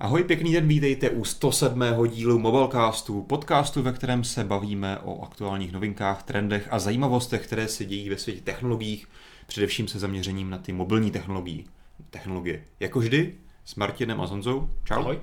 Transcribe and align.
Ahoj, 0.00 0.24
pěkný 0.24 0.52
den, 0.52 0.68
vítejte 0.68 1.10
u 1.10 1.24
107. 1.24 1.82
dílu 2.08 2.38
Mobilecastu, 2.38 3.22
podcastu, 3.22 3.82
ve 3.82 3.92
kterém 3.92 4.24
se 4.24 4.44
bavíme 4.44 4.98
o 4.98 5.22
aktuálních 5.22 5.72
novinkách, 5.72 6.22
trendech 6.22 6.68
a 6.70 6.78
zajímavostech, 6.78 7.46
které 7.46 7.68
se 7.68 7.84
dějí 7.84 8.08
ve 8.08 8.16
světě 8.16 8.40
technologiích, 8.40 9.08
především 9.46 9.88
se 9.88 9.98
zaměřením 9.98 10.50
na 10.50 10.58
ty 10.58 10.72
mobilní 10.72 11.10
technologie. 11.10 11.64
technologie. 12.10 12.64
Jako 12.80 12.98
vždy 12.98 13.34
s 13.64 13.74
Martinem 13.74 14.20
a 14.20 14.26
Zonzou. 14.26 14.70
Čau. 14.84 14.94
Ahoj. 14.94 15.18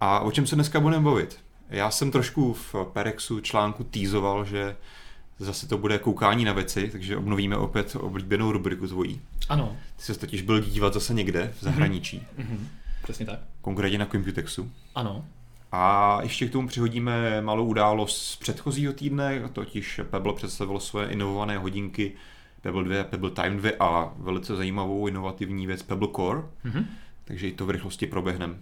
A 0.00 0.20
o 0.20 0.30
čem 0.30 0.46
se 0.46 0.54
dneska 0.54 0.80
budeme 0.80 1.04
bavit? 1.04 1.40
Já 1.70 1.90
jsem 1.90 2.10
trošku 2.10 2.52
v 2.52 2.74
Perexu 2.92 3.40
článku 3.40 3.84
týzoval, 3.84 4.44
že 4.44 4.76
zase 5.38 5.68
to 5.68 5.78
bude 5.78 5.98
koukání 5.98 6.44
na 6.44 6.52
věci, 6.52 6.88
takže 6.92 7.16
obnovíme 7.16 7.56
opět 7.56 7.96
oblíbenou 7.96 8.52
rubriku 8.52 8.86
tvojí. 8.86 9.20
Ano. 9.48 9.76
Ty 9.96 10.02
jsi 10.02 10.18
totiž 10.18 10.42
byl 10.42 10.60
dívat 10.60 10.94
zase 10.94 11.14
někde 11.14 11.54
v 11.60 11.64
zahraničí. 11.64 12.26
Mm-hmm. 12.38 12.66
Přesně 13.02 13.26
tak. 13.26 13.40
Konkrétně 13.60 13.98
na 13.98 14.06
Computexu. 14.06 14.70
Ano. 14.94 15.24
A 15.72 16.18
ještě 16.22 16.46
k 16.48 16.52
tomu 16.52 16.68
přihodíme 16.68 17.40
malou 17.40 17.66
událost 17.66 18.26
z 18.26 18.36
předchozího 18.36 18.92
týdne, 18.92 19.48
totiž 19.52 20.00
Pebble 20.10 20.34
představil 20.34 20.80
své 20.80 21.06
inovované 21.06 21.58
hodinky 21.58 22.12
Pebble 22.60 22.84
2 22.84 23.04
Pebble 23.04 23.30
Time 23.30 23.56
2 23.56 23.70
a 23.80 24.12
velice 24.16 24.56
zajímavou 24.56 25.08
inovativní 25.08 25.66
věc 25.66 25.82
Pebble 25.82 26.08
Core, 26.16 26.40
mm-hmm. 26.40 26.84
takže 27.24 27.48
i 27.48 27.52
to 27.52 27.66
v 27.66 27.70
rychlosti 27.70 28.06
proběhneme. 28.06 28.54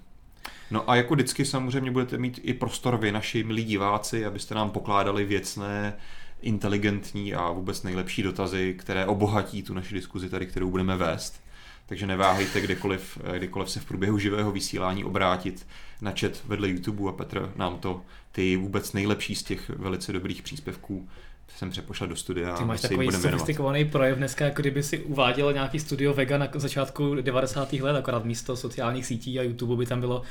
No 0.71 0.91
a 0.91 0.97
jako 0.97 1.15
vždycky 1.15 1.45
samozřejmě 1.45 1.91
budete 1.91 2.19
mít 2.19 2.41
i 2.43 2.55
prostor 2.55 2.97
vy, 2.97 3.13
naši 3.13 3.45
milí 3.45 3.65
diváci, 3.65 4.27
abyste 4.27 4.55
nám 4.55 4.71
pokládali 4.71 5.25
věcné, 5.25 5.97
inteligentní 6.43 7.35
a 7.35 7.51
vůbec 7.51 7.83
nejlepší 7.83 8.23
dotazy, 8.23 8.75
které 8.79 9.07
obohatí 9.07 9.63
tu 9.63 9.75
naši 9.75 9.95
diskuzi 9.95 10.29
tady, 10.29 10.47
kterou 10.47 10.71
budeme 10.71 10.97
vést. 10.97 11.41
Takže 11.91 12.07
neváhejte 12.07 12.61
kdekoliv, 12.61 13.19
kdykoliv 13.37 13.71
se 13.71 13.81
v 13.81 13.85
průběhu 13.85 14.19
živého 14.19 14.53
vysílání 14.53 15.05
obrátit 15.05 15.67
na 16.01 16.13
chat 16.21 16.33
vedle 16.45 16.69
YouTube 16.69 17.09
a 17.09 17.13
Petr 17.13 17.53
nám 17.57 17.79
to 17.79 18.03
ty 18.33 18.57
vůbec 18.57 18.93
nejlepší 18.93 19.35
z 19.35 19.43
těch 19.43 19.69
velice 19.69 20.13
dobrých 20.13 20.43
příspěvků 20.43 21.09
jsem 21.57 21.71
přepošel 21.71 22.07
do 22.07 22.17
studia. 22.17 22.57
Ty 22.57 22.65
máš 22.65 22.81
takový 22.81 23.13
sofistikovaný 23.13 23.85
projev 23.85 24.19
dneska, 24.19 24.45
jako 24.45 24.63
kdyby 24.63 24.83
si 24.83 24.99
uváděl 24.99 25.53
nějaký 25.53 25.81
studio 25.81 26.15
Vega 26.15 26.39
na 26.39 26.49
začátku 26.55 27.15
90. 27.15 27.73
let, 27.73 27.97
akorát 27.97 28.25
místo 28.25 28.57
sociálních 28.57 29.07
sítí 29.07 29.39
a 29.39 29.43
YouTube 29.43 29.77
by 29.77 29.87
tam 29.87 30.01
bylo 30.01 30.23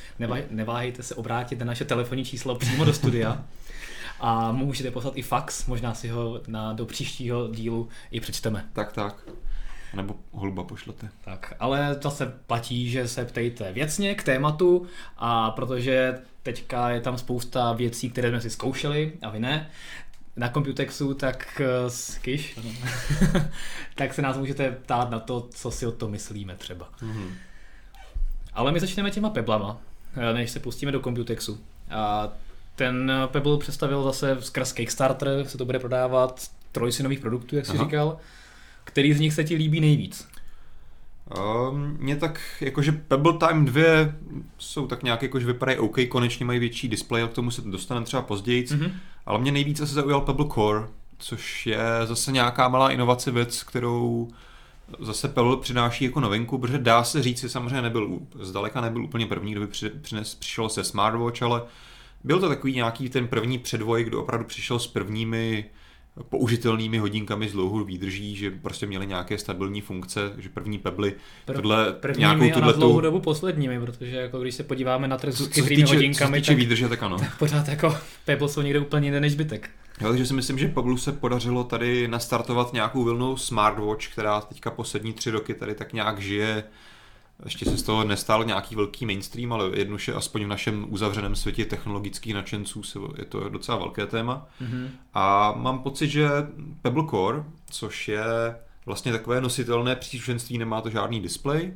neváhejte 0.49 1.03
se 1.03 1.15
obrátit 1.15 1.59
na 1.59 1.65
naše 1.65 1.85
telefonní 1.85 2.25
číslo 2.25 2.55
přímo 2.55 2.85
do 2.85 2.93
studia. 2.93 3.43
A 4.21 4.51
můžete 4.51 4.91
poslat 4.91 5.17
i 5.17 5.21
fax, 5.21 5.65
možná 5.65 5.93
si 5.93 6.07
ho 6.07 6.41
na, 6.47 6.73
do 6.73 6.85
příštího 6.85 7.47
dílu 7.47 7.89
i 8.11 8.19
přečteme. 8.19 8.65
Tak, 8.73 8.93
tak. 8.93 9.23
Nebo 9.93 10.15
holuba 10.31 10.63
pošlete. 10.63 11.09
Tak, 11.25 11.53
ale 11.59 11.97
zase 12.01 12.25
platí, 12.47 12.89
že 12.89 13.07
se 13.07 13.25
ptejte 13.25 13.73
věcně 13.73 14.15
k 14.15 14.23
tématu 14.23 14.87
a 15.17 15.51
protože 15.51 16.19
teďka 16.43 16.89
je 16.89 17.01
tam 17.01 17.17
spousta 17.17 17.73
věcí, 17.73 18.09
které 18.09 18.29
jsme 18.29 18.41
si 18.41 18.49
zkoušeli 18.49 19.13
a 19.21 19.29
vy 19.29 19.39
ne, 19.39 19.69
na 20.35 20.49
Computexu, 20.49 21.13
tak 21.13 21.61
uh, 21.85 22.21
kyš, 22.21 22.59
tak 23.95 24.13
se 24.13 24.21
nás 24.21 24.37
můžete 24.37 24.71
ptát 24.71 25.09
na 25.09 25.19
to, 25.19 25.47
co 25.51 25.71
si 25.71 25.87
o 25.87 25.91
to 25.91 26.07
myslíme 26.07 26.55
třeba. 26.55 26.89
Mm-hmm. 27.01 27.31
Ale 28.53 28.71
my 28.71 28.79
začneme 28.79 29.11
těma 29.11 29.29
peblama, 29.29 29.77
eh, 30.15 30.33
než 30.33 30.51
se 30.51 30.59
pustíme 30.59 30.91
do 30.91 30.99
Computexu. 30.99 31.59
A 31.89 32.29
ten 32.75 33.11
Pebble 33.31 33.57
představil 33.57 34.03
zase 34.03 34.37
skrz 34.39 34.71
Kickstarter, 34.71 35.45
se 35.45 35.57
to 35.57 35.65
bude 35.65 35.79
prodávat 35.79 36.47
trojsi 36.71 37.03
nových 37.03 37.19
produktů, 37.19 37.55
jak 37.55 37.65
jsi 37.65 37.71
Aha. 37.71 37.83
říkal. 37.83 38.17
Který 38.89 39.13
z 39.13 39.19
nich 39.19 39.33
se 39.33 39.43
ti 39.43 39.55
líbí 39.55 39.79
nejvíc? 39.79 40.27
Um, 41.69 41.97
mě 41.99 42.15
tak, 42.15 42.41
jakože 42.61 42.91
Pebble 42.91 43.33
Time 43.37 43.65
2 43.65 43.83
jsou 44.57 44.87
tak 44.87 45.03
nějak, 45.03 45.21
jakože 45.21 45.45
vypadají 45.45 45.77
OK, 45.77 45.97
konečně 46.09 46.45
mají 46.45 46.59
větší 46.59 46.87
displej, 46.87 47.21
ale 47.21 47.31
k 47.31 47.33
tomu 47.33 47.51
se 47.51 47.61
dostaneme 47.61 48.05
třeba 48.05 48.21
později, 48.21 48.63
mm-hmm. 48.63 48.91
ale 49.25 49.39
mě 49.39 49.51
nejvíce 49.51 49.87
se 49.87 49.93
zaujal 49.93 50.21
Pebble 50.21 50.47
Core, 50.53 50.87
což 51.17 51.67
je 51.67 51.79
zase 52.05 52.31
nějaká 52.31 52.67
malá 52.69 52.91
inovace 52.91 53.31
věc, 53.31 53.63
kterou 53.63 54.27
zase 54.99 55.27
Pebble 55.27 55.57
přináší 55.57 56.05
jako 56.05 56.19
novinku, 56.19 56.57
protože 56.57 56.77
dá 56.77 57.03
se 57.03 57.23
říct, 57.23 57.41
že 57.41 57.49
samozřejmě 57.49 57.81
nebyl, 57.81 58.19
zdaleka 58.39 58.81
nebyl 58.81 59.03
úplně 59.03 59.25
první, 59.25 59.51
kdo 59.51 59.61
by 59.61 59.67
přines, 60.01 60.35
přišel 60.35 60.69
se 60.69 60.83
Smartwatch, 60.83 61.41
ale 61.41 61.61
byl 62.23 62.39
to 62.39 62.49
takový 62.49 62.75
nějaký 62.75 63.09
ten 63.09 63.27
první 63.27 63.59
předvoj, 63.59 64.03
kdo 64.03 64.21
opravdu 64.21 64.45
přišel 64.45 64.79
s 64.79 64.87
prvními 64.87 65.65
použitelnými 66.23 66.97
hodinkami 66.97 67.49
s 67.49 67.51
dlouhou 67.51 67.83
výdrží, 67.83 68.35
že 68.35 68.51
prostě 68.51 68.85
měli 68.85 69.07
nějaké 69.07 69.37
stabilní 69.37 69.81
funkce, 69.81 70.33
že 70.37 70.49
první 70.49 70.77
pebly 70.77 71.13
tohle 71.45 71.93
prvními 71.93 72.19
nějakou 72.19 72.59
tuhle 72.59 72.73
dlouhou 72.73 73.01
dobu 73.01 73.19
posledními, 73.19 73.79
protože 73.79 74.15
jako 74.15 74.39
když 74.39 74.55
se 74.55 74.63
podíváme 74.63 75.07
na 75.07 75.17
trh 75.17 75.33
s 75.33 75.47
chytrými 75.47 75.83
hodinkami, 75.83 76.41
co 76.41 76.47
tak, 76.47 76.57
výdrže, 76.57 76.89
tak 76.89 77.03
ano. 77.03 77.19
Tak 77.19 77.37
pořád 77.37 77.67
jako 77.67 77.97
Pebble 78.25 78.49
jsou 78.49 78.61
někde 78.61 78.79
úplně 78.79 79.07
jiné 79.07 79.19
než 79.19 79.31
zbytek. 79.31 79.69
Jo, 80.01 80.09
takže 80.09 80.25
si 80.25 80.33
myslím, 80.33 80.59
že 80.59 80.67
Pebble 80.67 80.97
se 80.97 81.11
podařilo 81.11 81.63
tady 81.63 82.07
nastartovat 82.07 82.73
nějakou 82.73 83.03
vilnou 83.03 83.37
smartwatch, 83.37 84.07
která 84.07 84.41
teďka 84.41 84.71
poslední 84.71 85.13
tři 85.13 85.31
roky 85.31 85.53
tady 85.53 85.75
tak 85.75 85.93
nějak 85.93 86.21
žije 86.21 86.63
ještě 87.45 87.65
se 87.65 87.77
z 87.77 87.83
toho 87.83 88.03
nestal 88.03 88.43
nějaký 88.43 88.75
velký 88.75 89.05
mainstream, 89.05 89.53
ale 89.53 89.69
jednoduše 89.73 90.13
aspoň 90.13 90.43
v 90.43 90.47
našem 90.47 90.85
uzavřeném 90.89 91.35
světě 91.35 91.65
technologických 91.65 92.33
nadšenců 92.33 92.81
je 93.17 93.25
to 93.25 93.49
docela 93.49 93.77
velké 93.77 94.05
téma. 94.05 94.47
Mm-hmm. 94.61 94.89
A 95.13 95.53
mám 95.57 95.79
pocit, 95.79 96.07
že 96.07 96.29
Pebble 96.81 97.07
Core, 97.09 97.43
což 97.69 98.07
je 98.07 98.23
vlastně 98.85 99.11
takové 99.11 99.41
nositelné 99.41 99.95
příslušenství, 99.95 100.57
nemá 100.57 100.81
to 100.81 100.89
žádný 100.89 101.19
displej, 101.19 101.73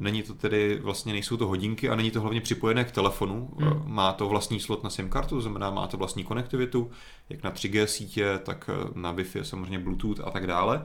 Není 0.00 0.22
to 0.22 0.34
tedy, 0.34 0.80
vlastně 0.82 1.12
nejsou 1.12 1.36
to 1.36 1.46
hodinky 1.46 1.88
a 1.88 1.94
není 1.94 2.10
to 2.10 2.20
hlavně 2.20 2.40
připojené 2.40 2.84
k 2.84 2.90
telefonu. 2.90 3.50
Hmm. 3.58 3.82
Má 3.86 4.12
to 4.12 4.28
vlastní 4.28 4.60
slot 4.60 4.84
na 4.84 4.90
SIM 4.90 5.08
kartu, 5.08 5.34
to 5.34 5.40
znamená 5.40 5.70
má 5.70 5.86
to 5.86 5.96
vlastní 5.96 6.24
konektivitu, 6.24 6.90
jak 7.30 7.42
na 7.42 7.52
3G 7.52 7.84
sítě, 7.84 8.40
tak 8.42 8.70
na 8.94 9.14
Wi-Fi, 9.14 9.42
samozřejmě 9.42 9.78
Bluetooth 9.78 10.20
a 10.24 10.30
tak 10.30 10.46
dále. 10.46 10.84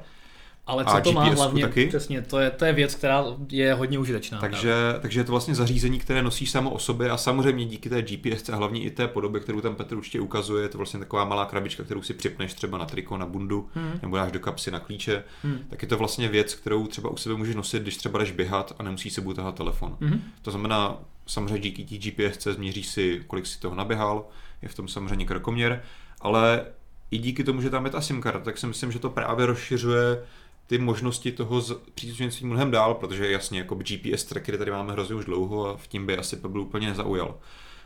Ale 0.68 0.86
co 0.86 0.92
a 0.92 1.02
to 1.02 1.12
má 1.12 1.24
hlavně, 1.24 1.64
taky? 1.64 1.88
přesně, 1.88 2.22
to 2.22 2.40
je, 2.40 2.52
to 2.52 2.66
je 2.66 2.74
věc, 2.74 2.96
která 2.96 3.24
je 3.50 3.74
hodně 3.74 4.00
užitečná. 4.00 4.40
Takže, 4.40 4.74
takže 5.02 5.20
je 5.20 5.24
to 5.24 5.32
vlastně 5.32 5.56
zařízení, 5.56 6.00
které 6.00 6.24
nosíš 6.24 6.52
samo 6.52 6.70
o 6.70 6.80
sobě 6.80 7.10
a 7.10 7.18
samozřejmě 7.18 7.66
díky 7.66 7.90
té 7.90 8.02
GPS 8.02 8.50
a 8.50 8.56
hlavně 8.56 8.82
i 8.82 8.90
té 8.90 9.08
podobě, 9.08 9.42
kterou 9.42 9.62
tam 9.62 9.76
Petr 9.76 9.96
určitě 9.96 10.20
ukazuje, 10.20 10.64
je 10.64 10.70
to 10.70 10.78
vlastně 10.78 11.00
taková 11.00 11.26
malá 11.26 11.46
krabička, 11.46 11.84
kterou 11.84 12.02
si 12.02 12.14
připneš 12.14 12.54
třeba 12.54 12.78
na 12.78 12.86
triko, 12.86 13.18
na 13.18 13.26
bundu, 13.26 13.70
hmm. 13.74 14.00
nebo 14.02 14.18
dáš 14.18 14.32
do 14.32 14.40
kapsy 14.40 14.72
na 14.72 14.80
klíče, 14.80 15.24
hmm. 15.44 15.60
tak 15.70 15.82
je 15.82 15.88
to 15.88 15.98
vlastně 15.98 16.28
věc, 16.28 16.54
kterou 16.54 16.88
třeba 16.88 17.10
u 17.10 17.18
sebe 17.18 17.36
můžeš 17.36 17.56
nosit, 17.56 17.82
když 17.82 17.98
třeba 17.98 18.20
jdeš 18.20 18.32
běhat 18.32 18.76
a 18.80 18.84
nemusíš 18.84 19.14
se 19.14 19.22
tahat 19.36 19.56
telefon. 19.56 19.98
Hmm. 20.02 20.22
To 20.42 20.52
znamená, 20.52 20.98
samozřejmě 21.28 21.60
díky 21.60 21.86
té 21.86 21.98
GPS 21.98 22.44
změří 22.44 22.84
si, 22.84 23.24
kolik 23.28 23.46
si 23.46 23.60
toho 23.60 23.76
naběhal, 23.76 24.26
je 24.62 24.70
v 24.70 24.76
tom 24.76 24.88
samozřejmě 24.88 25.26
krokoměr, 25.26 25.82
ale 26.22 26.66
i 27.12 27.18
díky 27.18 27.44
tomu, 27.44 27.62
že 27.62 27.70
tam 27.70 27.86
je 27.86 27.92
ta 27.92 28.02
SIM 28.02 28.22
karta, 28.22 28.40
tak 28.40 28.58
si 28.58 28.68
myslím, 28.68 28.92
že 28.92 29.00
to 29.00 29.10
právě 29.10 29.46
rozšiřuje 29.46 30.24
ty 30.68 30.78
možnosti 30.78 31.32
toho 31.32 31.62
příslušenství 31.96 32.48
mnohem 32.48 32.72
dál, 32.72 32.94
protože 32.94 33.32
jasně, 33.32 33.60
jako 33.60 33.76
GPS 33.76 34.24
trackery 34.24 34.58
tady 34.58 34.72
máme 34.72 34.94
hrozně 34.94 35.16
už 35.16 35.26
dlouho 35.26 35.68
a 35.68 35.78
v 35.78 35.88
tím 35.88 36.06
by 36.06 36.18
asi 36.18 36.36
Pebble 36.36 36.62
úplně 36.62 36.88
nezaujal. 36.88 37.40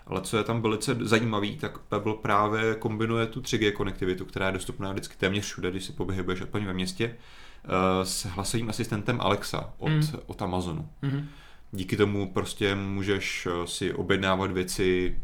Ale 0.08 0.22
co 0.22 0.38
je 0.38 0.44
tam 0.44 0.62
velice 0.62 0.98
zajímavý, 1.02 1.58
tak 1.58 1.78
Pebble 1.78 2.14
právě 2.14 2.76
kombinuje 2.76 3.26
tu 3.26 3.42
3G 3.42 3.72
konektivitu, 3.72 4.26
která 4.26 4.46
je 4.46 4.52
dostupná 4.52 4.92
vždycky 4.92 5.18
téměř 5.18 5.46
všude, 5.46 5.72
když 5.72 5.84
si 5.84 5.94
pohybuješ 5.94 6.42
aspoň 6.42 6.66
ve 6.66 6.74
městě, 6.74 7.16
eh, 7.64 8.06
s 8.06 8.26
hlasovým 8.26 8.70
asistentem 8.70 9.22
Alexa 9.22 9.74
od, 9.78 9.90
mm. 9.90 10.02
od 10.26 10.42
Amazonu. 10.42 10.90
Mm. 11.02 11.28
Díky 11.72 11.98
tomu 11.98 12.34
prostě 12.34 12.76
můžeš 12.76 13.48
eh, 13.52 13.68
si 13.68 13.94
objednávat 13.94 14.52
věci, 14.52 15.18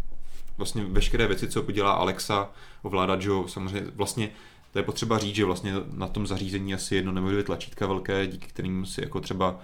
vlastně 0.57 0.83
veškeré 0.83 1.27
věci, 1.27 1.47
co 1.47 1.61
udělá 1.61 1.91
Alexa, 1.91 2.49
ovládat, 2.81 3.21
že 3.21 3.29
samozřejmě 3.47 3.91
vlastně 3.95 4.29
to 4.75 4.79
je 4.79 4.83
potřeba 4.83 5.17
říct, 5.17 5.35
že 5.35 5.45
vlastně 5.45 5.73
na 5.93 6.07
tom 6.07 6.27
zařízení 6.27 6.73
asi 6.73 6.95
jedno 6.95 7.11
nebo 7.11 7.29
dvě 7.29 7.43
tlačítka 7.43 7.87
velké, 7.87 8.27
díky 8.27 8.47
kterým 8.47 8.85
si 8.85 9.01
jako 9.01 9.21
třeba 9.21 9.59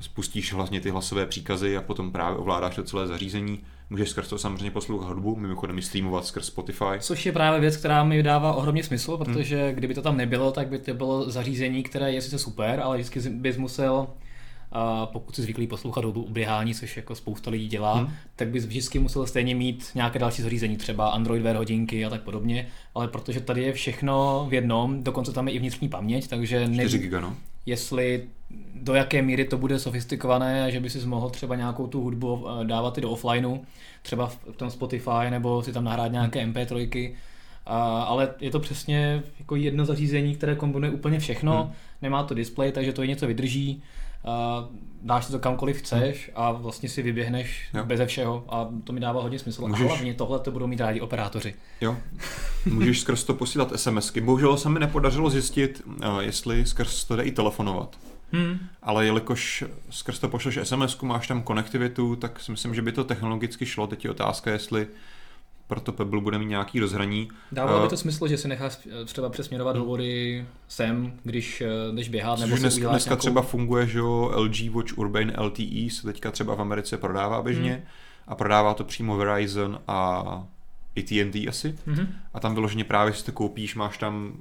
spustíš 0.00 0.52
vlastně 0.52 0.80
ty 0.80 0.90
hlasové 0.90 1.26
příkazy 1.26 1.76
a 1.76 1.82
potom 1.82 2.12
právě 2.12 2.38
ovládáš 2.38 2.74
to 2.74 2.82
celé 2.82 3.06
zařízení. 3.06 3.60
Můžeš 3.90 4.10
skrz 4.10 4.28
to 4.28 4.38
samozřejmě 4.38 4.70
poslouchat 4.70 5.08
hudbu, 5.08 5.36
mimochodem 5.36 5.78
i 5.78 5.82
streamovat 5.82 6.26
skrz 6.26 6.46
Spotify. 6.46 6.84
Což 7.00 7.26
je 7.26 7.32
právě 7.32 7.60
věc, 7.60 7.76
která 7.76 8.04
mi 8.04 8.22
dává 8.22 8.52
ohromně 8.52 8.84
smysl, 8.84 9.16
protože 9.16 9.66
hmm. 9.66 9.74
kdyby 9.74 9.94
to 9.94 10.02
tam 10.02 10.16
nebylo, 10.16 10.52
tak 10.52 10.68
by 10.68 10.78
to 10.78 10.94
bylo 10.94 11.30
zařízení, 11.30 11.82
které 11.82 12.12
je 12.12 12.22
sice 12.22 12.38
super, 12.38 12.80
ale 12.80 12.96
vždycky 12.96 13.20
bys 13.30 13.56
musel 13.56 14.06
a 14.72 15.06
pokud 15.06 15.36
jsi 15.36 15.42
zvyklý 15.42 15.66
poslouchat 15.66 16.04
hudbu 16.04 16.22
u 16.22 16.30
běhání, 16.30 16.74
což 16.74 16.96
jako 16.96 17.14
spousta 17.14 17.50
lidí 17.50 17.68
dělá, 17.68 17.94
hmm. 17.94 18.12
tak 18.36 18.48
bys 18.48 18.66
vždycky 18.66 18.98
musel 18.98 19.26
stejně 19.26 19.54
mít 19.54 19.90
nějaké 19.94 20.18
další 20.18 20.42
zařízení, 20.42 20.76
třeba 20.76 21.08
Android 21.08 21.42
Wear 21.42 21.56
hodinky 21.56 22.04
a 22.04 22.10
tak 22.10 22.22
podobně, 22.22 22.68
ale 22.94 23.08
protože 23.08 23.40
tady 23.40 23.62
je 23.62 23.72
všechno 23.72 24.46
v 24.50 24.54
jednom, 24.54 25.02
dokonce 25.02 25.32
tam 25.32 25.48
je 25.48 25.54
i 25.54 25.58
vnitřní 25.58 25.88
paměť, 25.88 26.28
takže 26.28 26.68
nevím, 26.68 27.00
giga, 27.00 27.20
no. 27.20 27.36
jestli 27.66 28.24
do 28.74 28.94
jaké 28.94 29.22
míry 29.22 29.44
to 29.44 29.58
bude 29.58 29.78
sofistikované, 29.78 30.72
že 30.72 30.80
by 30.80 30.90
si 30.90 31.06
mohl 31.06 31.30
třeba 31.30 31.56
nějakou 31.56 31.86
tu 31.86 32.00
hudbu 32.00 32.46
eh, 32.48 32.64
dávat 32.64 32.98
i 32.98 33.00
do 33.00 33.10
offlineu, 33.10 33.58
třeba 34.02 34.26
v 34.26 34.56
tom 34.56 34.70
Spotify, 34.70 35.30
nebo 35.30 35.62
si 35.62 35.72
tam 35.72 35.84
nahrát 35.84 36.12
nějaké 36.12 36.46
MP3, 36.46 37.12
a, 37.66 38.02
ale 38.02 38.34
je 38.40 38.50
to 38.50 38.60
přesně 38.60 39.22
jako 39.38 39.56
jedno 39.56 39.84
zařízení, 39.84 40.34
které 40.34 40.54
kombinuje 40.54 40.92
úplně 40.92 41.18
všechno, 41.18 41.62
hmm. 41.62 41.72
nemá 42.02 42.22
to 42.22 42.34
display, 42.34 42.72
takže 42.72 42.92
to 42.92 43.02
i 43.02 43.08
něco 43.08 43.26
vydrží 43.26 43.82
a 44.24 44.64
dáš 45.02 45.24
si 45.24 45.32
to 45.32 45.38
kamkoliv 45.38 45.76
chceš 45.78 46.30
a 46.34 46.52
vlastně 46.52 46.88
si 46.88 47.02
vyběhneš 47.02 47.68
Jo. 47.74 47.84
beze 47.84 48.06
všeho 48.06 48.44
a 48.48 48.68
to 48.84 48.92
mi 48.92 49.00
dává 49.00 49.22
hodně 49.22 49.38
smysl. 49.38 49.68
Můžeš- 49.68 49.86
A 49.86 49.88
hlavně 49.88 50.14
tohle 50.14 50.38
to 50.38 50.50
budou 50.50 50.66
mít 50.66 50.80
rádi 50.80 51.00
operátoři. 51.00 51.54
Jo. 51.80 51.96
Můžeš 52.66 53.00
skrz 53.00 53.24
to 53.24 53.34
posílat 53.34 53.72
SMSky. 53.76 54.20
Bohužel 54.20 54.56
se 54.56 54.68
mi 54.68 54.80
nepodařilo 54.80 55.30
zjistit, 55.30 55.82
eh, 56.02 56.06
jestli 56.20 56.66
skrz 56.66 57.04
to 57.04 57.16
jde 57.16 57.22
i 57.22 57.32
telefonovat. 57.32 57.96
Hmm. 58.32 58.58
Ale 58.82 59.06
jelikož 59.06 59.64
skrz 59.90 60.18
to 60.18 60.28
pošleš 60.28 60.56
SMS, 60.62 61.00
máš 61.00 61.26
tam 61.28 61.42
konektivitu, 61.42 62.16
tak 62.16 62.40
si 62.40 62.50
myslím, 62.50 62.74
že 62.74 62.82
by 62.82 62.92
to 62.92 63.04
technologicky 63.04 63.66
šlo. 63.66 63.86
Teď 63.86 64.04
je 64.04 64.10
otázka, 64.10 64.50
jestli 64.50 64.86
pro 65.68 65.80
to 65.80 65.92
Pebble 65.92 66.20
bude 66.20 66.38
mít 66.38 66.46
nějaký 66.46 66.80
rozhraní. 66.80 67.28
Dávalo 67.52 67.80
by 67.80 67.86
Eh, 67.86 67.88
to 67.88 67.96
smysl, 67.96 68.28
že 68.28 68.36
si 68.38 68.48
necháš 68.48 68.78
eh, 69.02 69.04
třeba 69.04 69.28
přesměrovat 69.28 69.76
hovory 69.76 70.46
sem, 70.68 71.12
když 71.24 71.60
eh, 71.60 71.66
jdeš 71.94 72.08
běhat, 72.08 72.38
nebo 72.38 72.56
dnes, 72.56 72.76
uděláš 72.76 72.92
dneska 72.92 73.10
nějakou... 73.10 73.20
třeba 73.20 73.42
funguje, 73.42 73.86
že 73.86 73.98
jo, 73.98 74.32
LG 74.36 74.70
Watch 74.70 74.98
Urbane 74.98 75.34
LTE 75.38 75.90
se 75.90 76.02
teďka 76.02 76.30
třeba 76.30 76.54
v 76.54 76.60
Americe 76.60 76.96
prodává 76.98 77.42
běžně 77.42 77.72
Hmm. 77.72 77.82
a 78.26 78.34
prodává 78.34 78.74
to 78.74 78.84
přímo 78.84 79.16
Verizon 79.16 79.80
a 79.88 80.22
AT&T 80.96 81.48
asi. 81.48 81.74
Mhm. 81.86 82.08
A 82.34 82.40
tam 82.40 82.54
vyloženě 82.54 82.84
právě 82.84 83.14
si 83.14 83.24
to 83.24 83.32
koupíš, 83.32 83.74
máš 83.74 83.98
tam 83.98 84.32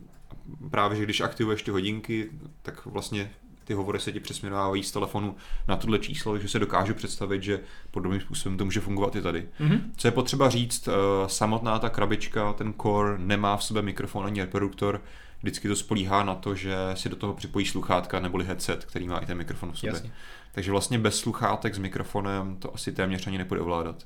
právě, 0.71 0.97
že 0.97 1.03
když 1.03 1.21
aktivuješ 1.21 1.63
ty 1.63 1.71
hodinky, 1.71 2.29
tak 2.61 2.85
vlastně 2.85 3.31
ty 3.67 3.73
hovory 3.73 3.99
se 3.99 4.11
ti 4.11 4.19
přesměrovávají 4.19 4.83
z 4.83 4.91
telefonu 4.91 5.35
na 5.67 5.77
tohle 5.77 5.99
číslo, 5.99 6.33
takže 6.33 6.47
se 6.47 6.59
dokážu 6.59 6.93
představit, 6.93 7.43
že 7.43 7.59
podobným 7.91 8.21
způsobem 8.21 8.57
to 8.57 8.65
může 8.65 8.79
fungovat 8.79 9.15
i 9.15 9.21
tady. 9.21 9.47
Mhm. 9.59 9.91
Co 9.97 10.07
je 10.07 10.11
potřeba 10.11 10.49
říct, 10.49 10.87
eh, 10.87 10.91
samotná 11.27 11.79
ta 11.79 11.89
krabička, 11.89 12.53
ten 12.53 12.73
core 12.81 13.17
nemá 13.17 13.57
v 13.57 13.63
sobě 13.63 13.81
mikrofon 13.81 14.25
ani 14.25 14.41
reproduktor, 14.41 15.01
vždycky 15.41 15.67
to 15.67 15.75
spolíhá 15.75 16.23
na 16.23 16.35
to, 16.35 16.55
že 16.55 16.75
si 16.93 17.09
do 17.09 17.15
toho 17.15 17.33
připojí 17.33 17.65
sluchátka 17.65 18.19
neboli 18.19 18.45
headset, 18.45 18.85
který 18.85 19.07
má 19.07 19.17
i 19.17 19.25
ten 19.25 19.37
mikrofon 19.37 19.71
v 19.71 19.79
sobě. 19.79 19.93
Jasně. 19.93 20.11
Takže 20.51 20.71
vlastně 20.71 20.99
bez 20.99 21.19
sluchátek 21.19 21.75
s 21.75 21.77
mikrofonem 21.77 22.55
to 22.55 22.75
asi 22.75 22.91
téměř 22.91 23.27
ani 23.27 23.37
nepůjde 23.37 23.61
ovládat. 23.61 24.03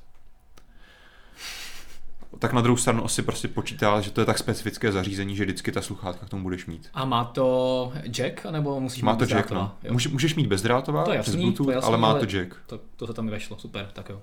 Tak 2.38 2.52
na 2.52 2.60
druhou 2.60 2.76
stranu 2.76 3.04
asi 3.04 3.22
prostě 3.22 3.48
počítá, 3.48 4.00
že 4.00 4.10
to 4.10 4.20
je 4.20 4.24
tak 4.24 4.38
specifické 4.38 4.92
zařízení, 4.92 5.36
že 5.36 5.44
vždycky 5.44 5.72
ta 5.72 5.82
sluchátka 5.82 6.26
k 6.26 6.28
tomu 6.28 6.42
budeš 6.42 6.66
mít. 6.66 6.88
A 6.94 7.04
má 7.04 7.24
to 7.24 7.92
jack, 8.04 8.44
nebo 8.50 8.80
musíš 8.80 9.02
Má 9.02 9.12
mít 9.12 9.18
to 9.18 9.24
jack, 9.26 9.50
no. 9.50 9.72
Může, 9.90 10.08
můžeš 10.08 10.34
mít 10.34 10.46
bezdrátová 10.46 11.04
To 11.04 11.12
je 11.12 11.18
přes 11.20 11.34
jasný, 11.34 11.42
Bluetooth, 11.42 11.66
to 11.66 11.70
je 11.70 11.74
jasný, 11.74 11.88
ale 11.88 11.98
má 11.98 12.10
ale- 12.10 12.20
to 12.20 12.26
jack. 12.26 12.54
To, 12.66 12.80
to 12.96 13.06
se 13.06 13.12
tam 13.14 13.28
vešlo, 13.28 13.58
super, 13.58 13.88
tak 13.92 14.08
jo. 14.08 14.20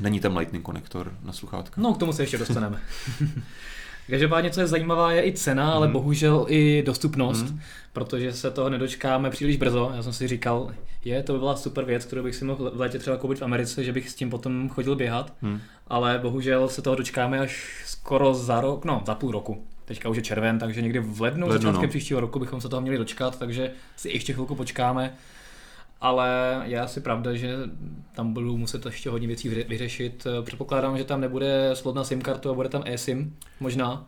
Není 0.00 0.20
tam 0.20 0.36
lightning 0.36 0.64
konektor 0.64 1.12
na 1.22 1.32
sluchátka. 1.32 1.80
No, 1.80 1.94
k 1.94 1.98
tomu 1.98 2.12
se 2.12 2.22
ještě 2.22 2.38
dostaneme. 2.38 2.80
Každopádně, 4.10 4.50
co 4.50 4.60
je 4.60 4.66
zajímavá, 4.66 5.12
je 5.12 5.26
i 5.26 5.32
cena, 5.32 5.72
ale 5.72 5.86
Mhm. 5.86 5.92
bohužel 5.92 6.46
i 6.48 6.82
dostupnost, 6.86 7.42
Mhm. 7.42 7.60
protože 7.92 8.32
se 8.32 8.50
toho 8.50 8.70
nedočkáme 8.70 9.30
příliš 9.30 9.56
brzo. 9.56 9.92
Já 9.96 10.02
jsem 10.02 10.12
si 10.12 10.28
říkal, 10.28 10.70
je, 11.04 11.22
to 11.22 11.32
by 11.32 11.38
byla 11.38 11.56
super 11.56 11.84
věc, 11.84 12.04
kterou 12.04 12.22
bych 12.22 12.34
si 12.34 12.44
mohl 12.44 12.70
v 12.74 12.80
létě 12.80 12.98
třeba 12.98 13.16
koupit 13.16 13.38
v 13.38 13.42
Americe, 13.42 13.84
že 13.84 13.92
bych 13.92 14.10
s 14.10 14.14
tím 14.14 14.30
potom 14.30 14.68
chodil 14.68 14.96
běhat, 14.96 15.32
Hm. 15.42 15.60
Ale 15.86 16.18
bohužel 16.18 16.68
se 16.68 16.82
toho 16.82 16.96
dočkáme 16.96 17.38
až 17.38 17.82
skoro 17.86 18.34
za 18.34 18.60
rok, 18.60 18.84
no 18.84 19.02
za 19.06 19.14
půl 19.14 19.32
roku. 19.32 19.64
Teďka 19.84 20.08
už 20.08 20.16
je 20.16 20.22
červen, 20.22 20.58
takže 20.58 20.82
někdy 20.82 20.98
v 20.98 21.20
lednu, 21.20 21.46
Lednu, 21.46 21.62
začátkem 21.62 21.82
no. 21.82 21.88
příštího 21.88 22.20
roku 22.20 22.38
bychom 22.38 22.60
se 22.60 22.68
toho 22.68 22.82
měli 22.82 22.98
dočkat, 22.98 23.38
takže 23.38 23.72
si 23.96 24.08
ještě 24.08 24.32
chvilku 24.32 24.54
počkáme. 24.54 25.14
Ale 26.00 26.60
je 26.64 26.80
asi 26.80 27.00
pravda, 27.00 27.34
že 27.34 27.56
tam 28.14 28.32
budu 28.32 28.56
muset 28.56 28.86
ještě 28.86 29.10
hodně 29.10 29.26
věcí 29.26 29.50
vyře- 29.50 29.68
vyřešit. 29.68 30.26
Předpokládám, 30.42 30.98
že 30.98 31.04
tam 31.04 31.20
nebude 31.20 31.70
slot 31.74 31.94
na 31.94 32.04
SIM 32.04 32.22
kartu 32.22 32.50
a 32.50 32.54
bude 32.54 32.68
tam 32.68 32.82
eSIM, 32.86 33.36
možná. 33.60 34.06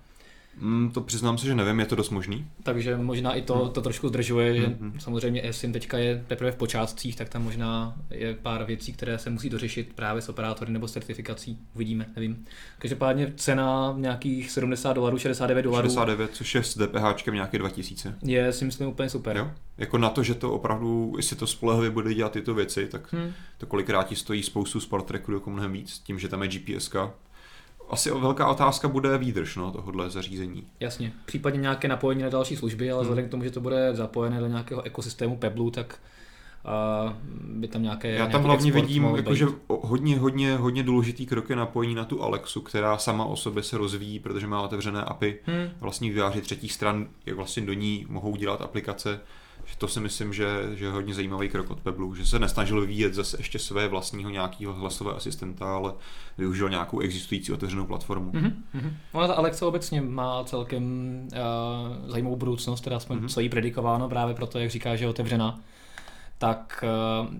Mm, 0.60 0.90
to 0.94 1.00
přiznám 1.00 1.38
se, 1.38 1.46
že 1.46 1.54
nevím, 1.54 1.80
je 1.80 1.86
to 1.86 1.96
dost 1.96 2.10
možný. 2.10 2.46
Takže 2.62 2.96
možná 2.96 3.34
i 3.34 3.42
to, 3.42 3.54
Hmm. 3.58 3.70
to 3.72 3.82
trošku 3.82 4.08
zdržuje, 4.08 4.54
že 4.60 4.66
Mhm. 4.66 5.00
samozřejmě 5.00 5.48
eSIM 5.48 5.72
teďka 5.72 5.98
je 5.98 6.24
teprve 6.28 6.52
v 6.52 6.56
počátcích, 6.56 7.16
tak 7.16 7.28
tam 7.28 7.42
možná 7.44 7.96
je 8.10 8.34
pár 8.34 8.64
věcí, 8.64 8.92
které 8.92 9.18
se 9.18 9.30
musí 9.30 9.50
dořešit 9.50 9.92
právě 9.94 10.22
s 10.22 10.28
operátory 10.28 10.72
nebo 10.72 10.88
s 10.88 10.92
certifikací. 10.92 11.58
Uvidíme, 11.74 12.06
nevím. 12.16 12.44
Každopádně 12.78 13.32
cena 13.36 13.94
nějakých 13.98 14.50
70 14.50 14.92
dolarů, 14.92 15.18
69 15.18 15.62
dolarů 15.62 15.88
69, 15.88 16.30
což 16.34 16.54
je 16.54 16.62
s 16.62 16.74
DPH 16.78 17.30
nějaké 17.32 17.58
2000. 17.58 18.14
je 18.24 18.52
si 18.52 18.64
myslím 18.64 18.88
úplně 18.88 19.10
super. 19.10 19.36
Jo? 19.36 19.50
Jako 19.78 19.98
na 19.98 20.10
to, 20.10 20.22
že 20.22 20.34
to 20.34 20.52
opravdu, 20.52 21.12
jestli 21.16 21.36
to 21.36 21.46
spolehlivě 21.46 21.90
bude 21.90 22.14
dělat 22.14 22.32
tyto 22.32 22.54
věci, 22.54 22.86
tak 22.88 23.12
Hm. 23.12 23.32
to 23.58 23.66
kolikrát 23.66 24.02
ti 24.08 24.16
stojí 24.16 24.42
spoustu 24.42 24.80
sport 24.80 25.02
tracků 25.02 25.32
jako 25.32 25.50
mnohem 25.50 25.72
víc, 25.72 25.98
tím, 25.98 26.18
že 26.18 26.28
tam 26.28 26.42
je 26.42 26.48
GPSka. 26.48 27.10
Asi 27.90 28.10
velká 28.10 28.48
otázka 28.48 28.88
bude 28.88 29.18
výdrž 29.18 29.56
no, 29.56 29.70
tohohle 29.72 30.10
zařízení. 30.10 30.66
Jasně, 30.80 31.12
případně 31.24 31.60
nějaké 31.60 31.88
napojení 31.88 32.22
na 32.22 32.28
další 32.28 32.56
služby, 32.56 32.90
ale 32.90 32.98
Hmm. 33.00 33.02
vzhledem 33.04 33.28
k 33.28 33.30
tomu, 33.30 33.44
že 33.44 33.50
to 33.50 33.60
bude 33.60 33.90
zapojené 33.94 34.40
do 34.40 34.46
nějakého 34.46 34.82
ekosystému 34.82 35.36
Pebble, 35.36 35.70
tak 35.70 36.00
uh, 37.06 37.12
by 37.60 37.68
tam 37.68 37.82
nějaké 37.82 38.08
Já 38.10 38.26
tam 38.26 38.42
hlavně 38.42 38.72
vidím 38.72 39.04
jakože 39.16 39.46
být. 39.46 39.54
hodně, 39.68 40.18
hodně, 40.18 40.56
hodně 40.56 40.82
důležitý 40.82 41.26
krok 41.26 41.50
je 41.50 41.56
napojení 41.56 41.94
na 41.94 42.04
tu 42.04 42.22
Alexu, 42.22 42.60
která 42.60 42.98
sama 42.98 43.24
o 43.24 43.36
sobě 43.36 43.62
se 43.62 43.78
rozvíjí, 43.78 44.18
protože 44.18 44.46
má 44.46 44.62
otevřené 44.62 45.02
API. 45.02 45.38
Hm, 45.46 45.70
Vlastní 45.80 46.10
výváři 46.10 46.40
třetích 46.40 46.72
stran, 46.72 47.06
jak 47.26 47.36
vlastně 47.36 47.62
do 47.66 47.72
ní 47.72 48.06
mohou 48.08 48.36
dělat 48.36 48.62
aplikace. 48.62 49.20
To 49.78 49.88
si 49.88 50.00
myslím, 50.00 50.32
že, 50.32 50.46
že 50.74 50.84
je 50.84 50.90
hodně 50.90 51.14
zajímavý 51.14 51.48
krok 51.48 51.70
od 51.70 51.80
Pebble, 51.80 52.16
že 52.16 52.26
se 52.26 52.38
nesnažil 52.38 52.80
vyvíjet 52.80 53.14
zase 53.14 53.36
ještě 53.40 53.58
své 53.58 53.88
vlastního 53.88 54.30
nějakého 54.30 54.74
hlasového 54.74 55.16
asistenta, 55.16 55.74
ale 55.76 55.92
využil 56.38 56.68
nějakou 56.68 57.00
existující 57.00 57.52
otevřenou 57.52 57.86
platformu. 57.86 58.30
Mhm, 58.34 58.64
mhm. 58.74 58.96
Ona 59.12 59.26
ta 59.26 59.34
Alexa 59.34 59.66
obecně 59.66 60.00
má 60.00 60.44
celkem 60.44 60.82
uh, 61.32 62.10
zajímavou 62.10 62.36
budoucnost, 62.36 62.80
teda 62.80 63.00
jsme 63.00 63.16
Mhm. 63.16 63.24
mm-hmm. 63.24 63.28
co 63.28 63.40
jí 63.40 63.48
predikováno 63.48 64.08
právě 64.08 64.34
proto, 64.34 64.58
jak 64.58 64.70
říká, 64.70 64.96
že 64.96 65.04
je 65.04 65.08
otevřená. 65.08 65.60
Tak 66.38 66.84
uh, 67.22 67.34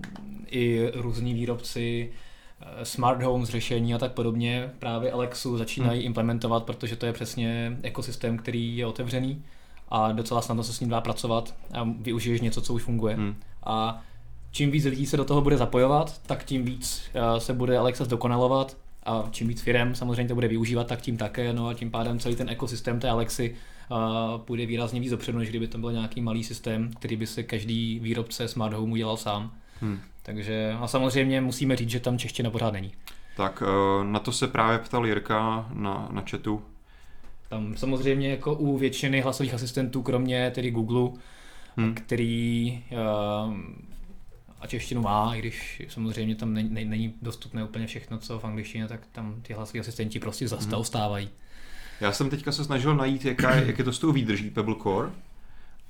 i 0.51 0.91
různí 0.95 1.35
výrobci 1.35 2.13
eh, 2.61 2.85
smart 2.85 3.23
homes 3.23 3.49
řešení 3.49 3.95
a 3.95 3.99
tak 3.99 4.13
podobně 4.13 4.71
právě 4.79 5.13
Alexu 5.13 5.59
začínají 5.59 6.03
implementovat, 6.03 6.65
protože 6.65 6.97
to 6.97 7.07
je 7.07 7.13
přesně 7.13 7.79
ekosystém, 7.83 8.39
který 8.39 8.77
je 8.77 8.87
otevřený 8.87 9.45
a 9.91 10.13
docela 10.13 10.43
snadno 10.43 10.63
se 10.63 10.73
s 10.73 10.81
ním 10.81 10.89
dá 10.89 11.01
pracovat 11.01 11.55
a 11.73 11.89
využiješ 12.01 12.41
něco, 12.41 12.61
co 12.61 12.75
už 12.75 12.83
funguje. 12.83 13.15
Hmm. 13.15 13.35
A 13.67 14.03
čím 14.51 14.71
víc 14.71 14.85
lidí 14.85 15.07
se 15.07 15.17
do 15.17 15.25
toho 15.25 15.41
bude 15.41 15.57
zapojovat, 15.57 16.21
tak 16.27 16.45
tím 16.45 16.65
víc 16.65 17.03
eh, 17.15 17.41
se 17.41 17.55
bude 17.55 17.79
Alexa 17.79 18.05
zdokonalovat 18.05 18.77
a 19.09 19.25
čím 19.31 19.49
víc 19.49 19.63
firm 19.63 19.95
samozřejmě 19.95 20.29
to 20.29 20.35
bude 20.35 20.49
využívat, 20.49 20.87
tak 20.87 21.01
tím 21.01 21.17
také, 21.17 21.53
no 21.53 21.69
a 21.69 21.75
tím 21.75 21.91
pádem 21.91 22.19
celý 22.19 22.37
ten 22.37 22.49
ekosystém 22.49 23.01
té 23.01 23.11
Alexy 23.11 23.55
uh, 23.91 24.41
půjde 24.41 24.67
výrazně 24.67 25.01
víc 25.01 25.11
dopředu, 25.11 25.39
než 25.39 25.49
kdyby 25.49 25.69
to 25.69 25.79
byl 25.79 25.93
nějaký 25.93 26.21
malý 26.21 26.45
systém, 26.45 26.91
který 26.93 27.17
by 27.17 27.27
se 27.27 27.43
každý 27.43 27.99
výrobce 27.99 28.49
smart 28.49 28.75
home 28.75 28.93
udělal 28.93 29.17
sám. 29.17 29.53
Hmm. 29.81 30.01
Takže 30.23 30.77
a 30.81 30.87
samozřejmě 30.87 31.41
musíme 31.41 31.77
říct, 31.77 31.91
že 31.91 32.01
tam 32.01 32.19
čeština 32.19 32.51
pořád 32.51 32.73
není. 32.73 32.93
Tak 33.37 33.63
eh, 33.67 34.05
na 34.05 34.19
to 34.19 34.33
se 34.33 34.47
právě 34.47 34.79
ptal 34.79 35.07
Jirka 35.07 35.69
na, 35.73 36.09
na 36.13 36.23
chatu. 36.31 36.63
Tam 37.49 37.77
samozřejmě 37.77 38.31
jako 38.31 38.55
u 38.55 38.79
většiny 38.79 39.21
hlasových 39.21 39.55
asistentů, 39.55 40.03
kromě 40.03 40.51
tedy 40.51 40.71
Google, 40.71 41.11
Hmm. 41.77 41.95
který 41.95 42.85
uh, 42.93 43.55
a 44.61 44.67
češtinu 44.67 45.03
má, 45.03 45.35
i 45.35 45.39
když 45.39 45.83
samozřejmě 45.89 46.35
tam 46.35 46.55
není, 46.55 46.69
není, 46.71 46.91
není 46.91 47.15
dostupné 47.23 47.65
úplně 47.65 47.87
všechno, 47.87 48.19
co 48.19 48.39
v 48.39 48.45
angličtině, 48.45 48.89
tak 48.89 49.01
tam 49.13 49.35
ty 49.43 49.53
hlasoví 49.53 49.81
asistenti 49.81 50.19
prostě 50.19 50.47
Hmm. 50.49 50.71
zaostávají. 50.71 51.29
Já 52.01 52.13
jsem 52.13 52.31
teďka 52.31 52.53
se 52.53 52.65
snažil 52.65 52.97
najít, 52.97 53.25
jaká, 53.25 53.55
jak 53.55 53.79
je 53.79 53.85
to 53.85 53.93
s 53.93 53.99
tou 53.99 54.13
výdrží 54.13 54.51
Pebble 54.51 54.75
Core. 54.83 55.11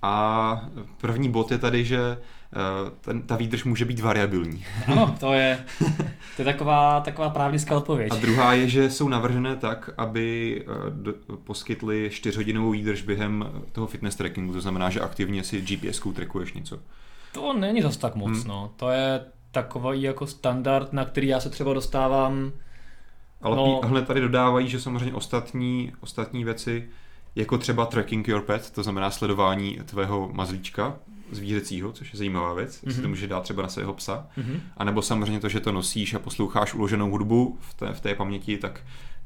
A 0.02 0.61
první 1.00 1.31
bod 1.31 1.50
je 1.52 1.59
tady, 1.59 1.85
že 1.85 1.99
eh, 1.99 2.90
ten, 3.00 3.23
ta 3.23 3.37
výdrž 3.37 3.64
může 3.64 3.85
být 3.85 4.00
variabilní. 4.00 4.64
Ano, 4.87 5.17
to 5.21 5.33
je, 5.33 5.64
to 6.37 6.43
je 6.43 6.45
taková, 6.45 7.00
taková 7.00 7.31
právnická 7.31 7.76
odpověď. 7.76 8.12
A 8.12 8.17
druhá 8.17 8.52
je, 8.52 8.69
že 8.69 8.90
jsou 8.90 9.09
navržené 9.09 9.57
tak, 9.57 9.90
aby 9.97 10.59
eh, 10.67 10.90
do, 10.90 11.14
poskytly 11.45 12.09
4-hodinovou 12.12 12.71
výdrž 12.71 13.02
během 13.02 13.45
toho 13.73 13.87
fitness 13.87 14.17
trackingu, 14.17 14.52
to 14.52 14.61
znamená, 14.61 14.90
že 14.90 15.00
aktivně 15.00 15.45
si 15.45 15.61
GPS-kou 15.62 16.12
trackuješ 16.12 16.52
něco. 16.52 16.78
To 17.33 17.52
není 17.52 17.83
zas 17.83 17.97
tak 17.97 18.14
moc, 18.14 18.28
Hmm. 18.38 18.49
no. 18.49 18.71
To 18.76 18.90
je 18.90 19.21
takový 19.50 20.02
jako 20.02 20.26
standard, 20.26 20.93
na 20.93 21.05
který 21.05 21.26
já 21.26 21.40
se 21.40 21.50
třeba 21.50 21.73
dostávám 21.75 22.52
Ale 23.43 23.57
no. 23.57 23.81
hned 23.85 24.07
tady 24.07 24.21
dodávají, 24.21 24.69
že 24.69 24.81
samozřejmě 24.81 25.14
ostatní, 25.14 25.93
ostatní 26.00 26.45
věci, 26.45 26.88
jako 27.37 27.59
třeba 27.59 27.87
tracking 27.87 28.29
your 28.29 28.43
pet, 28.43 28.71
to 28.71 28.83
znamená 28.83 29.11
sledování 29.11 29.79
tvého 29.85 30.31
mazlíčka 30.33 30.97
zvířecího, 31.31 31.93
což 31.93 32.13
je 32.13 32.19
zajímavá 32.19 32.55
věc, 32.55 32.83
mm-hmm. 32.83 32.95
si 32.95 33.03
to 33.03 33.09
může 33.09 33.27
dát 33.27 33.43
třeba 33.43 33.63
na 33.63 33.69
svého 33.69 33.95
psa. 33.95 34.27
Mhm. 34.37 34.61
A 34.77 34.85
nebo 34.85 35.03
samozřejmě 35.03 35.41
to, 35.41 35.49
že 35.49 35.61
to 35.61 35.73
nosíš 35.73 36.15
a 36.15 36.19
posloucháš 36.19 36.75
uloženou 36.75 37.11
hudbu 37.11 37.59
v 37.61 37.75
té, 37.75 37.93
v 37.93 38.01
té 38.01 38.15
paměti, 38.15 38.59
tak 38.59 38.81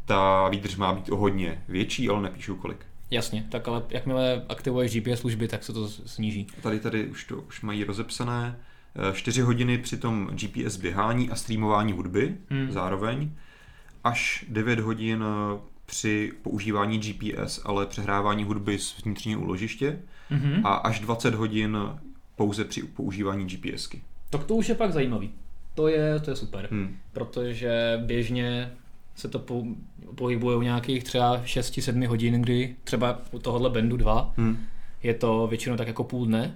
ta 0.05 0.49
výdrž 0.49 0.77
má 0.77 0.93
být 0.93 1.11
o 1.11 1.17
hodně 1.17 1.63
větší, 1.69 2.09
ale 2.09 2.23
nepíšu 2.23 2.57
kolik. 2.57 2.87
Jasně, 3.11 3.47
tak 3.51 3.69
ale 3.69 3.83
jakmile 3.89 4.45
aktivuješ 4.49 4.95
GPS 4.95 5.21
služby, 5.21 5.49
tak 5.49 5.65
se 5.65 5.73
to 5.73 5.89
sníží. 5.89 6.47
Tady 6.63 6.81
tady 6.81 7.07
už 7.07 7.25
to 7.25 7.37
už 7.37 7.61
mají 7.63 7.85
rozepsané. 7.85 8.57
4 9.13 9.41
hodiny 9.41 9.79
při 9.79 9.97
tom 9.97 10.31
GPS 10.33 10.77
běhání 10.77 11.31
a 11.31 11.35
streamování 11.35 11.93
hudby 11.93 12.37
Hmm. 12.51 12.73
zároveň. 12.73 13.31
Až 14.05 14.45
9 14.49 14.81
hodin 14.81 15.25
eh, 15.25 15.61
při 15.93 16.33
používání 16.43 16.99
GPS, 16.99 17.61
ale 17.65 17.87
přehrávání 17.87 18.45
hudby 18.45 18.79
z 18.79 19.03
vnitřního 19.05 19.41
úložiště 19.41 19.99
Mhm. 20.31 20.67
a 20.67 20.75
až 20.75 21.01
20 21.01 21.35
hodin 21.35 21.77
pouze 22.37 22.65
při 22.65 22.83
používání 22.83 23.47
GPSky. 23.47 24.03
Tak 24.31 24.45
to 24.45 24.55
už 24.55 24.69
je 24.69 24.75
pak 24.75 24.93
zajímavý. 24.93 25.31
To 25.75 25.89
je, 25.89 26.21
to 26.21 26.31
je 26.31 26.37
super, 26.37 26.69
Hmm. 26.71 26.97
protože 27.13 28.01
běžně 28.07 28.73
se 29.17 29.29
to 29.29 29.39
po, 29.39 29.65
pohybuje 30.15 30.57
u 30.57 30.63
nějakých 30.63 31.05
třeba 31.05 31.43
6-7 31.45 32.07
hodin, 32.07 32.43
kdy 32.43 32.77
třeba 32.85 33.21
u 33.33 33.39
tohohle 33.39 33.71
bandu 33.71 33.97
2 33.97 34.33
Hmm. 34.37 34.59
je 35.03 35.15
to 35.15 35.47
většinou 35.47 35.77
tak 35.77 35.87
jako 35.89 36.05
půl 36.05 36.27
dne 36.27 36.55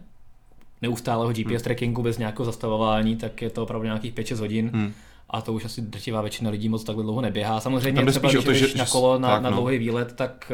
neustálého 0.82 1.32
GPS 1.32 1.46
hmm. 1.50 1.58
trackingu 1.60 2.02
bez 2.02 2.18
nějakého 2.18 2.44
zastavování, 2.44 3.16
tak 3.16 3.42
je 3.42 3.50
to 3.50 3.62
opravdu 3.62 3.84
nějakých 3.84 4.14
5-6 4.14 4.38
hodin. 4.38 4.70
Hmm. 4.74 4.92
A 5.30 5.40
to 5.40 5.52
už 5.52 5.64
asi 5.64 5.80
drtivá 5.82 6.20
většina 6.20 6.50
lidí 6.50 6.68
moc 6.68 6.84
takhle 6.84 7.04
dlouho 7.04 7.20
neběhá. 7.20 7.60
Samozřejmě 7.60 8.00
Tam 8.02 8.10
třeba, 8.10 8.30
když 8.30 8.44
to, 8.44 8.50
jdeš 8.50 8.72
že- 8.72 8.78
na 8.78 8.86
kolo 8.86 9.18
na, 9.18 9.28
tak, 9.28 9.42
na 9.42 9.50
no. 9.50 9.56
dlouhý 9.56 9.78
výlet, 9.78 10.12
tak 10.12 10.52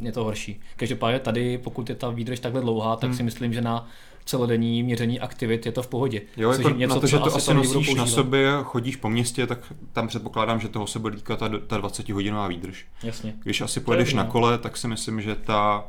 uh, 0.00 0.04
je 0.06 0.12
to 0.12 0.24
horší. 0.24 0.60
Každopádně 0.76 1.18
tady, 1.20 1.58
pokud 1.58 1.88
je 1.88 1.94
ta 1.94 2.10
výdrž 2.10 2.40
takhle 2.40 2.60
dlouhá, 2.60 2.96
tak 2.96 3.08
Hmm. 3.10 3.16
si 3.16 3.22
myslím, 3.22 3.52
že 3.52 3.60
na 3.60 3.88
celodenní 4.24 4.82
měření 4.82 5.20
aktivit 5.20 5.66
je 5.66 5.72
to 5.72 5.82
v 5.82 5.86
pohodě. 5.88 6.22
Jo, 6.36 6.50
Což 6.50 6.58
jako 6.58 6.68
je 6.68 6.74
něco, 6.76 6.94
na 6.94 7.00
to, 7.00 7.06
že 7.06 7.18
to 7.18 7.24
asi 7.24 7.36
asi 7.36 7.54
nosíš 7.54 7.94
na 7.94 8.06
sobě, 8.06 8.52
chodíš 8.62 8.96
po 8.96 9.10
městě, 9.10 9.46
tak 9.46 9.72
tam 9.92 10.08
předpokládám, 10.08 10.60
že 10.60 10.68
toho 10.68 10.86
se 10.86 10.98
bude 10.98 11.16
týkat 11.16 11.38
ta, 11.38 11.50
ta 11.66 11.76
20 11.76 12.08
hodinová 12.08 12.48
výdrž. 12.48 12.86
Jasně. 13.02 13.34
Když 13.42 13.60
asi 13.60 13.78
je 13.78 13.84
pojedeš 13.84 14.14
na 14.14 14.22
no. 14.22 14.30
kole, 14.30 14.58
tak 14.58 14.76
si 14.76 14.88
myslím, 14.88 15.20
že 15.22 15.34
ta 15.34 15.84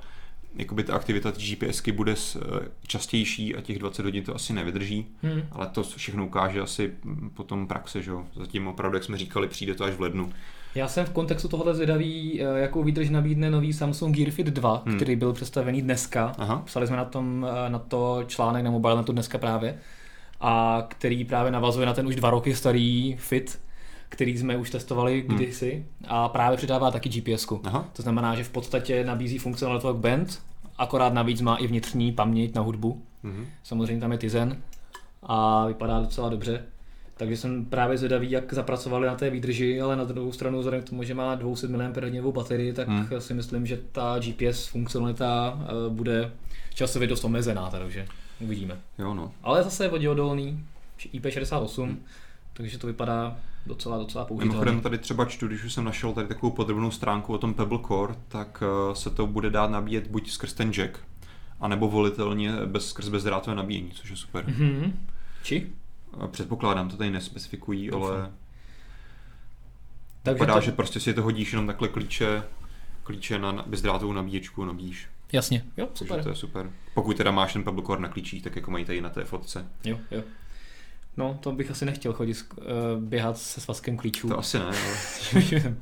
jakoby 0.55 0.83
ta 0.83 0.95
aktivita 0.95 1.31
GPSky 1.31 1.91
bude 1.91 2.11
eh, 2.35 2.39
častější 2.87 3.55
a 3.55 3.61
těch 3.61 3.79
20 3.79 4.05
hodin 4.05 4.23
to 4.23 4.35
asi 4.35 4.53
nevydrží, 4.53 5.05
Hmm. 5.23 5.41
ale 5.51 5.67
to 5.67 5.83
všechno 5.83 6.25
ukáže 6.25 6.61
asi 6.61 6.91
mm, 7.03 7.29
potom 7.33 7.67
praxe, 7.67 8.01
že 8.01 8.11
jo. 8.11 8.25
Zatím 8.35 8.67
opravdu, 8.67 8.95
jak 8.97 9.03
jsme 9.03 9.17
říkali, 9.17 9.47
přijde 9.47 9.75
to 9.75 9.83
až 9.83 9.93
v 9.93 10.01
lednu. 10.01 10.29
Já 10.75 10.87
jsem 10.87 11.05
v 11.05 11.09
kontextu 11.09 11.47
tohohle 11.47 11.75
zvědavý, 11.75 12.41
eh, 12.41 12.59
jakou 12.59 12.83
výdrž 12.83 13.09
nabídne 13.09 13.51
nový 13.51 13.73
Samsung 13.73 14.15
Gear 14.17 14.31
Fit 14.31 14.47
2, 14.47 14.83
Hmm. 14.85 14.95
který 14.95 15.15
byl 15.15 15.33
představený 15.33 15.81
dneska. 15.81 16.35
Aha. 16.37 16.61
Psali 16.65 16.87
jsme 16.87 16.97
na, 16.97 17.05
tom, 17.05 17.47
eh, 17.65 17.69
na 17.69 17.79
to 17.79 18.23
článek 18.27 18.63
na 18.63 18.71
mobile 18.71 19.03
to 19.03 19.11
dneska 19.11 19.37
právě. 19.37 19.77
A 20.41 20.83
který 20.87 21.25
právě 21.25 21.51
navazuje 21.51 21.85
na 21.85 21.93
ten 21.93 22.07
už 22.07 22.15
dva 22.15 22.29
roky 22.29 22.55
starý 22.55 23.15
Fit, 23.19 23.59
který 24.13 24.37
jsme 24.37 24.57
už 24.57 24.69
testovali 24.69 25.25
Hmm. 25.27 25.37
kdysi. 25.37 25.85
A 26.07 26.29
právě 26.29 26.57
přidává 26.57 26.91
taky 26.91 27.09
GPSku. 27.09 27.61
Aha. 27.63 27.85
To 27.93 28.01
znamená, 28.01 28.35
že 28.35 28.43
v 28.43 28.49
podstatě 28.49 29.03
nabízí 29.05 29.37
funkcionalitu 29.37 29.87
jak 29.87 29.95
band, 29.95 30.41
akorát 30.77 31.13
navíc 31.13 31.41
má 31.41 31.55
i 31.55 31.67
vnitřní 31.67 32.11
paměť 32.11 32.55
na 32.55 32.61
hudbu. 32.61 33.01
Mhm. 33.23 33.45
Samozřejmě 33.63 34.01
tam 34.01 34.11
je 34.11 34.17
Tizen 34.17 34.57
a 35.23 35.65
vypadá 35.67 35.99
docela 35.99 36.29
dobře. 36.29 36.63
Takže 37.17 37.37
jsem 37.37 37.65
právě 37.65 37.97
zvědavý, 37.97 38.31
jak 38.31 38.53
zapracovali 38.53 39.07
na 39.07 39.15
té 39.15 39.29
výdrži, 39.29 39.81
ale 39.81 39.95
na 39.95 40.03
druhou 40.03 40.31
stranu, 40.31 40.59
vzhledem 40.59 40.81
k 40.81 40.89
tomu, 40.89 41.03
že 41.03 41.13
má 41.13 41.35
200 41.35 41.67
mAh 41.67 42.23
baterii, 42.33 42.73
tak 42.73 42.87
Hmm. 42.87 43.07
si 43.19 43.33
myslím, 43.33 43.65
že 43.65 43.79
ta 43.91 44.19
GPS 44.19 44.67
funkcionalita 44.67 45.59
eh, 45.61 45.89
bude 45.89 46.31
časově 46.73 47.07
dost 47.07 47.23
omezená, 47.23 47.69
takže 47.69 48.05
uvidíme. 48.39 48.77
Jo, 48.99 49.13
no. 49.13 49.31
Ale 49.43 49.63
zase 49.63 49.83
je 49.85 49.89
voděodolný, 49.89 50.63
IP68, 51.13 51.95
takže 52.53 52.77
to 52.77 52.87
vypadá 52.87 53.37
docela, 53.65 53.97
docela 53.97 54.25
použitelně. 54.25 54.49
Mimochodem 54.49 54.81
tady 54.81 54.97
třeba 54.97 55.25
čtu, 55.25 55.47
když 55.47 55.63
už 55.63 55.73
jsem 55.73 55.83
našel 55.83 56.13
tady 56.13 56.27
takovou 56.27 56.51
podrobnou 56.51 56.91
stránku 56.91 57.33
o 57.33 57.37
tom 57.37 57.53
Pebble 57.53 57.79
Core, 57.87 58.15
tak 58.27 58.63
eh, 58.91 58.95
se 58.95 59.09
to 59.09 59.27
bude 59.27 59.49
dát 59.49 59.71
nabíjet 59.71 60.07
buď 60.07 60.31
skrz 60.31 60.53
ten 60.53 60.71
jack, 60.73 60.99
anebo 61.59 61.87
volitelně 61.89 62.51
bez, 62.65 62.89
skrz 62.89 63.09
bezdrátové 63.09 63.55
nabíjení, 63.55 63.91
což 63.91 64.09
je 64.09 64.15
super. 64.15 64.45
Mhm. 64.47 65.05
Či? 65.43 65.69
A 66.19 66.27
Předpokládám, 66.27 66.89
to 66.89 66.97
tady 66.97 67.11
nespecifikují, 67.11 67.87
Doufám. 67.87 68.11
ale 68.11 68.31
Takže 70.23 70.33
vypadá, 70.33 70.53
to, 70.53 70.61
že 70.61 70.71
prostě 70.71 70.99
si 70.99 71.13
to 71.13 71.21
hodíš 71.21 71.51
jenom 71.53 71.67
takhle 71.67 71.87
klíče, 71.87 72.43
klíče 73.03 73.39
na 73.39 73.63
bezdrátovou 73.67 74.13
nabíječku 74.13 74.65
nabíjíš. 74.65 75.07
Jasně, 75.31 75.65
jo, 75.77 75.85
Takže 75.85 76.05
super. 76.05 76.23
to 76.23 76.29
je 76.29 76.35
super. 76.35 76.71
Pokud 76.93 77.17
teda 77.17 77.31
máš 77.31 77.53
ten 77.53 77.63
Pebble 77.63 77.83
Core 77.83 78.01
na 78.01 78.07
klíčích, 78.09 78.43
tak 78.43 78.55
jako 78.55 78.71
mají 78.71 78.85
tady 78.85 79.01
na 79.01 79.09
té 79.09 79.23
fotce. 79.25 79.65
Jo, 79.83 79.99
jo. 80.11 80.23
No, 81.17 81.37
to 81.39 81.51
bych 81.51 81.71
asi 81.71 81.85
nechtěl 81.85 82.13
chodit, 82.13 82.37
eh, 82.61 82.63
běhat 82.99 83.37
se 83.37 83.61
svazkem 83.61 83.97
klíčů. 83.97 84.29
To 84.29 84.39
asi 84.39 84.59
ne, 84.59 84.65
ale... 84.65 85.43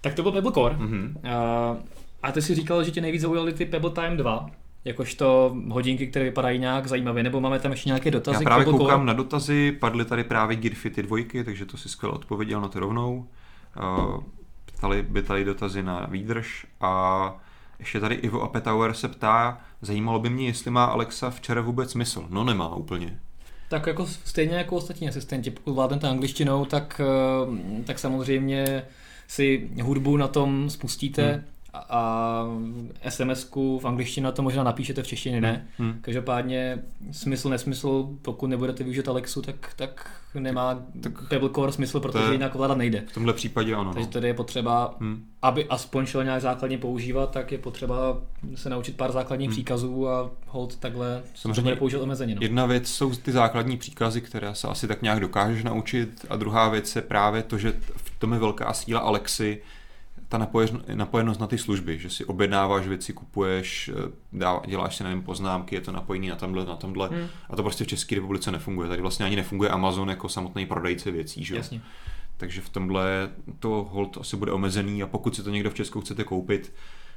tak 0.00 0.14
to 0.14 0.22
byl 0.22 0.32
Pebble 0.32 0.52
Core. 0.52 0.76
Mhm. 0.76 1.20
A, 1.30 1.76
a 2.22 2.32
ty 2.32 2.42
si 2.42 2.54
říkal, 2.54 2.84
že 2.84 2.90
tě 2.90 3.00
nejvíc 3.00 3.22
zaujaly 3.22 3.52
ty 3.52 3.66
Pebble 3.66 3.90
Time 3.90 4.16
2, 4.16 4.46
jakožto 4.84 5.56
hodinky, 5.70 6.06
které 6.06 6.24
vypadají 6.24 6.58
nějak 6.58 6.86
zajímavě, 6.86 7.22
nebo 7.22 7.40
máme 7.40 7.58
tam 7.58 7.70
ještě 7.70 7.88
nějaké 7.88 8.10
dotazy 8.10 8.34
Já 8.34 8.40
právě 8.40 8.64
Pebble 8.64 8.78
koukám 8.78 9.00
Core? 9.00 9.06
na 9.06 9.12
dotazy, 9.12 9.72
padly 9.80 10.04
tady 10.04 10.24
právě 10.24 10.56
Gearfity 10.56 11.02
dvojky, 11.02 11.44
takže 11.44 11.66
to 11.66 11.76
si 11.76 11.88
skvěle 11.88 12.14
odpověděl 12.14 12.60
na 12.60 12.68
to 12.68 12.80
rovnou. 12.80 13.28
Uh, 13.76 14.20
Ptali 14.64 15.02
by 15.02 15.22
tady 15.22 15.44
dotazy 15.44 15.82
na 15.82 16.06
výdrž 16.10 16.66
a 16.80 17.34
ještě 17.78 18.00
tady 18.00 18.14
Ivo 18.14 18.42
Apetauer 18.42 18.94
se 18.94 19.08
ptá, 19.08 19.60
zajímalo 19.82 20.18
by 20.18 20.30
mě, 20.30 20.46
jestli 20.46 20.70
má 20.70 20.84
Alexa 20.84 21.30
včera 21.30 21.60
vůbec 21.60 21.90
smysl. 21.90 22.26
No 22.30 22.44
nemá 22.44 22.74
úplně. 22.74 23.20
Tak 23.68 23.86
jako 23.86 24.06
stejně 24.06 24.56
jako 24.56 24.76
ostatní 24.76 25.08
asistenti, 25.08 25.50
pokud 25.50 25.72
vládnete 25.72 26.08
angličtinou, 26.08 26.64
tak, 26.64 27.00
eh, 27.00 27.82
tak 27.84 27.98
samozřejmě 27.98 28.82
si 29.28 29.70
hudbu 29.82 30.16
na 30.16 30.28
tom 30.28 30.70
spustíte 30.70 31.32
Hmm. 31.32 31.44
A, 31.76 32.44
SMS-ku 33.08 33.78
v 33.78 33.84
angličtině 33.84 34.32
to 34.32 34.42
možná 34.42 34.64
napíšete, 34.64 35.02
v 35.02 35.06
češtině 35.06 35.40
ne. 35.40 35.66
Hm. 35.78 35.98
Každopádně 36.00 36.78
smysl, 37.12 37.48
nesmysl, 37.48 38.08
pokud 38.22 38.46
nebudete 38.46 38.84
využít 38.84 39.08
Alexu, 39.08 39.42
tak, 39.42 39.70
tak 39.76 40.10
nemá 40.34 40.78
tak 41.02 41.28
Pebble 41.28 41.50
Core 41.54 41.72
smysl, 41.72 42.00
protože 42.00 42.24
je- 42.24 42.32
jinak 42.32 42.54
ovládat 42.54 42.78
nejde. 42.78 43.04
V 43.08 43.12
tomhle 43.14 43.32
případě 43.32 43.74
ano. 43.74 43.92
Takže 43.94 44.06
No. 44.08 44.12
tady 44.12 44.26
je 44.28 44.34
potřeba, 44.34 44.94
Hm. 45.00 45.24
aby 45.42 45.64
aspoň 45.68 46.06
šel 46.06 46.24
nějak 46.24 46.40
základně 46.42 46.78
používat, 46.78 47.30
tak 47.30 47.52
je 47.52 47.58
potřeba 47.58 48.18
se 48.54 48.70
naučit 48.70 48.96
pár 48.96 49.12
základních 49.12 49.48
Hmm. 49.48 49.54
příkazů 49.56 50.08
a 50.08 50.30
hold 50.46 50.76
takhle 50.76 51.22
Samozřejmě 51.34 51.76
použít 51.76 51.96
omezeně. 51.96 52.34
No. 52.34 52.40
Jedna 52.42 52.66
věc 52.66 52.88
jsou 52.88 53.14
ty 53.14 53.32
základní 53.32 53.76
příkazy, 53.76 54.20
které 54.20 54.54
se 54.54 54.68
asi 54.68 54.88
tak 54.88 55.02
nějak 55.02 55.20
dokážeš 55.20 55.64
naučit 55.64 56.26
a 56.30 56.36
druhá 56.36 56.68
věc 56.68 56.96
je 56.96 57.02
právě 57.02 57.42
to, 57.42 57.58
že 57.58 57.72
v 57.96 58.18
tom 58.18 58.32
je 58.32 58.38
velká 58.38 58.72
síla 58.72 59.00
Alexy, 59.00 59.62
ta 60.28 60.38
napojenost 60.94 61.40
na 61.40 61.46
ty 61.46 61.58
služby, 61.58 61.98
že 61.98 62.10
si 62.10 62.24
objednáváš 62.24 62.86
věci, 62.86 63.12
kupuješ, 63.12 63.90
eh, 63.94 64.12
dá, 64.32 64.60
děláš 64.66 64.96
si 64.96 65.04
nevím 65.04 65.22
poznámky, 65.22 65.74
je 65.74 65.80
to 65.80 65.92
napojený 65.92 66.28
na 66.28 66.36
tomhle, 66.36 66.64
na 66.64 66.76
tomhle 66.76 67.08
Hmm. 67.08 67.28
a 67.50 67.56
to 67.56 67.62
prostě 67.62 67.84
v 67.84 67.86
České 67.86 68.14
republice 68.14 68.50
nefunguje. 68.52 68.88
Tady 68.88 69.02
vlastně 69.02 69.26
ani 69.26 69.36
nefunguje 69.36 69.70
Amazon 69.70 70.08
jako 70.08 70.28
samotný 70.28 70.66
prodejce 70.66 71.10
věcí, 71.10 71.44
že? 71.44 71.56
Jasně. 71.56 71.80
Takže 72.36 72.60
v 72.60 72.68
tomhle 72.68 73.30
to 73.58 73.88
hold 73.90 74.18
asi 74.20 74.36
bude 74.36 74.52
omezený 74.52 75.02
a 75.02 75.06
pokud 75.06 75.36
si 75.36 75.42
to 75.42 75.50
někdo 75.50 75.70
v 75.70 75.74
Česku 75.74 76.00
chcete 76.00 76.24
koupit, 76.24 76.72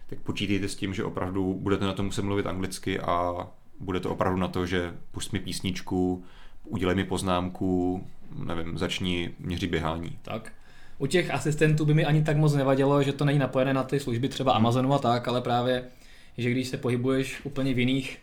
tak 0.08 0.20
počítejte 0.20 0.68
s 0.68 0.76
tím, 0.76 0.94
že 0.94 1.04
opravdu 1.04 1.54
budete 1.54 1.86
na 1.86 1.94
to 1.94 2.04
muset 2.04 2.22
mluvit 2.22 2.48
anglicky 2.48 3.00
a 3.00 3.48
bude 3.80 4.00
to 4.00 4.10
opravdu 4.10 4.40
na 4.40 4.48
to, 4.48 4.66
že 4.66 4.94
pust 5.12 5.34
mi 5.34 5.40
písničku, 5.40 6.24
udělej 6.66 6.96
mi 6.96 7.04
poznámku, 7.04 8.04
nevím, 8.44 8.78
začni 8.78 9.32
měřit 9.40 9.70
běhání. 9.72 10.18
Tak. 10.22 10.52
U 11.00 11.06
těch 11.08 11.32
asistentů 11.32 11.86
by 11.86 11.94
mi 11.94 12.06
ani 12.06 12.24
tak 12.24 12.38
moc 12.38 12.54
nevadilo, 12.54 13.04
že 13.04 13.14
to 13.14 13.26
není 13.26 13.40
napojené 13.40 13.74
na 13.74 13.84
ty 13.84 14.00
služby 14.00 14.30
třeba. 14.30 14.52
Amazonu 14.54 14.94
a 14.94 15.00
tak, 15.00 15.28
ale 15.28 15.42
právě, 15.42 15.84
že 16.38 16.52
když 16.52 16.68
se 16.68 16.78
pohybuješ 16.78 17.42
úplně 17.44 17.74
v 17.74 17.80
jiných 17.80 18.18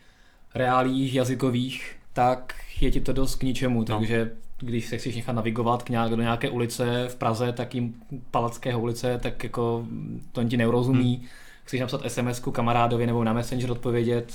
reálích 0.55 1.15
jazykových, 1.15 1.97
tak 2.13 2.55
je 2.81 2.91
ti 2.91 3.01
to 3.01 3.13
dost 3.13 3.35
k 3.35 3.43
ničemu, 3.43 3.79
No. 3.79 3.85
takže 3.85 4.31
když 4.59 4.87
se 4.87 4.99
chceš 4.99 5.17
nechat 5.17 5.33
navigovat 5.33 5.83
k 5.83 5.89
nějak, 5.89 6.11
do 6.11 6.17
nějaké 6.17 6.51
ulice 6.51 7.09
v 7.09 7.17
Praze, 7.17 7.53
tak 7.53 7.75
jim 7.75 7.95
Palackého 8.31 8.81
ulice, 8.81 9.19
tak 9.23 9.45
jako 9.45 9.87
to 10.33 10.45
ti 10.45 10.57
nerozumí. 10.57 11.17
Hmm. 11.17 11.27
Chceš 11.65 11.81
napsat 11.81 12.01
sms 12.07 12.41
kamarádovi 12.53 13.07
nebo 13.07 13.25
na 13.25 13.33
Messenger 13.33 13.71
odpovědět, 13.71 14.33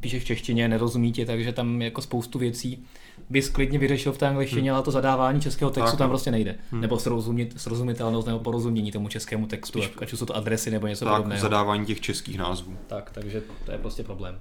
píšeš 0.00 0.22
v 0.22 0.26
češtině, 0.26 0.68
nerozumí 0.68 1.12
ti, 1.12 1.26
takže 1.26 1.52
tam 1.52 1.82
jako 1.82 2.02
spoustu 2.02 2.38
věcí 2.38 2.84
bys 3.30 3.48
klidně 3.48 3.78
vyřešil 3.78 4.12
v 4.12 4.18
té 4.18 4.26
angličtině, 4.28 4.72
ale 4.72 4.82
to 4.82 4.90
zadávání 4.90 5.40
českého 5.40 5.70
textu 5.70 5.90
Tak, 5.90 5.98
tam 5.98 6.08
prostě 6.08 6.30
nejde. 6.30 6.54
Hmm. 6.70 6.80
Nebo 6.80 6.98
srozumit, 6.98 7.60
srozumitelnost 7.60 8.26
nebo 8.26 8.38
porozumění 8.38 8.92
tomu 8.92 9.08
českému 9.08 9.46
textu, 9.46 9.78
Spíš- 9.82 9.90
ať 10.02 10.12
už 10.12 10.18
jsou 10.18 10.26
to 10.26 10.36
adresy 10.36 10.70
nebo 10.70 10.86
něco 10.86 11.04
Tak, 11.04 11.14
podobného. 11.16 11.40
zadávání 11.42 11.86
těch 11.86 12.00
českých 12.00 12.38
názvů. 12.38 12.76
Tak, 12.86 13.10
takže 13.10 13.42
to 13.64 13.72
je 13.72 13.78
prostě 13.78 14.02
problém. 14.02 14.38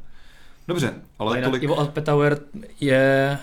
Dobře, 0.68 0.94
ale 1.20 1.36
Ale 1.38 1.42
tolik... 1.42 1.64
Ivo 1.64 1.86
Petauer 1.86 2.40
je 2.80 3.38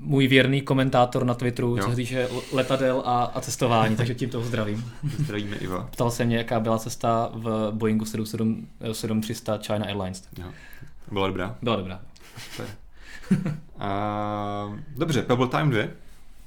můj 0.00 0.26
věrný 0.28 0.60
komentátor 0.60 1.24
na 1.24 1.34
Twitteru, 1.34 1.76
Jo. 1.76 1.84
co 1.84 1.90
se 1.90 1.96
týče 1.96 2.28
letadel 2.52 3.02
a, 3.06 3.24
a 3.24 3.40
cestování, 3.40 3.96
takže 3.96 4.14
tím 4.14 4.30
toho 4.30 4.44
zdravím. 4.44 4.92
Zdravíme 5.18 5.56
Iva. 5.56 5.88
Ptal 5.92 6.10
se 6.10 6.24
mě, 6.24 6.36
jaká 6.36 6.60
byla 6.60 6.78
cesta 6.78 7.30
v 7.34 7.70
Boeingu 7.72 8.04
7300 8.04 9.58
China 9.66 9.86
Airlines. 9.86 10.28
Jo. 10.38 10.46
Byla 11.12 11.26
dobrá. 11.26 11.56
Byla 11.62 11.76
dobrá. 11.76 12.00
A, 13.78 14.78
dobře, 14.96 15.22
Pebble 15.22 15.48
Time 15.48 15.70
2. 15.70 15.84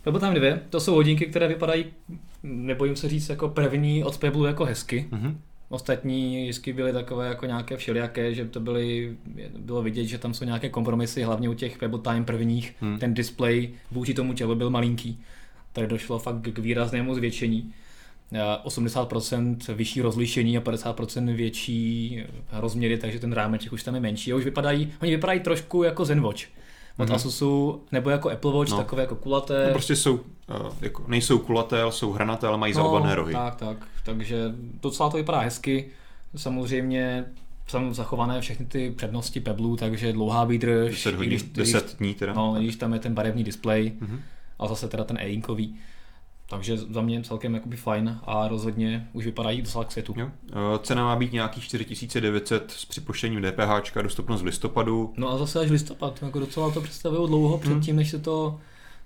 Pebble 0.03 0.19
Time 0.19 0.33
2, 0.33 0.57
to 0.69 0.79
jsou 0.79 0.95
hodinky, 0.95 1.25
které 1.25 1.47
vypadají, 1.47 1.85
nebojím 2.43 2.95
se 2.95 3.09
říct, 3.09 3.29
jako 3.29 3.49
první 3.49 4.03
od 4.03 4.17
Pebble 4.17 4.47
jako 4.47 4.65
hezky. 4.65 5.07
Mhm. 5.11 5.41
Ostatní 5.69 6.43
vždycky 6.43 6.73
byly 6.73 6.93
takové 6.93 7.27
jako 7.27 7.45
nějaké 7.45 7.77
všelijaké, 7.77 8.33
že 8.33 8.45
to 8.45 8.59
byly, 8.59 9.17
bylo 9.57 9.81
vidět, 9.81 10.05
že 10.05 10.17
tam 10.17 10.33
jsou 10.33 10.45
nějaké 10.45 10.69
kompromisy, 10.69 11.23
hlavně 11.23 11.49
u 11.49 11.53
těch 11.53 11.77
Pebble 11.77 11.99
Time 11.99 12.25
prvních. 12.25 12.75
Hmm. 12.79 12.99
Ten 12.99 13.13
display 13.13 13.69
vůči 13.91 14.13
tomu 14.13 14.33
tělu 14.33 14.55
byl 14.55 14.69
malinký. 14.69 15.19
Tady 15.73 15.87
došlo 15.87 16.19
fakt 16.19 16.41
k 16.41 16.59
výraznému 16.59 17.15
zvětšení. 17.15 17.73
Eh, 18.33 18.57
80% 18.63 19.57
vyšší 19.73 20.01
rozlišení 20.01 20.57
a 20.57 20.61
50% 20.61 21.35
větší 21.35 22.23
rozměry, 22.51 22.97
takže 22.97 23.19
ten 23.19 23.33
rámeček 23.33 23.73
už 23.73 23.83
tam 23.83 23.95
je 23.95 24.01
menší. 24.01 24.33
A 24.33 24.35
už 24.35 24.43
vypadají, 24.45 24.93
oni 25.01 25.11
vypadají 25.11 25.39
trošku 25.39 25.83
jako 25.83 26.05
Zen 26.05 26.21
Watch. 26.21 26.43
od 26.97 27.05
Mhm. 27.05 27.15
Asusu, 27.15 27.81
nebo 27.91 28.09
jako 28.09 28.29
Apple 28.29 28.51
Watch, 28.53 28.71
No. 28.71 28.77
takové 28.77 29.01
jako 29.03 29.15
kulaté. 29.15 29.65
No, 29.67 29.71
prostě 29.71 29.95
jsou, 29.95 30.13
uh, 30.13 30.21
jako, 30.81 31.03
nejsou 31.07 31.39
kulaté, 31.39 31.81
ale 31.81 31.91
jsou 31.91 32.11
hranaté, 32.11 32.47
ale 32.47 32.57
mají 32.57 32.73
zaobané 32.73 33.15
rohy. 33.15 33.33
No, 33.33 33.39
Tak, 33.39 33.55
tak. 33.55 33.77
Takže 34.05 34.51
docela 34.81 35.09
to 35.09 35.17
vypadá 35.17 35.39
hezky. 35.39 35.85
Samozřejmě 36.35 37.25
jsou 37.67 37.93
zachované 37.93 38.41
všechny 38.41 38.65
ty 38.65 38.93
přednosti 38.97 39.39
Pebbleu, 39.39 39.75
takže 39.75 40.13
dlouhá 40.13 40.43
výdrž. 40.43 40.91
10 40.91 41.09
i 41.11 41.15
hodin, 41.15 41.29
když, 41.29 41.43
10 41.43 41.95
dní 41.99 42.13
teda. 42.13 42.33
No, 42.33 42.55
když 42.59 42.75
tam 42.75 42.93
je 42.93 42.99
ten 42.99 43.13
barevný 43.13 43.43
displej, 43.43 43.91
Mhm. 43.99 44.19
a 44.59 44.67
zase 44.67 44.87
teda 44.87 45.03
ten 45.03 45.17
e-inkový. 45.17 45.75
Takže 46.51 46.77
za 46.77 47.01
mě 47.01 47.23
celkem 47.23 47.53
jakoby 47.53 47.75
fajn 47.77 48.19
a 48.23 48.47
rozhodně 48.47 49.07
už 49.13 49.25
vypadají 49.25 49.61
docela 49.61 49.83
k 49.85 49.91
světu. 49.91 50.13
Jo. 50.17 50.25
Uh, 50.25 50.77
cena 50.83 51.03
má 51.03 51.15
být 51.15 51.33
nějakých 51.33 51.63
4900 51.63 52.71
s 52.71 52.85
připuštěním 52.85 53.41
DPH, 53.41 54.01
dostupnost 54.01 54.41
v 54.41 54.45
listopadu. 54.45 55.13
No 55.17 55.29
a 55.31 55.37
zase 55.37 55.59
až 55.59 55.69
listopad, 55.71 56.23
jako 56.23 56.39
docela 56.39 56.71
to 56.71 56.81
představují 56.81 57.27
dlouho 57.27 57.57
předtím, 57.57 57.95
než 57.95 58.09
se 58.09 58.19
to 58.19 58.59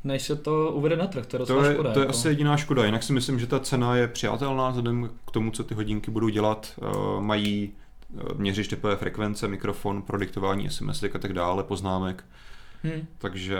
než 0.03 0.21
se 0.21 0.35
to 0.35 0.71
uvede 0.71 0.95
na 0.95 1.07
trh, 1.07 1.25
to 1.25 1.35
je 1.35 1.39
docela 1.39 1.61
To 1.61 1.67
je, 1.67 1.73
škoda. 1.73 1.93
to 1.93 1.99
je 1.99 2.03
jako. 2.03 2.09
asi 2.17 2.27
jediná 2.27 2.57
škoda, 2.57 2.85
jinak 2.85 3.03
si 3.03 3.13
myslím, 3.13 3.39
že 3.39 3.47
ta 3.47 3.59
cena 3.59 3.95
je 3.95 4.07
přijatelná 4.07 4.69
vzhledem 4.69 5.09
k 5.27 5.31
tomu, 5.31 5.51
co 5.51 5.63
ty 5.63 5.75
hodinky 5.75 6.11
budou 6.11 6.29
dělat. 6.29 6.73
Uh, 6.81 7.21
mají 7.21 7.71
uh, 8.13 8.39
měřič 8.39 8.67
typové 8.67 8.95
frekvence, 8.95 9.47
mikrofon 9.47 10.01
pro 10.01 10.17
diktování 10.17 10.69
SMS 10.69 11.03
a 11.03 11.19
tak 11.19 11.33
dále, 11.33 11.63
poznámek. 11.63 12.23
Hm. 12.85 13.05
Takže 13.17 13.57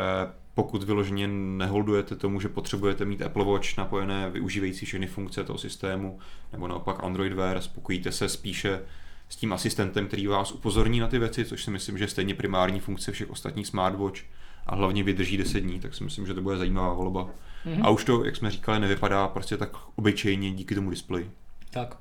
pokud 0.53 0.83
vyloženě 0.83 1.27
neholdujete 1.27 2.15
tomu, 2.15 2.39
že 2.41 2.49
potřebujete 2.49 3.05
mít 3.05 3.21
Apple 3.21 3.45
Watch 3.45 3.77
napojené, 3.77 4.29
využívající 4.29 4.85
všechny 4.85 5.07
funkce 5.07 5.43
toho 5.43 5.59
systému, 5.59 6.19
nebo 6.51 6.67
naopak 6.67 7.03
Android 7.03 7.33
Wear, 7.33 7.61
spokojíte 7.61 8.11
se 8.11 8.29
spíše 8.29 8.81
s 9.29 9.35
tím 9.35 9.53
asistentem, 9.53 10.07
který 10.07 10.27
vás 10.27 10.51
upozorní 10.51 10.99
na 10.99 11.07
ty 11.07 11.19
věci, 11.19 11.45
což 11.45 11.63
si 11.63 11.71
myslím, 11.71 11.97
že 11.97 12.03
je 12.03 12.07
stejně 12.07 12.35
primární 12.35 12.79
funkce 12.79 13.11
všech 13.11 13.29
ostatních 13.29 13.67
smartwatch 13.67 14.19
a 14.65 14.75
hlavně 14.75 15.03
vydrží 15.03 15.37
10 15.37 15.59
dní, 15.59 15.79
tak 15.79 15.95
si 15.95 16.03
myslím, 16.03 16.27
že 16.27 16.33
to 16.33 16.41
bude 16.41 16.57
zajímavá 16.57 16.93
volba. 16.93 17.29
Mhm. 17.65 17.85
A 17.85 17.89
už 17.89 18.03
to, 18.03 18.25
jak 18.25 18.35
jsme 18.35 18.51
říkali, 18.51 18.79
nevypadá 18.79 19.27
prostě 19.27 19.57
tak 19.57 19.69
obyčejně 19.95 20.51
díky 20.51 20.75
tomu 20.75 20.89
displeji. 20.89 21.31
Tak. 21.69 21.97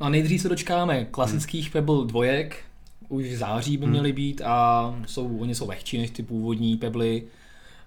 No 0.00 0.06
a 0.06 0.08
nejdřív 0.08 0.40
se 0.40 0.48
dočkáme 0.48 1.04
klasických 1.04 1.70
Pebble 1.70 2.06
dvojek, 2.06 2.64
už 3.08 3.24
v 3.24 3.36
září 3.36 3.76
by 3.76 3.84
Hmm. 3.84 3.92
měly 3.92 4.12
být 4.12 4.40
a 4.44 4.94
jsou, 5.06 5.38
oni 5.38 5.54
jsou 5.54 5.68
lehčí 5.68 5.98
než 5.98 6.10
ty 6.10 6.22
původní 6.22 6.76
Pebble 6.76 7.20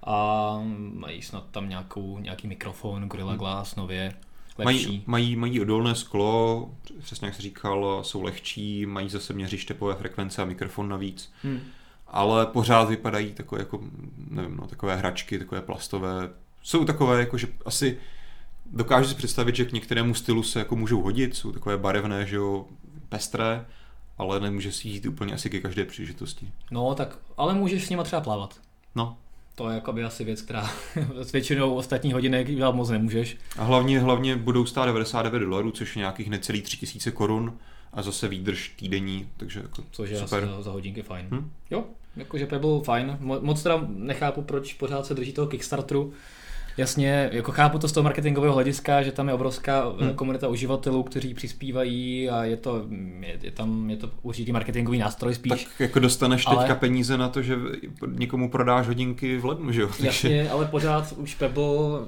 a 0.03 0.59
mají 0.93 1.21
snad 1.21 1.45
tam 1.51 1.69
nějakou, 1.69 2.19
nějaký 2.19 2.47
mikrofon, 2.47 3.07
Gorilla 3.07 3.35
Glass 3.35 3.75
nově, 3.75 4.13
lepší. 4.57 4.85
Mají, 4.85 5.03
mají, 5.05 5.35
mají 5.35 5.61
odolné 5.61 5.95
sklo, 5.95 6.69
přesně 7.01 7.25
jak 7.25 7.35
jsi 7.35 7.41
říkal, 7.41 7.99
jsou 8.03 8.21
lehčí, 8.21 8.85
mají 8.85 9.09
zase 9.09 9.33
měřič 9.33 9.65
typové 9.65 9.95
frekvence 9.95 10.41
a 10.41 10.45
mikrofon 10.45 10.89
navíc. 10.89 11.31
Hm. 11.43 11.59
ale 12.07 12.45
pořád 12.45 12.89
vypadají 12.89 13.33
takové 13.33 13.61
jako, 13.61 13.79
nevím, 14.29 14.57
no, 14.57 14.67
takové 14.67 14.95
hračky, 14.95 15.39
takové 15.39 15.61
plastové. 15.61 16.29
Jsou 16.63 16.85
takové, 16.85 17.19
jako, 17.19 17.37
že 17.37 17.47
asi 17.65 17.97
dokážu 18.65 19.09
si 19.09 19.15
představit, 19.15 19.55
že 19.55 19.65
k 19.65 19.71
některému 19.73 20.13
stylu 20.13 20.43
se 20.43 20.59
jako 20.59 20.75
můžou 20.75 21.01
hodit, 21.01 21.35
jsou 21.35 21.51
takové 21.51 21.77
barevné, 21.77 22.25
že 22.25 22.35
jo, 22.35 22.65
pestré, 23.09 23.65
ale 24.19 24.39
nemůže 24.39 24.71
si 24.71 24.87
jít 24.87 25.05
úplně 25.05 25.33
asi 25.33 25.49
ke 25.49 25.59
každé 25.61 25.85
příležitosti. 25.85 26.51
No 26.71 26.95
tak, 26.95 27.17
ale 27.37 27.53
můžeš 27.53 27.85
s 27.85 27.89
nima 27.89 28.03
třeba 28.03 28.21
plavat. 28.21 28.59
No. 28.95 29.17
To 29.55 29.69
je 29.69 29.75
jakoby 29.75 30.03
asi 30.03 30.23
věc, 30.23 30.41
která 30.41 30.69
s 31.21 31.31
většinou 31.31 31.73
ostatních 31.75 32.13
hodinek 32.13 32.47
dělat 32.55 32.75
moc 32.75 32.89
nemůžeš. 32.89 33.37
A 33.57 33.63
hlavně, 33.63 33.99
hlavně 33.99 34.35
budou 34.35 34.65
stát 34.65 34.85
99 34.85 35.39
dolarů, 35.39 35.71
což 35.71 35.95
je 35.95 35.99
nějakých 35.99 36.29
necelých 36.29 36.63
3000 36.63 37.11
korun 37.11 37.57
a 37.93 38.01
zase 38.01 38.27
výdrž 38.27 38.73
týdenní, 38.75 39.29
takže 39.37 39.59
jako 39.59 39.83
Což 39.91 40.09
je 40.09 40.19
super. 40.19 40.43
asi 40.43 40.53
za, 40.55 40.61
za 40.61 40.71
hodinky 40.71 41.01
fajn. 41.01 41.27
Hm? 41.31 41.51
Jo, 41.71 41.83
jakože 42.15 42.45
Pebble 42.45 42.81
fajn. 42.83 43.17
Mo- 43.21 43.41
Moc 43.41 43.63
teda 43.63 43.85
nechápu, 43.87 44.41
proč 44.41 44.73
pořád 44.73 45.05
se 45.05 45.13
drží 45.13 45.33
toho 45.33 45.47
Kickstarteru. 45.47 46.13
Jasně, 46.77 47.29
jako 47.33 47.51
chápu 47.51 47.79
to 47.79 47.87
z 47.87 47.91
toho 47.91 48.03
marketingového 48.03 48.53
hlediska, 48.53 49.01
že 49.03 49.11
tam 49.11 49.27
je 49.27 49.33
obrovská 49.33 49.89
Hm. 49.89 49.93
hm. 50.09 50.13
komunita 50.13 50.47
uživatelů, 50.47 51.03
kteří 51.03 51.33
přispívají 51.33 52.29
a 52.29 52.43
je 52.43 52.57
to, 52.57 52.85
je, 53.19 53.37
je 53.41 53.51
tam 53.51 53.89
je 53.89 53.97
to 53.97 54.09
určitý 54.21 54.51
marketingový 54.51 54.97
nástroj 54.97 55.35
spíš. 55.35 55.49
Tak 55.51 55.79
jako 55.79 55.99
dostaneš 55.99 56.43
Ale- 56.47 56.57
teďka 56.57 56.75
peníze 56.75 57.17
na 57.17 57.29
to, 57.29 57.41
že 57.41 57.55
někomu 58.07 58.49
prodáš 58.49 58.87
hodinky 58.87 59.37
v 59.37 59.45
lednu, 59.45 59.71
že 59.71 59.81
jo? 59.81 59.87
Takže- 60.01 60.05
Jasně, 60.05 60.49
ale 60.49 60.65
pořád 60.65 61.13
už 61.17 61.35
Pebble 61.35 61.65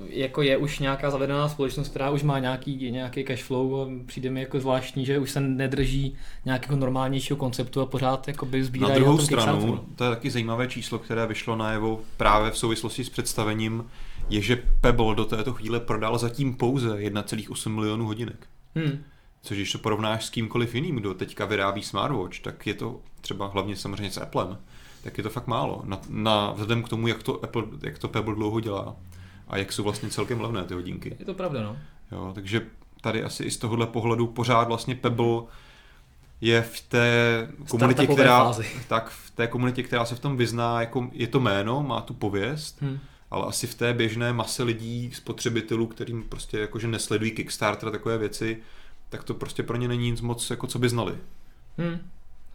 jako 0.10 0.42
je 0.42 0.58
už 0.58 0.80
nějaká 0.80 1.12
zavedená 1.12 1.50
společnost, 1.50 1.88
která 1.90 2.10
už 2.10 2.24
má 2.24 2.40
nějaký, 2.40 2.92
nějaký 2.92 3.24
cash 3.24 3.44
flow 3.44 3.82
a 3.82 3.88
přijde 4.06 4.30
mi 4.30 4.40
jako 4.40 4.60
zvláštní, 4.60 5.06
že 5.06 5.20
už 5.20 5.32
se 5.32 5.40
nedrží 5.40 6.16
nějakého 6.46 6.78
normálnějšího 6.78 7.38
konceptu 7.38 7.82
a 7.82 7.86
pořád 7.86 8.28
jakoby 8.28 8.60
Na 8.60 8.66
sbírají 8.66 8.96
druhou 8.96 9.18
tom 9.18 9.26
stranu, 9.26 9.52
Kickstarteru. 9.58 9.86
to 9.96 10.04
je 10.04 10.10
taky 10.10 10.30
zajímavé 10.30 10.68
číslo, 10.68 11.00
které 11.00 11.28
vyšlo 11.28 11.56
najevo 11.56 12.00
právě 12.18 12.52
v 12.52 12.58
souvislosti 12.58 13.04
s 13.04 13.10
představením, 13.10 13.84
je, 14.30 14.42
že 14.42 14.64
Pebble 14.82 15.16
do 15.16 15.26
této 15.26 15.54
chvíle 15.54 15.80
prodal 15.80 16.18
zatím 16.18 16.54
pouze 16.56 16.90
1,8 16.96 17.70
milionů 17.70 18.06
hodinek. 18.06 18.48
Hmm. 18.76 19.04
Což 19.42 19.58
když 19.58 19.72
to 19.72 19.78
porovnáš 19.78 20.26
s 20.26 20.30
kýmkoliv 20.30 20.76
jiným, 20.76 20.96
kdo 20.96 21.14
teďka 21.14 21.46
vyrábí 21.46 21.84
smartwatch, 21.84 22.40
tak 22.40 22.68
je 22.68 22.74
to 22.74 23.00
třeba 23.22 23.48
hlavně 23.48 23.76
samozřejmě 23.76 24.12
s 24.12 24.18
Applem, 24.22 24.58
tak 25.04 25.18
je 25.18 25.24
to 25.24 25.30
fakt 25.30 25.48
málo. 25.48 25.82
Na, 25.86 26.00
na, 26.10 26.52
vzhledem 26.52 26.84
k 26.84 26.90
tomu, 26.90 27.08
jak 27.08 27.24
to, 27.24 27.44
Apple, 27.44 27.64
jak 27.82 27.98
to 27.98 28.08
Pebble 28.08 28.36
dlouho 28.36 28.60
dělá 28.60 28.96
a 29.48 29.58
jak 29.58 29.72
jsou 29.72 29.84
vlastně 29.84 30.10
celkem 30.10 30.42
levné 30.42 30.64
ty 30.64 30.74
hodinky. 30.74 31.16
Je 31.20 31.26
to 31.26 31.34
pravda, 31.34 31.62
no. 31.62 31.78
Jo, 32.12 32.32
takže 32.36 32.62
tady 33.02 33.24
asi 33.24 33.44
i 33.44 33.52
z 33.52 33.58
tohohle 33.58 33.88
pohledu 33.88 34.28
pořád 34.28 34.68
vlastně 34.68 34.96
Pebble 34.96 35.42
je 36.42 36.62
v 36.62 36.82
té 36.82 37.48
komunitě, 37.70 38.08
která, 38.08 38.44
fázi. 38.44 38.66
tak 38.88 39.10
v 39.10 39.32
té 39.32 39.48
komunitě, 39.48 39.84
která 39.84 40.06
se 40.06 40.16
v 40.16 40.20
tom 40.20 40.38
vyzná, 40.38 40.82
jako 40.82 41.10
je 41.12 41.28
to 41.28 41.40
jméno, 41.40 41.84
má 41.84 42.02
tu 42.02 42.14
pověst, 42.14 42.82
Hmm. 42.82 43.00
Ale 43.32 43.46
asi 43.46 43.67
v 43.67 43.76
té 43.76 43.94
běžné 43.94 44.34
mase 44.34 44.63
lidí, 44.63 45.12
spotřebitelů, 45.13 45.88
kterým 45.88 46.24
prostě 46.24 46.60
jakože 46.60 46.88
nesledují 46.88 47.32
Kickstarter 47.32 47.89
a 47.89 47.91
takové 47.91 48.17
věci, 48.17 48.58
tak 49.10 49.24
to 49.24 49.34
prostě 49.34 49.63
pro 49.63 49.78
ně 49.78 49.88
není 49.88 50.12
nic 50.12 50.22
moc, 50.22 50.50
jako 50.50 50.67
co 50.67 50.80
by 50.80 50.89
znali. 50.89 51.13
Hmm. 51.78 52.00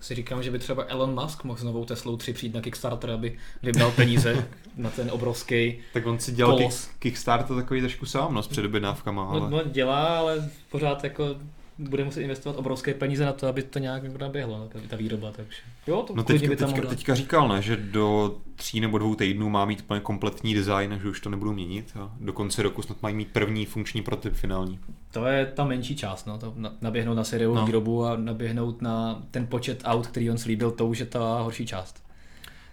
Si 0.01 0.15
říkám, 0.15 0.43
že 0.43 0.51
by 0.51 0.59
třeba 0.59 0.85
Elon 0.89 1.23
Musk 1.23 1.45
mohl 1.45 1.59
s 1.59 1.63
novou 1.63 1.85
Teslou 1.85 2.17
3 2.17 2.33
přijít 2.33 2.55
na 2.55 2.61
Kickstarter, 2.61 3.11
aby 3.11 3.39
vybral 3.63 3.91
peníze 3.91 4.49
na 4.77 4.91
ten 4.91 5.11
obrovský. 5.11 5.79
Tak 5.93 6.07
on 6.07 6.19
si 6.19 6.33
dělal 6.33 6.59
kick, 6.59 6.75
Kickstarter 6.99 7.57
takový 7.57 7.81
trošku 7.81 8.07
sám, 8.07 8.35
no, 8.35 8.43
s 8.43 8.49
předobjednávkama, 8.49 9.25
ale... 9.25 9.41
No, 9.41 9.49
no, 9.51 9.63
dělá, 9.65 10.19
ale 10.19 10.51
pořád 10.71 11.05
jako 11.05 11.37
bude 11.79 12.05
muset 12.05 12.23
investovat 12.23 12.59
obrovské 12.59 12.95
peníze 12.95 13.25
na 13.25 13.33
to, 13.33 13.47
aby 13.49 13.63
to 13.63 13.79
nějak 13.79 14.03
jako 14.03 14.19
naběhlo, 14.19 14.69
ta, 14.73 14.79
ta 14.89 14.97
výroba, 14.97 15.33
takže 15.33 15.57
jo, 15.87 16.03
to 16.07 16.15
No 16.15 16.23
teďka, 16.25 16.49
by 16.49 16.57
tam 16.57 16.73
teďka, 16.73 16.89
teďka 16.89 17.15
říkal, 17.15 17.49
ne, 17.49 17.63
že 17.63 17.77
do 17.77 18.37
tří 18.55 18.81
nebo 18.81 18.99
dvou 18.99 19.15
týdnů 19.15 19.49
má 19.51 19.65
mít 19.65 19.81
úplně 19.81 20.01
kompletní 20.01 20.55
design, 20.55 20.99
že 21.03 21.09
už 21.09 21.21
to 21.21 21.31
nebudou 21.31 21.53
měnit 21.53 21.93
a 22.01 22.11
do 22.21 22.33
konce 22.33 22.63
roku 22.63 22.83
snad 22.83 23.03
mají 23.03 23.15
mít 23.15 23.29
první 23.33 23.67
funkční 23.67 24.03
prototyp 24.03 24.35
finální. 24.35 24.79
To 25.13 25.27
je 25.27 25.47
ta 25.47 25.65
menší 25.65 25.97
část, 25.97 26.27
no, 26.27 26.39
to 26.39 26.53
na- 26.57 26.73
naběhnout 26.81 27.15
na 27.17 27.25
sériovou 27.25 27.55
No. 27.55 27.61
no. 27.61 27.67
výrobu 27.67 28.05
a 28.05 28.17
naběhnout 28.17 28.83
na 28.83 29.23
ten 29.31 29.47
počet 29.47 29.81
aut, 29.85 30.07
který 30.07 30.31
on 30.31 30.39
slíbil, 30.39 30.71
to 30.71 30.87
už 30.87 30.99
je 30.99 31.07
ta 31.07 31.41
horší 31.41 31.67
část. 31.67 32.03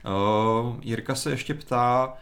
Uh, 0.06 0.76
Jirka 0.82 1.16
se 1.16 1.32
ještě 1.32 1.54
ptá, 1.54 2.14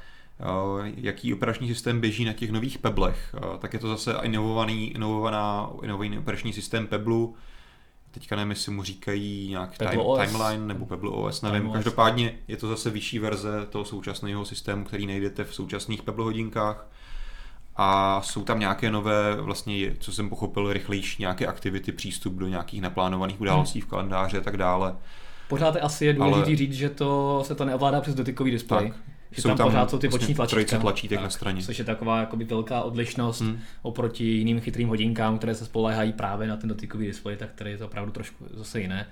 jaký 0.95 1.33
operační 1.33 1.67
systém 1.67 2.01
běží 2.01 2.25
na 2.25 2.33
těch 2.33 2.51
nových 2.51 2.77
Peblech. 2.77 3.35
Tak 3.59 3.73
je 3.73 3.79
to 3.79 3.87
zase 3.87 4.15
inovovaný, 4.21 4.91
inovovaná, 4.91 5.69
inovovaný 5.83 6.17
operační 6.17 6.53
systém 6.53 6.87
Peblu. 6.87 7.35
Teďka 8.11 8.35
nevím, 8.35 8.49
jestli 8.49 8.71
mu 8.71 8.83
říkají 8.83 9.47
nějak 9.49 9.77
time. 9.77 10.01
Timeline 10.25 10.67
nebo 10.67 10.85
Pebble 10.85 11.09
OS, 11.09 11.41
nevím. 11.41 11.61
Time 11.61 11.69
OS. 11.69 11.73
Každopádně 11.73 12.33
je 12.47 12.57
to 12.57 12.67
zase 12.67 12.89
vyšší 12.89 13.19
verze 13.19 13.65
toho 13.69 13.85
současného 13.85 14.45
systému, 14.45 14.85
který 14.85 15.07
najdete 15.07 15.43
v 15.43 15.53
současných 15.53 16.01
Pebble 16.01 16.25
hodinkách. 16.25 16.87
A 17.75 18.21
jsou 18.21 18.43
tam 18.43 18.59
nějaké 18.59 18.91
nové, 18.91 19.35
vlastně, 19.41 19.95
co 19.99 20.11
jsem 20.11 20.29
pochopil, 20.29 20.73
rychlejší 20.73 21.15
nějaké 21.19 21.47
aktivity, 21.47 21.91
přístup 21.91 22.33
do 22.33 22.47
nějakých 22.47 22.81
naplánovaných 22.81 23.41
událostí 23.41 23.81
v 23.81 23.87
kalendáři 23.87 24.37
a 24.37 24.41
tak 24.41 24.57
dále. 24.57 24.95
Pořád 25.49 25.75
je 25.75 25.81
asi 25.81 26.05
je 26.05 26.13
důležité 26.13 26.45
ale... 26.45 26.55
říct, 26.55 26.73
že 26.73 26.89
to 26.89 27.41
se 27.45 27.55
to 27.55 27.65
neovládá 27.65 28.01
přes 28.01 28.15
dotykový 28.15 28.51
displej. 28.51 28.89
Tak, 28.89 28.99
Že 29.31 29.41
tam, 29.43 29.57
pořád 29.57 29.89
jsou 29.89 29.97
ty 29.97 30.07
boční 30.07 30.33
tlačítka. 30.35 30.45
trojice 30.49 30.79
tlačítek 30.79 31.17
Tak, 31.17 31.23
na 31.23 31.29
straně. 31.29 31.61
Což 31.63 31.79
je 31.79 31.85
taková 31.85 32.19
jakoby 32.19 32.43
velká 32.45 32.81
odlišnost 32.81 33.41
Hmm. 33.41 33.59
oproti 33.81 34.23
jiným 34.23 34.61
chytrým 34.61 34.87
hodinkám, 34.89 35.37
které 35.37 35.55
se 35.55 35.65
spoléhají 35.65 36.13
právě 36.13 36.47
na 36.47 36.57
ten 36.57 36.69
dotykový 36.69 37.07
displej, 37.07 37.37
tak 37.37 37.49
tady 37.55 37.71
je 37.71 37.77
to 37.77 37.85
opravdu 37.85 38.11
trošku 38.11 38.45
zase 38.53 38.81
jiné. 38.81 39.07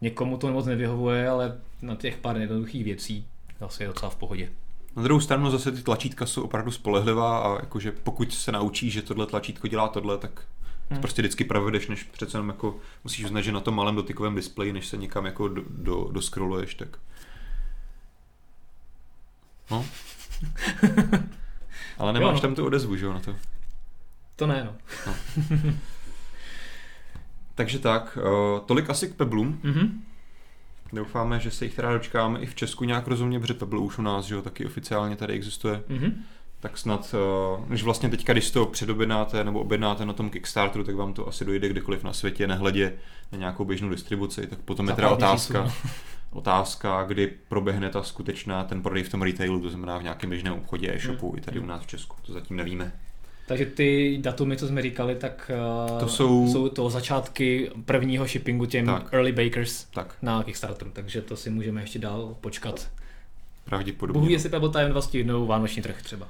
Někomu 0.00 0.36
to 0.36 0.52
moc 0.52 0.66
nevyhovuje, 0.66 1.28
ale 1.28 1.56
na 1.82 1.94
těch 1.94 2.16
pár 2.16 2.36
jednoduchých 2.36 2.84
věcí 2.84 3.26
zase 3.60 3.82
je 3.84 3.88
docela 3.88 4.10
v 4.10 4.16
pohodě. 4.16 4.48
Na 4.96 5.02
druhou 5.02 5.20
stranu 5.20 5.50
zase 5.50 5.72
ty 5.72 5.82
tlačítka 5.82 6.26
jsou 6.26 6.42
opravdu 6.42 6.70
spolehlivá 6.70 7.38
a 7.38 7.54
jakože 7.60 7.92
pokud 7.92 8.34
se 8.34 8.52
naučíš, 8.52 8.92
že 8.92 9.02
tohle 9.02 9.26
tlačítko 9.26 9.68
dělá 9.68 9.88
tohle, 9.88 10.18
tak 10.18 10.30
to 10.88 10.94
Hmm. 10.94 11.00
prostě 11.00 11.22
vždycky 11.22 11.44
provedeš, 11.44 11.88
než 11.88 12.02
přece 12.02 12.36
jenom 12.36 12.48
jako 12.48 12.76
musíš 13.04 13.24
uznat, 13.24 13.40
že 13.40 13.52
na 13.52 13.60
tom 13.60 13.74
malém 13.74 13.94
dotykovém 13.96 14.34
displeji, 14.34 14.72
než 14.72 14.86
se 14.86 14.96
někam 14.96 15.26
jako 15.26 15.48
do, 15.48 15.62
do, 15.70 16.08
doskroluješ, 16.12 16.74
tak 16.74 16.88
no. 19.70 19.84
Ale 21.98 22.12
nemáš 22.12 22.28
Jo, 22.30 22.34
no. 22.34 22.40
tam 22.40 22.54
tu 22.54 22.66
odezvu, 22.66 22.96
že 22.96 23.04
jo, 23.04 23.12
na 23.12 23.20
to. 23.20 23.36
To 24.36 24.46
ne, 24.46 24.64
no. 24.64 24.74
Takže 27.54 27.78
tak, 27.78 28.18
uh, 28.20 28.60
tolik 28.66 28.90
asi 28.90 29.08
k 29.08 29.14
Peblům. 29.14 29.60
Mhm. 29.62 30.02
Doufáme, 30.92 31.40
že 31.40 31.50
se 31.50 31.64
jich 31.64 31.74
teda 31.74 31.92
dočkáme 31.92 32.40
i 32.40 32.46
v 32.46 32.54
Česku 32.54 32.84
nějak 32.84 33.06
rozumně, 33.06 33.40
protože 33.40 33.54
Pebble 33.54 33.80
už 33.80 33.98
u 33.98 34.02
nás, 34.02 34.24
že 34.24 34.34
jo, 34.34 34.42
taky 34.42 34.66
oficiálně 34.66 35.16
tady 35.16 35.32
existuje. 35.34 35.82
Mm-hmm. 35.88 36.12
Tak 36.60 36.78
snad, 36.78 37.14
uh, 37.58 37.68
než 37.68 37.82
vlastně 37.82 38.08
teďka, 38.08 38.32
když 38.32 38.50
to 38.50 38.66
předobjednáte 38.66 39.44
nebo 39.44 39.60
objednáte 39.60 40.06
na 40.06 40.12
tom 40.12 40.30
Kickstarteru, 40.30 40.84
tak 40.84 40.94
vám 40.94 41.12
to 41.12 41.28
asi 41.28 41.44
dojde 41.44 41.68
kdekoliv 41.68 42.04
na 42.04 42.12
světě, 42.12 42.46
nehledě 42.46 42.92
na 43.32 43.38
nějakou 43.38 43.64
běžnou 43.64 43.88
distribuci, 43.88 44.46
tak 44.46 44.58
potom 44.58 44.88
je 44.88 44.94
teda 44.94 45.08
Za 45.08 45.14
otázka, 45.14 45.62
měsíců. 45.62 45.88
Otázka, 46.34 47.04
kdy 47.04 47.32
proběhne 47.48 47.90
ta 47.90 48.02
skutečná, 48.02 48.64
ten 48.64 48.82
prodej 48.82 49.02
v 49.02 49.08
tom 49.08 49.22
retailu, 49.22 49.60
to 49.60 49.70
znamená 49.70 49.98
v 49.98 50.02
nějakém 50.02 50.30
běžném 50.30 50.52
obchodě 50.54 50.94
e-shopu 50.94 51.28
Hmm. 51.30 51.38
i 51.38 51.40
tady 51.42 51.60
u 51.60 51.66
nás 51.66 51.82
v 51.82 51.86
Česku, 51.86 52.16
to 52.26 52.32
zatím 52.32 52.56
nevíme. 52.56 52.92
Takže 53.46 53.66
ty 53.66 54.18
datumy, 54.22 54.56
co 54.56 54.68
jsme 54.68 54.82
říkali, 54.82 55.14
tak 55.14 55.50
uh, 55.92 55.98
To 56.00 56.08
jsou- 56.08 56.52
jsou 56.52 56.68
to 56.68 56.90
začátky 56.90 57.70
prvního 57.84 58.26
shippingu 58.26 58.66
těm 58.66 58.86
Tak. 58.86 59.12
early 59.14 59.32
bakers 59.32 59.84
Tak, 59.84 60.16
na 60.22 60.42
Kickstarteru, 60.42 60.90
takže 60.94 61.22
to 61.22 61.36
si 61.36 61.50
můžeme 61.50 61.80
ještě 61.80 61.98
dál 61.98 62.36
počkat. 62.40 62.90
pravděpodobně. 63.64 64.20
Bůh 64.20 64.28
ví, 64.28 64.32
jestli 64.32 64.48
Pebble 64.48 64.70
Time 64.70 64.90
2 64.90 65.00
stihnou 65.00 65.46
vánoční 65.46 65.82
trh 65.82 66.02
třeba. 66.02 66.28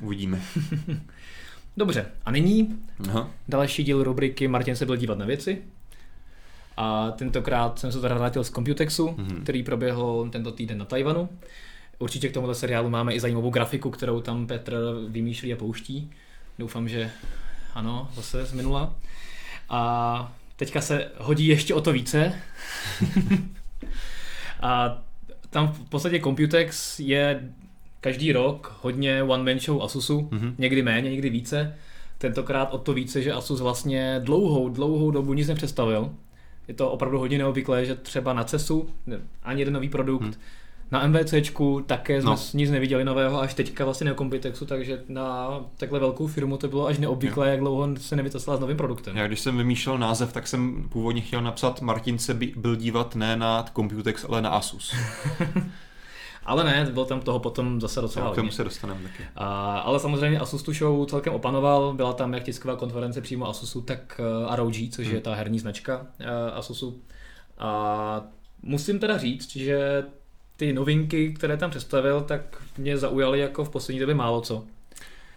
Uvidíme. 0.00 0.40
Dobře, 1.76 2.06
a 2.24 2.30
nyní 2.30 2.78
Aha. 3.08 3.30
další 3.48 3.84
díl 3.84 4.02
rubriky 4.04 4.48
Martin 4.48 4.76
se 4.76 4.86
byl 4.86 4.96
dívat 4.96 5.18
na 5.18 5.26
věci. 5.26 5.62
A 6.76 7.10
tentokrát 7.10 7.78
jsem 7.78 7.92
se 7.92 8.00
teda 8.00 8.14
vrátil 8.14 8.44
z 8.44 8.50
Computexu, 8.50 9.08
Mhm. 9.18 9.26
mm-hmm. 9.28 9.42
který 9.42 9.62
proběhl 9.62 10.28
tento 10.32 10.52
týden 10.52 10.78
na 10.78 10.84
Tajvanu. 10.84 11.28
Určitě 11.98 12.28
k 12.28 12.32
tomuto 12.34 12.54
seriálu 12.54 12.90
máme 12.90 13.14
i 13.14 13.20
zajímavou 13.20 13.50
grafiku, 13.50 13.90
kterou 13.90 14.20
tam 14.20 14.46
Petr 14.46 14.76
vymýšlí 15.08 15.52
a 15.52 15.56
pouští. 15.56 16.10
Doufám, 16.58 16.88
že 16.88 17.10
ano, 17.74 18.08
zase 18.14 18.46
z 18.46 18.52
minula. 18.52 18.94
A 19.68 20.32
teďka 20.56 20.80
se 20.80 21.10
hodí 21.18 21.46
ještě 21.46 21.74
o 21.74 21.80
to 21.80 21.92
více. 21.92 22.32
a 24.60 25.02
tam 25.50 25.72
v 25.72 25.88
podstatě 25.88 26.20
Computex 26.20 27.00
je 27.00 27.50
každý 28.00 28.32
rok 28.32 28.78
hodně 28.82 29.22
one-man 29.22 29.58
show 29.60 29.82
Asusu, 29.82 30.28
Mhm. 30.30 30.54
někdy 30.58 30.82
méně, 30.82 31.10
někdy 31.10 31.30
více. 31.30 31.74
Tentokrát 32.18 32.64
o 32.74 32.78
to 32.78 32.92
více, 32.94 33.22
že 33.22 33.32
Asus 33.32 33.60
vlastně 33.60 34.20
dlouhou, 34.24 34.68
dlouhou 34.68 35.10
dobu 35.10 35.34
nic 35.34 35.48
nepředstavil. 35.48 36.10
Je 36.68 36.74
to 36.74 36.90
opravdu 36.90 37.18
hodně 37.18 37.38
neobvyklé, 37.38 37.84
že 37.84 37.94
třeba 37.94 38.32
na 38.32 38.44
CESu 38.44 38.88
ne, 39.06 39.18
ani 39.42 39.60
jeden 39.60 39.74
nový 39.74 39.88
produkt, 39.88 40.22
Hmm. 40.22 40.34
na 40.90 41.06
MVCčku 41.06 41.80
také 41.86 42.20
jsme 42.22 42.30
No. 42.30 42.36
nic 42.54 42.70
neviděli 42.70 43.04
nového, 43.04 43.40
až 43.40 43.54
teďka 43.54 43.84
vlastně 43.84 44.04
na 44.10 44.14
Computexu, 44.14 44.66
takže 44.66 45.02
na 45.08 45.48
takhle 45.76 45.98
velkou 46.00 46.26
firmu 46.26 46.56
to 46.56 46.68
bylo 46.68 46.86
až 46.86 46.98
neobvyklé, 46.98 47.48
jak 47.50 47.60
dlouho 47.60 47.88
se 47.96 48.16
nevytesla 48.16 48.56
s 48.56 48.60
novým 48.60 48.76
produktem. 48.76 49.16
Já 49.16 49.26
když 49.26 49.40
jsem 49.40 49.58
vymýšlel 49.58 49.98
název, 49.98 50.32
tak 50.32 50.46
jsem 50.46 50.88
původně 50.88 51.20
chtěl 51.20 51.40
napsat 51.42 51.80
Martin 51.80 52.18
se 52.18 52.34
by, 52.34 52.52
byl 52.56 52.76
dívat 52.76 53.14
ne 53.16 53.36
na 53.36 53.64
Computex, 53.76 54.24
ale 54.28 54.42
na 54.42 54.50
Asus. 54.50 54.94
Ale 56.44 56.64
ne, 56.64 56.88
bylo 56.92 57.04
tam 57.04 57.20
toho 57.20 57.38
potom 57.38 57.80
zase 57.80 58.00
docela 58.00 58.26
K 58.26 58.34
tomu 58.34 58.46
hodně. 58.46 58.56
se 58.56 58.64
dostaneme 58.64 59.00
taky. 59.02 59.24
A, 59.36 59.78
ale 59.78 60.00
samozřejmě 60.00 60.38
Asus 60.40 60.62
tu 60.62 60.72
show 60.72 61.06
celkem 61.06 61.34
opanoval, 61.34 61.92
byla 61.94 62.12
tam 62.12 62.34
jak 62.34 62.42
tisková 62.42 62.76
konference 62.76 63.20
přímo 63.20 63.48
Asusu, 63.48 63.80
tak 63.80 64.20
uh, 64.48 64.56
ROG, 64.56 64.74
což 64.90 65.06
Hmm. 65.06 65.14
je 65.14 65.20
ta 65.20 65.34
herní 65.34 65.58
značka 65.58 65.98
uh, 66.00 66.26
Asusu. 66.54 67.02
A 67.58 68.22
musím 68.62 68.98
teda 68.98 69.18
říct, 69.18 69.56
že 69.56 70.04
ty 70.56 70.72
novinky, 70.72 71.32
které 71.34 71.56
tam 71.56 71.70
představil, 71.70 72.20
tak 72.20 72.62
mě 72.78 72.98
zaujaly 72.98 73.38
jako 73.40 73.64
v 73.64 73.70
poslední 73.70 74.00
době 74.00 74.14
málo 74.14 74.40
co. 74.40 74.64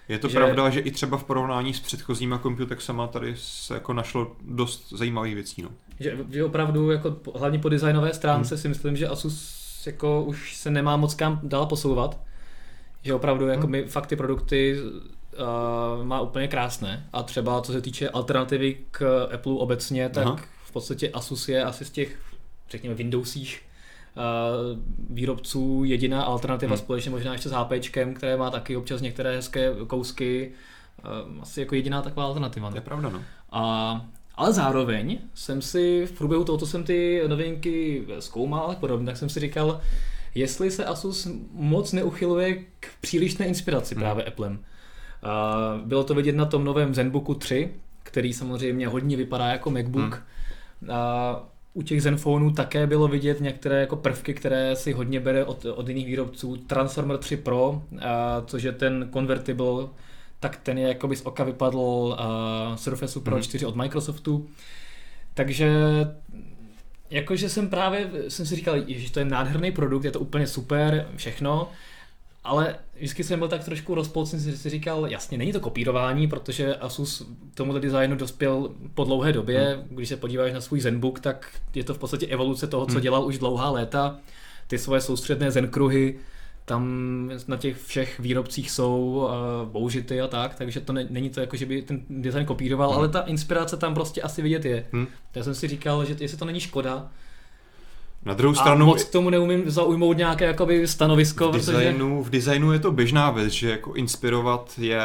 Je 0.09 0.19
to 0.19 0.27
Že- 0.27 0.37
pravda, 0.37 0.69
že 0.69 0.79
i 0.79 0.91
třeba 0.91 1.17
v 1.17 1.23
porovnání 1.23 1.73
s 1.73 1.79
předchozíma 1.79 2.39
Computexama 2.39 3.07
tady 3.07 3.33
se 3.37 3.73
jako 3.73 3.93
našlo 3.93 4.35
dost 4.41 4.89
zajímavých 4.93 5.35
věcí. 5.35 5.61
No. 5.61 5.69
Že, 5.99 6.17
že 6.31 6.43
opravdu, 6.43 6.91
jako, 6.91 7.15
hlavně 7.35 7.59
po 7.59 7.69
designové 7.69 8.13
stránce 8.13 8.57
si 8.57 8.67
myslím, 8.69 8.95
že 8.97 9.07
Asus 9.07 9.64
jako 9.87 10.23
už 10.23 10.55
se 10.55 10.71
nemá 10.71 10.97
moc 10.97 11.15
kam 11.15 11.39
dál 11.43 11.65
posouvat. 11.65 12.19
Že 13.03 13.13
opravdu 13.13 13.47
jako 13.47 13.67
my 13.67 13.83
fakt 13.83 14.07
ty 14.07 14.15
produkty 14.15 14.77
uh, 14.81 16.05
má 16.05 16.21
úplně 16.21 16.47
krásné. 16.47 17.09
A 17.13 17.23
třeba 17.23 17.61
co 17.61 17.71
se 17.71 17.81
týče 17.81 18.09
alternativy 18.09 18.77
k 18.91 19.27
Apple 19.33 19.53
obecně, 19.53 20.09
tak 20.09 20.25
Aha. 20.25 20.39
v 20.63 20.71
podstatě 20.71 21.09
Asus 21.09 21.49
je 21.49 21.63
asi 21.63 21.85
z 21.85 21.89
těch, 21.89 22.17
řekněme, 22.69 22.95
Windowsích 22.95 23.61
uh, 24.15 24.79
výrobců 25.09 25.83
jediná 25.83 26.23
alternativa 26.23 26.75
Hmm. 26.75 26.83
společně 26.83 27.11
možná 27.11 27.31
ještě 27.31 27.49
s 27.49 27.51
HPčkem, 27.51 28.13
které 28.13 28.37
má 28.37 28.49
taky 28.49 28.77
občas 28.77 29.01
některé 29.01 29.35
hezké 29.35 29.71
kousky. 29.87 30.51
Uh, 31.05 31.41
asi 31.41 31.59
jako 31.59 31.75
jediná 31.75 32.01
taková 32.01 32.25
alternativa. 32.25 32.69
To 32.69 32.77
je 32.77 32.81
pravda, 32.81 33.09
no. 33.09 33.21
A, 33.51 34.05
ale 34.37 34.53
zároveň 34.53 35.19
jsem 35.33 35.61
si 35.61 36.05
v 36.05 36.11
průběhu 36.11 36.43
toho, 36.43 36.57
co 36.57 36.67
jsem 36.67 36.83
ty 36.83 37.21
novinky 37.27 38.03
zkoumal 38.19 38.71
a 38.71 38.75
podobně, 38.75 39.05
tak 39.05 39.17
jsem 39.17 39.29
si 39.29 39.39
říkal, 39.39 39.81
jestli 40.35 40.71
se 40.71 40.85
Asus 40.85 41.27
moc 41.51 41.93
neuchyluje 41.93 42.55
k 42.79 42.87
přílišné 43.01 43.45
inspiraci 43.47 43.95
Hmm. 43.95 44.01
právě 44.01 44.23
Applem. 44.23 44.59
A 45.23 45.55
bylo 45.85 46.03
to 46.03 46.15
vidět 46.15 46.35
na 46.35 46.45
tom 46.45 46.63
novém 46.63 46.95
ZenBooku 46.95 47.33
3, 47.35 47.71
který 48.03 48.33
samozřejmě 48.33 48.87
hodně 48.87 49.17
vypadá 49.17 49.47
jako 49.47 49.71
MacBook. 49.71 50.23
A 50.91 51.43
u 51.73 51.81
těch 51.81 52.01
Zenfonů 52.01 52.51
také 52.51 52.87
bylo 52.87 53.07
vidět 53.07 53.41
některé 53.41 53.79
jako 53.79 53.95
prvky, 53.95 54.33
které 54.33 54.75
si 54.75 54.93
hodně 54.93 55.19
bere 55.19 55.45
od, 55.45 55.65
od 55.65 55.87
jiných 55.87 56.05
výrobců. 56.05 56.57
Transformer 56.57 57.17
3 57.17 57.37
Pro, 57.37 57.81
a, 58.01 58.41
což 58.45 58.63
je 58.63 58.71
ten 58.71 59.09
convertible, 59.13 59.87
tak 60.39 60.57
ten 60.57 60.77
je 60.77 60.87
jakoby 60.87 61.15
z 61.15 61.21
oka 61.25 61.43
vypadl 61.43 61.77
uh, 61.79 62.75
Surface 62.75 63.19
Pro 63.19 63.35
Mhm. 63.35 63.43
4 63.43 63.65
od 63.65 63.75
Microsoftu. 63.75 64.47
Takže 65.33 65.71
jakože 67.09 67.49
jsem 67.49 67.69
právě, 67.69 68.09
jsem 68.27 68.45
si 68.45 68.55
říkal, 68.55 68.75
že 68.87 69.11
to 69.11 69.19
je 69.19 69.25
nádherný 69.25 69.71
produkt, 69.71 70.03
je 70.03 70.11
to 70.11 70.19
úplně 70.19 70.47
super, 70.47 71.07
všechno, 71.15 71.69
ale 72.43 72.75
vždycky 72.95 73.23
jsem 73.23 73.39
byl 73.39 73.47
tak 73.47 73.63
trošku 73.63 73.95
rozpolcen, 73.95 74.39
jsem 74.39 74.57
si 74.57 74.69
říkal, 74.69 75.07
jasně, 75.07 75.37
není 75.37 75.53
to 75.53 75.59
kopírování, 75.59 76.27
protože 76.27 76.75
Asus 76.75 77.21
k 77.51 77.55
tomuto 77.55 77.79
designu 77.79 78.15
dospěl 78.15 78.71
po 78.93 79.03
dlouhé 79.03 79.33
době, 79.33 79.79
když 79.89 80.09
se 80.09 80.17
podíváš 80.17 80.53
na 80.53 80.61
svůj 80.61 80.81
Zenbook, 80.81 81.19
tak 81.19 81.47
je 81.75 81.83
to 81.83 81.93
v 81.93 81.97
podstatě 81.97 82.27
evoluce 82.27 82.67
toho, 82.67 82.85
co 82.85 82.91
Hmm. 82.91 83.01
dělal 83.01 83.25
už 83.25 83.37
dlouhá 83.37 83.69
léta. 83.69 84.17
Ty 84.67 84.77
svoje 84.77 85.01
soustředné 85.01 85.51
Zenkruhy, 85.51 86.15
tam 86.65 87.29
na 87.47 87.57
těch 87.57 87.77
všech 87.77 88.19
výrobcích 88.19 88.71
jsou 88.71 89.29
uh, 89.65 89.71
použity 89.71 90.21
a 90.21 90.27
tak, 90.27 90.55
takže 90.55 90.79
to 90.81 90.93
ne, 90.93 91.07
není 91.09 91.29
to 91.29 91.39
jako, 91.39 91.57
že 91.57 91.65
by 91.65 91.81
ten 91.81 92.01
design 92.09 92.45
kopíroval, 92.45 92.89
Hmm. 92.89 92.99
ale 92.99 93.09
ta 93.09 93.21
inspirace 93.21 93.77
tam 93.77 93.93
prostě 93.93 94.21
asi 94.21 94.41
vidět 94.41 94.65
je. 94.65 94.85
Hm. 94.93 95.07
Tak 95.31 95.43
jsem 95.43 95.55
si 95.55 95.67
říkal, 95.67 96.05
že 96.05 96.15
jestli 96.19 96.37
to 96.37 96.45
není 96.45 96.59
škoda. 96.59 97.07
Na 98.25 98.33
druhou 98.33 98.53
A 98.53 98.55
stranu, 98.55 98.85
moc 98.85 99.03
k 99.03 99.11
tomu 99.11 99.29
neumím 99.29 99.69
zaujmout 99.69 100.17
nějaké 100.17 100.45
jakoby 100.45 100.87
stanovisko, 100.87 101.47
v 101.47 101.51
protože... 101.51 101.71
designu, 101.71 102.23
v 102.23 102.29
designu 102.29 102.73
je 102.73 102.79
to 102.79 102.91
běžná 102.91 103.31
věc, 103.31 103.53
že 103.53 103.69
jako 103.69 103.93
inspirovat 103.93 104.73
je 104.77 105.01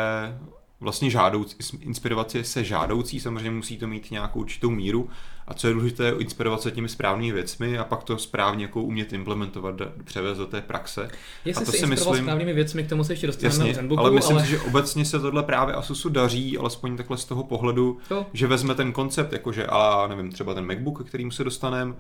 vlastně 0.80 1.10
žádoucí, 1.10 1.56
inspirovat 1.80 2.34
je 2.34 2.44
se 2.44 2.64
žádoucí, 2.64 3.20
samozřejmě 3.20 3.50
musí 3.50 3.78
to 3.78 3.86
mít 3.86 4.10
nějakou 4.10 4.40
určitou 4.40 4.70
míru 4.70 5.08
a 5.48 5.54
co 5.54 5.68
je 5.68 5.74
důležité, 5.74 6.14
inspirovat 6.18 6.62
se 6.62 6.70
těmi 6.70 6.88
správnými 6.88 7.32
věcmi 7.32 7.78
a 7.78 7.84
pak 7.84 8.04
to 8.04 8.18
správně 8.18 8.64
jako 8.64 8.82
umět 8.82 9.12
implementovat, 9.12 9.74
převést 10.04 10.38
do 10.38 10.46
té 10.46 10.60
praxe. 10.60 11.08
Jestli 11.44 11.62
a 11.62 11.66
to 11.66 11.72
si 11.72 11.86
myslím- 11.86 12.16
správnými 12.22 12.52
věcmi, 12.52 12.84
k 12.84 12.88
tomu 12.88 13.04
se 13.04 13.12
ještě 13.12 13.26
dostaneme 13.26 13.54
Jasně, 13.58 13.74
Zenbooku, 13.74 14.00
ale 14.00 14.10
myslím 14.10 14.36
ale... 14.36 14.44
si, 14.46 14.50
že 14.50 14.60
obecně 14.60 15.04
se 15.04 15.18
tohle 15.20 15.42
právě 15.42 15.74
Asusu 15.74 16.08
daří, 16.08 16.58
alespoň 16.58 16.96
takhle 16.96 17.16
z 17.16 17.24
toho 17.24 17.44
pohledu, 17.44 17.98
Jo. 18.10 18.26
že 18.32 18.46
vezme 18.46 18.74
ten 18.74 18.92
koncept, 18.92 19.32
jakože 19.32 19.66
a 19.66 20.06
nevím, 20.06 20.32
třeba 20.32 20.54
ten 20.54 20.66
MacBook, 20.66 21.08
kterým 21.08 21.30
se 21.30 21.44
dostaneme, 21.44 21.94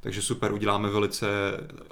takže 0.00 0.22
super, 0.22 0.52
uděláme 0.52 0.88
velice 0.90 1.26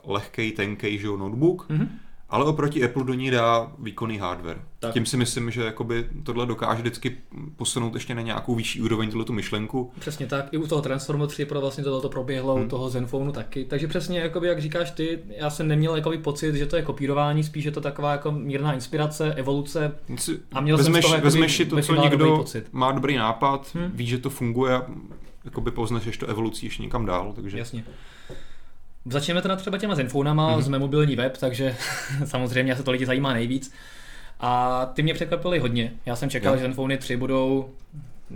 lehkej, 0.05 0.53
tenkej, 0.53 0.99
že 0.99 1.07
notebook, 1.07 1.67
Mhm. 1.69 1.89
Ale 2.35 2.45
oproti 2.45 2.85
Apple 2.85 3.05
do 3.05 3.15
ní 3.15 3.31
dá 3.31 3.73
výkonný 3.79 4.19
hardware. 4.19 4.61
Tak. 4.79 4.93
Tím 4.93 5.07
si 5.07 5.17
myslím, 5.17 5.51
že 5.51 5.63
jakoby 5.65 6.07
tohle 6.23 6.47
dokáže 6.47 6.81
vždycky 6.83 7.17
posunout 7.57 7.95
ještě 7.95 8.15
na 8.15 8.23
nějakou 8.23 8.55
vyšší 8.55 8.83
úroveň 8.83 9.11
tuhle 9.11 9.25
tu 9.25 9.33
myšlenku. 9.33 9.93
Přesně 9.99 10.27
tak, 10.27 10.47
i 10.53 10.57
u 10.57 10.67
toho 10.67 10.83
Transformer 10.83 11.29
3 11.29 11.45
Pro 11.45 11.61
vlastně 11.61 11.85
tohle 11.85 12.01
to 12.03 12.09
proběhlo, 12.09 12.55
Hmm. 12.55 12.65
u 12.65 12.69
toho 12.69 12.91
Zenfonu 12.91 13.33
taky. 13.33 13.65
Takže 13.65 13.89
přesně, 13.89 14.19
jakoby, 14.19 14.47
jak 14.49 14.61
říkáš 14.61 14.91
ty, 14.91 15.19
já 15.37 15.51
jsem 15.51 15.69
neměl 15.69 15.97
jakoby 15.97 16.19
pocit, 16.19 16.55
že 16.55 16.67
to 16.67 16.77
je 16.77 16.83
kopírování, 16.83 17.45
spíš 17.45 17.65
je 17.65 17.71
to 17.73 17.81
taková 17.81 18.13
jako 18.13 18.33
mírná 18.33 18.73
inspirace, 18.73 19.35
evoluce. 19.35 19.93
A 20.53 20.61
měl 20.61 20.77
jsem 20.77 20.85
z 20.85 20.87
vezmeš, 20.89 21.05
toho 21.05 21.15
jakoby 21.15 21.25
vezmeš 21.27 21.57
si 21.57 21.67
to, 21.67 21.81
co 21.83 21.95
někdo 22.03 22.37
pocit. 22.37 22.67
má 22.73 22.93
dobrý 22.93 23.17
nápad, 23.17 23.71
Hmm. 23.75 23.91
ví, 23.95 24.07
že 24.07 24.19
to 24.19 24.31
funguje 24.31 24.75
a 24.77 24.87
jakoby 25.45 25.71
poznaš 25.71 26.05
ještě 26.07 26.27
evolucí 26.27 26.67
ještě 26.67 26.83
někam 26.83 27.07
dál, 27.07 27.33
takže 27.37 27.59
Jasně. 27.59 27.85
Začneme 29.07 29.43
teda 29.43 29.57
třeba 29.57 29.79
těma 29.79 29.95
Zenfonama, 29.95 30.51
Mhm. 30.51 30.59
mm-hmm. 30.61 30.65
jsme 30.65 30.79
mobilní 30.79 31.17
web, 31.17 31.37
takže 31.37 31.77
samozřejmě 32.25 32.77
se 32.77 32.83
to 32.83 32.91
lidi 32.91 33.07
zajímá 33.07 33.33
nejvíc. 33.33 33.73
A 34.41 34.87
ty 34.95 35.03
mě 35.03 35.15
překvapily 35.15 35.59
hodně. 35.59 35.93
Já 36.07 36.17
jsem 36.17 36.31
čekal, 36.31 36.53
Jo. 36.55 36.59
že 36.59 36.63
Zenfony 36.63 36.99
3 36.99 37.17
budou 37.17 37.71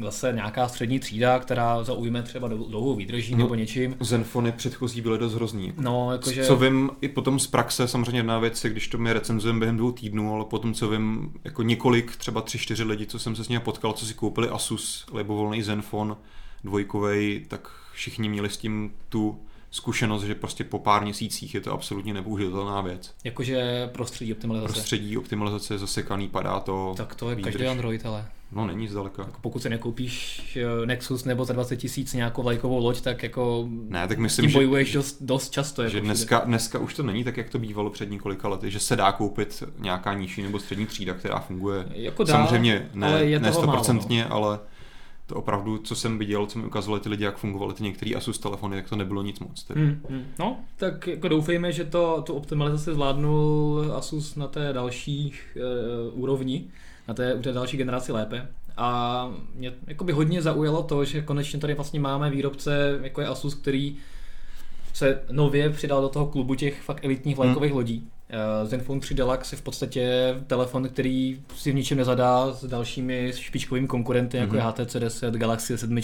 zase 0.03 0.33
nějaká 0.35 0.69
střední 0.69 1.01
třída, 1.01 1.39
která 1.39 1.85
zaujme 1.85 2.23
třeba 2.23 2.49
dlou- 2.49 2.69
dlouhou 2.71 2.95
výdrží 2.95 3.33
No. 3.33 3.39
nebo 3.39 3.55
něčím. 3.55 3.97
Zenfony 4.01 4.53
předchozí 4.53 5.01
byly 5.01 5.19
dost 5.19 5.35
hrozný. 5.35 5.73
No, 5.79 6.13
jakože... 6.13 6.45
Co 6.45 6.57
vím 6.57 6.91
i 7.01 7.09
potom 7.09 7.39
z 7.39 7.47
praxe, 7.47 7.89
samozřejmě 7.89 8.19
jedna 8.19 8.39
věc 8.39 8.65
je, 8.65 8.71
když 8.71 8.89
to 8.89 8.99
my 8.99 9.13
recenzujeme 9.13 9.59
během 9.59 9.77
dvou 9.77 9.93
týdnů, 9.93 10.35
ale 10.35 10.45
potom 10.45 10.75
co 10.75 10.89
vím, 10.89 11.33
jako 11.45 11.63
několik, 11.63 12.17
třeba 12.17 12.41
tři, 12.41 12.59
čtyři 12.59 12.83
lidi, 12.85 13.07
co 13.07 13.19
jsem 13.19 13.37
se 13.37 13.45
s 13.45 13.49
nimi 13.49 13.61
potkal, 13.61 13.93
co 13.93 14.07
si 14.07 14.15
koupili 14.15 14.49
Asus 14.49 15.07
libovolný 15.13 15.63
Zenfone 15.63 16.15
dvojkovej, 16.65 17.45
tak 17.49 17.69
všichni 17.93 18.29
měli 18.29 18.51
s 18.51 18.57
tím 18.57 18.93
tu 19.09 19.39
zkušenost, 19.71 20.23
že 20.23 20.35
prostě 20.35 20.65
po 20.65 20.79
pár 20.79 21.03
měsících 21.03 21.55
je 21.55 21.61
to 21.61 21.73
absolutně 21.73 22.15
nepoužitelná 22.15 22.81
věc. 22.81 23.15
Jakože 23.25 23.89
prostředí 23.93 24.33
optimalizace. 24.33 24.73
Prostředí 24.73 25.19
optimalizace 25.19 25.75
je 25.75 25.79
zasekaný, 25.79 26.29
padá 26.29 26.61
to. 26.61 26.95
Tak 26.97 27.15
to 27.15 27.31
je 27.31 27.37
výdrž. 27.37 27.53
každý 27.53 27.67
Android, 27.67 28.07
ale. 28.07 28.27
No 28.53 28.67
není 28.67 28.89
zdaleka. 28.89 29.25
Tak 29.25 29.37
pokud 29.37 29.63
si 29.63 29.69
nekoupíš 29.69 30.43
eh, 30.57 30.87
Nexus 30.87 31.25
nebo 31.25 31.45
za 31.45 31.53
20 31.53 31.77
tisíc 31.77 32.13
nějakou 32.13 32.43
vlajkovou 32.43 32.85
loď, 32.85 33.01
tak 33.01 33.23
jako 33.23 33.69
Ne, 33.71 34.09
tak 34.09 34.19
myslím, 34.19 34.43
tím 34.43 34.51
že, 34.51 34.59
bojuješ 34.59 34.93
dost, 34.93 35.23
dost 35.23 35.51
často. 35.51 35.83
Jako 35.83 35.93
že 35.93 36.01
dneska, 36.01 36.39
dneska 36.39 36.79
už 36.79 36.95
to 36.95 37.03
není 37.03 37.25
tak, 37.25 37.37
jak 37.37 37.51
to 37.51 37.59
bývalo 37.59 37.91
před 37.91 38.11
několika 38.11 38.49
lety, 38.49 38.71
že 38.71 38.81
se 38.81 38.97
dá 38.97 39.13
koupit 39.13 39.63
nějaká 39.79 40.15
nižší 40.15 40.43
nebo 40.43 40.59
střední 40.59 40.87
třída, 40.87 41.15
která 41.15 41.39
funguje. 41.39 41.87
Jako 41.95 42.25
dá, 42.25 42.33
Samozřejmě 42.33 42.91
ne, 42.95 43.07
ale 43.07 43.25
je 43.25 43.41
ne 43.41 43.49
no. 43.49 43.55
stoprocentně, 43.55 44.25
ale 44.25 44.59
to 45.29 45.35
opravdu, 45.35 45.79
co 45.79 45.97
jsem 45.97 46.19
viděl, 46.19 46.47
co 46.47 46.59
mi 46.59 46.65
ukazovali 46.65 47.01
ty 47.01 47.09
lidi, 47.09 47.25
jak 47.25 47.39
fungovaly 47.39 47.75
ty 47.75 47.83
některé 47.83 48.15
Asus 48.15 48.39
telefony, 48.39 48.77
tak 48.77 48.89
to 48.89 48.97
nebylo 48.97 49.23
nic 49.23 49.41
moc. 49.41 49.63
Tedy. 49.63 49.81
Hmm, 49.81 50.01
hmm. 50.11 50.25
No, 50.39 50.57
tak 50.77 51.07
jako 51.07 51.29
doufejme, 51.29 51.73
že 51.73 51.85
to, 51.85 52.23
tu 52.27 52.35
optimalizaci 52.35 52.93
zvládnul 52.93 53.93
Asus 53.97 54.37
na 54.37 54.47
té 54.47 54.73
další 54.73 55.33
uh, 56.13 56.23
úrovni, 56.23 56.65
na 57.09 57.15
té, 57.15 57.35
u 57.35 57.43
té 57.43 57.53
další 57.53 57.77
generaci 57.77 58.13
lépe. 58.13 58.49
A 58.77 59.31
mě 59.55 59.73
jakoby 59.87 60.13
hodně 60.13 60.43
zaujalo 60.43 60.83
to, 60.83 61.05
že 61.05 61.23
konečně 61.23 61.59
tady 61.59 61.75
vlastně 61.75 62.01
máme 62.01 62.31
výrobce, 62.31 62.99
jako 63.03 63.21
je 63.21 63.27
Asus, 63.27 63.55
který 63.55 63.97
se 64.93 65.23
nově 65.31 65.71
přidal 65.71 66.03
do 66.03 66.09
toho 66.09 66.27
klubu 66.27 66.55
těch 66.55 66.83
fakt 66.83 67.05
elitních 67.05 67.37
vlajkových 67.37 67.71
hmm. 67.71 67.77
lodí. 67.77 68.11
Uh, 68.63 68.69
Zenfone 68.69 69.01
3 69.01 69.15
Deluxe 69.15 69.55
je 69.55 69.59
v 69.59 69.63
podstatě 69.63 70.35
telefon, 70.47 70.89
který 70.89 71.41
si 71.57 71.73
v 71.73 71.75
ničem 71.75 71.99
nezadá 71.99 72.53
s 72.53 72.65
dalšími 72.65 73.33
špičkovými 73.37 73.87
konkurenty, 73.87 74.37
jako 74.37 74.49
Mhm. 74.49 74.57
je 74.57 74.63
HTC 74.63 74.97
10, 75.01 75.35
Galaxy 75.35 75.79
7, 75.79 75.99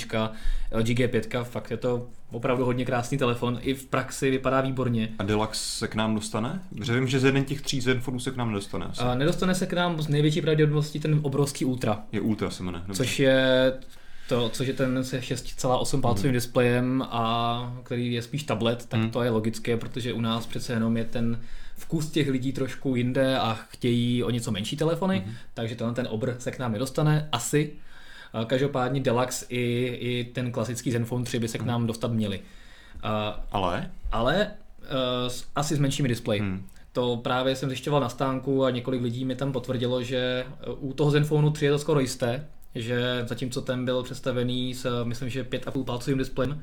LG 0.72 0.86
G5, 0.94 1.44
fakt 1.44 1.70
je 1.70 1.76
to 1.76 2.06
opravdu 2.30 2.64
hodně 2.64 2.84
krásný 2.84 3.18
telefon, 3.18 3.58
i 3.62 3.74
v 3.74 3.86
praxi 3.86 4.30
vypadá 4.30 4.60
výborně. 4.60 5.08
A 5.18 5.22
Deluxe 5.22 5.60
se 5.78 5.88
k 5.88 5.94
nám 5.94 6.14
dostane? 6.14 6.62
Protože 6.78 6.94
vím, 6.94 7.08
že 7.08 7.18
z 7.20 7.24
jeden 7.24 7.44
těch 7.44 7.60
tří 7.62 7.80
Zenfonů 7.80 8.20
se 8.20 8.30
k 8.30 8.36
nám 8.36 8.48
nedostane. 8.48 8.86
Asi. 8.86 9.00
A 9.02 9.14
nedostane 9.14 9.54
se 9.54 9.66
k 9.66 9.72
nám 9.72 10.02
z 10.02 10.08
největší 10.08 10.40
pravděpodobností 10.40 11.00
ten 11.00 11.18
obrovský 11.22 11.64
Ultra, 11.64 12.02
Je 12.12 12.20
Ultra 12.20 12.50
se 12.50 12.62
jmenuje. 12.62 12.82
Dobře. 12.86 13.04
což 13.04 13.18
je 13.20 13.72
to, 14.28 14.48
což 14.48 14.66
je 14.68 14.74
ten 14.74 15.04
se 15.04 15.20
6,8 15.22 16.00
palcovým 16.00 16.28
Mhm. 16.30 16.34
displejem 16.34 17.02
a 17.10 17.76
který 17.82 18.12
je 18.12 18.22
spíš 18.22 18.42
tablet, 18.42 18.86
tak 18.86 19.00
Mhm. 19.00 19.10
to 19.10 19.22
je 19.22 19.30
logické, 19.30 19.76
protože 19.76 20.12
u 20.12 20.20
nás 20.20 20.46
přece 20.46 20.72
jenom 20.72 20.96
je 20.96 21.04
ten 21.04 21.40
vkus 21.84 22.10
těch 22.10 22.28
lidí 22.28 22.52
trošku 22.52 22.96
jinde 22.96 23.38
a 23.38 23.54
chtějí 23.70 24.24
o 24.24 24.30
něco 24.30 24.50
menší 24.50 24.76
telefony, 24.76 25.22
Mhm. 25.26 25.34
takže 25.54 25.74
tenhle 25.76 25.94
ten 25.94 26.08
obr 26.10 26.34
se 26.38 26.50
k 26.50 26.58
nám 26.58 26.72
nedostane, 26.72 27.28
asi. 27.32 27.72
Každopádně 28.46 29.00
Deluxe 29.00 29.46
i, 29.48 29.60
i 30.00 30.24
ten 30.34 30.52
klasický 30.52 30.90
Zenfone 30.90 31.24
3 31.24 31.38
by 31.38 31.48
se 31.48 31.58
k 31.58 31.60
Mhm. 31.60 31.68
nám 31.70 31.86
dostat 31.86 32.12
měli. 32.12 32.40
Ale? 33.52 33.90
ale 34.12 34.46
uh, 34.82 35.28
s- 35.28 35.44
asi 35.56 35.76
s 35.76 35.78
menšími 35.78 36.08
displeji. 36.08 36.40
Hmm. 36.40 36.66
To 36.92 37.16
právě 37.16 37.56
jsem 37.56 37.68
zjišťoval 37.68 38.00
na 38.00 38.08
stánku 38.08 38.64
a 38.64 38.70
několik 38.70 39.02
lidí 39.02 39.24
mi 39.24 39.36
tam 39.36 39.52
potvrdilo, 39.52 40.02
že 40.02 40.44
u 40.78 40.92
toho 40.92 41.10
Zenfonu 41.10 41.50
3 41.50 41.64
je 41.64 41.70
to 41.70 41.78
skoro 41.78 42.00
jisté, 42.00 42.46
že 42.74 43.24
zatímco 43.28 43.60
ten 43.60 43.84
byl 43.84 44.02
představený 44.02 44.74
s, 44.74 45.04
myslím, 45.04 45.28
že 45.28 45.44
5,5 45.44 45.84
palcovým 45.84 46.18
displejem, 46.18 46.62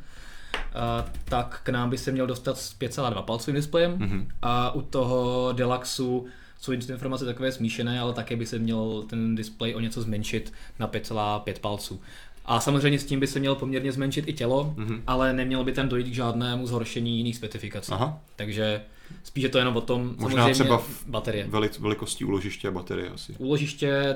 a 0.75 1.05
tak 1.25 1.61
k 1.63 1.69
nám 1.69 1.89
by 1.89 1.97
se 1.97 2.11
měl 2.11 2.27
dostat 2.27 2.57
s 2.57 2.73
5,2 2.79 3.21
palcovým 3.21 3.55
displejem 3.55 3.91
Mhm. 3.99 4.27
a 4.41 4.71
u 4.75 4.81
toho 4.81 5.49
Deluxu 5.53 6.25
jsou 6.61 6.71
ty 6.71 6.91
informace 6.93 7.25
takové 7.25 7.51
smíšené, 7.51 7.99
ale 7.99 8.13
také 8.13 8.35
by 8.35 8.45
se 8.45 8.59
měl 8.59 9.03
ten 9.09 9.35
displej 9.35 9.75
o 9.75 9.79
něco 9.79 10.01
zmenšit 10.01 10.53
na 10.79 10.87
5,5 10.87 11.59
palců. 11.59 12.01
A 12.45 12.59
samozřejmě 12.59 12.99
s 12.99 13.05
tím 13.05 13.19
by 13.19 13.27
se 13.27 13.39
mělo 13.39 13.55
poměrně 13.55 13.91
zmenšit 13.91 14.27
i 14.27 14.33
tělo, 14.33 14.73
Mhm. 14.77 15.01
ale 15.07 15.33
nemělo 15.33 15.63
by 15.63 15.71
tam 15.71 15.89
dojít 15.89 16.07
k 16.07 16.13
žádnému 16.13 16.67
zhoršení 16.67 17.17
jiných 17.17 17.35
specifikací. 17.35 17.91
Aha. 17.91 18.19
Takže 18.35 18.81
spíš 19.23 19.43
je 19.43 19.49
to 19.49 19.57
jenom 19.57 19.77
o 19.77 19.81
tom, 19.81 20.15
Možná 20.17 20.49
třeba 20.49 20.77
v- 20.77 21.05
baterie. 21.07 21.45
Velic, 21.47 21.79
velikostí 21.79 22.25
úložiště 22.25 22.67
a 22.67 22.71
baterie 22.71 23.09
asi. 23.09 23.35
Úložiště, 23.37 24.15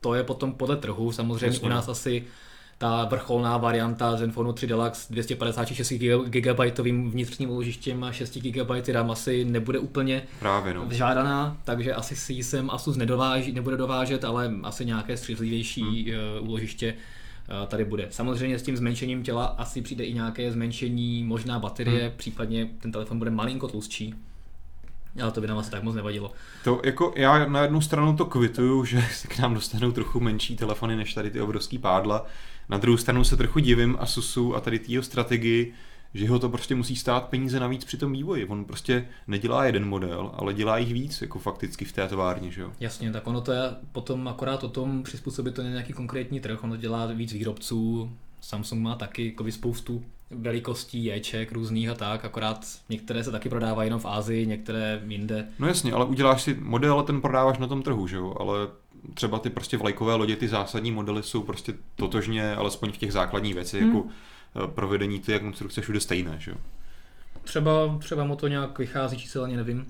to 0.00 0.14
je 0.14 0.24
potom 0.24 0.52
podle 0.52 0.76
trhu, 0.76 1.12
samozřejmě 1.12 1.46
Jasně. 1.46 1.66
u 1.66 1.68
nás 1.70 1.88
asi 1.88 2.24
ta 2.78 3.04
vrcholná 3.04 3.56
varianta 3.56 4.16
Zenfonu 4.16 4.52
3 4.52 4.66
Deluxe 4.66 5.12
256 5.12 5.92
GB 6.24 6.78
vnitřním 7.08 7.50
úložištěm 7.50 8.04
a 8.04 8.12
6 8.12 8.38
GB 8.38 8.88
RAM 8.88 9.10
asi 9.10 9.44
nebude 9.44 9.78
úplně 9.78 10.22
Právě 10.38 10.74
no. 10.74 10.86
žádaná, 10.90 11.56
takže 11.64 11.94
asi 11.94 12.16
si 12.16 12.32
ji 12.32 12.44
sem 12.44 12.70
Asus 12.70 12.96
nedováží, 12.96 13.52
nebude 13.52 13.76
dovážet, 13.76 14.24
ale 14.24 14.54
asi 14.62 14.84
nějaké 14.84 15.16
střízlivější 15.16 16.12
hmm. 16.12 16.48
úložiště 16.48 16.94
eh, 17.64 17.66
tady 17.66 17.84
bude. 17.84 18.06
Samozřejmě 18.10 18.58
s 18.58 18.62
tím 18.62 18.76
zmenšením 18.76 19.22
těla 19.22 19.44
asi 19.44 19.82
přijde 19.82 20.04
i 20.04 20.14
nějaké 20.14 20.52
zmenšení 20.52 21.24
možná 21.24 21.58
baterie, 21.58 22.02
hmm. 22.02 22.12
případně 22.16 22.68
ten 22.78 22.92
telefon 22.92 23.18
bude 23.18 23.30
malinko 23.30 23.68
tlustší. 23.68 24.14
Ale 25.22 25.32
to 25.32 25.40
by 25.40 25.46
nám 25.46 25.58
asi 25.58 25.70
tak 25.70 25.82
moc 25.82 25.94
nevadilo. 25.94 26.32
To 26.64 26.80
jako 26.84 27.12
já 27.16 27.46
na 27.46 27.62
jednu 27.62 27.80
stranu 27.80 28.16
to 28.16 28.24
kvituju, 28.24 28.84
že 28.84 29.02
se 29.12 29.28
k 29.28 29.38
nám 29.38 29.54
dostanou 29.54 29.92
trochu 29.92 30.20
menší 30.20 30.56
telefony 30.56 30.96
než 30.96 31.14
tady 31.14 31.30
ty 31.30 31.40
obrovský 31.40 31.78
pádla. 31.78 32.26
Na 32.68 32.78
druhou 32.78 32.96
stranu 32.96 33.24
se 33.24 33.36
trochu 33.36 33.58
divím 33.58 33.96
Asusu 34.00 34.56
a 34.56 34.60
tady 34.60 34.78
té 34.78 34.92
jeho 34.92 35.02
strategii, 35.02 35.74
že 36.14 36.28
ho 36.28 36.38
to 36.38 36.48
prostě 36.48 36.74
musí 36.74 36.96
stát 36.96 37.28
peníze 37.28 37.60
navíc 37.60 37.84
při 37.84 37.96
tom 37.96 38.12
vývoji. 38.12 38.46
On 38.46 38.64
prostě 38.64 39.08
nedělá 39.26 39.64
jeden 39.64 39.88
model, 39.88 40.30
ale 40.34 40.54
dělá 40.54 40.78
jich 40.78 40.92
víc, 40.92 41.22
jako 41.22 41.38
fakticky 41.38 41.84
v 41.84 41.92
té 41.92 42.08
továrně, 42.08 42.50
že 42.50 42.60
jo. 42.60 42.72
Jasně, 42.80 43.12
tak 43.12 43.26
ono 43.26 43.40
to 43.40 43.52
je 43.52 43.60
potom 43.92 44.28
akorát 44.28 44.64
o 44.64 44.68
tom 44.68 45.02
přizpůsobit 45.02 45.54
to 45.54 45.62
na 45.62 45.68
nějaký 45.68 45.92
konkrétní 45.92 46.40
trh, 46.40 46.64
ono 46.64 46.76
dělá 46.76 47.06
víc 47.06 47.32
výrobců, 47.32 48.10
Samsung 48.40 48.82
má 48.82 48.94
taky 48.94 49.26
jako 49.26 49.52
spoustu 49.52 50.04
velikostí, 50.30 51.04
Jček 51.06 51.52
různých 51.52 51.88
a 51.88 51.94
tak, 51.94 52.24
akorát 52.24 52.66
některé 52.88 53.24
se 53.24 53.30
taky 53.30 53.48
prodávají 53.48 53.86
jenom 53.86 54.00
v 54.00 54.06
Ázii, 54.06 54.46
některé 54.46 55.02
jinde. 55.08 55.48
No 55.58 55.66
jasně, 55.68 55.92
ale 55.92 56.04
uděláš 56.04 56.42
si 56.42 56.54
model 56.54 56.98
a 56.98 57.02
ten 57.02 57.20
prodáváš 57.20 57.58
na 57.58 57.66
tom 57.66 57.82
trhu, 57.82 58.06
že 58.06 58.16
jo, 58.16 58.34
ale 58.40 58.68
třeba 59.14 59.38
ty 59.38 59.50
prostě 59.50 59.76
vlajkové 59.76 60.14
lodě, 60.14 60.36
ty 60.36 60.48
zásadní 60.48 60.92
modely 60.92 61.22
jsou 61.22 61.42
prostě 61.42 61.74
totožně, 61.96 62.54
alespoň 62.54 62.92
v 62.92 62.96
těch 62.96 63.12
základních 63.12 63.54
věcech, 63.54 63.82
Hmm. 63.82 63.96
jako 63.96 64.08
provedení 64.66 65.18
ty 65.20 65.32
jak 65.32 65.42
konstrukce 65.42 65.80
všude 65.80 66.00
stejné, 66.00 66.36
že 66.38 66.50
jo. 66.50 66.56
Třeba, 67.44 67.98
třeba 67.98 68.24
mu 68.24 68.36
to 68.36 68.48
nějak 68.48 68.78
vychází 68.78 69.16
číselně, 69.18 69.56
nevím. 69.56 69.86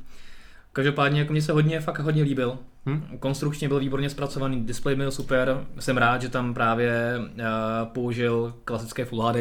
Každopádně 0.73 1.21
jako 1.21 1.33
mně 1.33 1.43
se 1.43 1.53
hodně, 1.53 1.81
fakt 1.81 1.99
hodně 1.99 2.23
líbil. 2.23 2.59
Hm? 2.87 3.17
Konstrukčně 3.21 3.69
byl 3.69 3.79
výborně 3.81 4.11
zpracovaný, 4.11 4.65
displej 4.65 4.97
byl 4.97 5.11
super, 5.11 5.67
jsem 5.79 5.97
rád, 5.97 6.23
že 6.23 6.29
tam 6.29 6.55
právě 6.55 7.19
uh, 7.19 7.89
použil 7.93 8.55
klasické 8.65 9.05
Full 9.05 9.23
HD, 9.23 9.37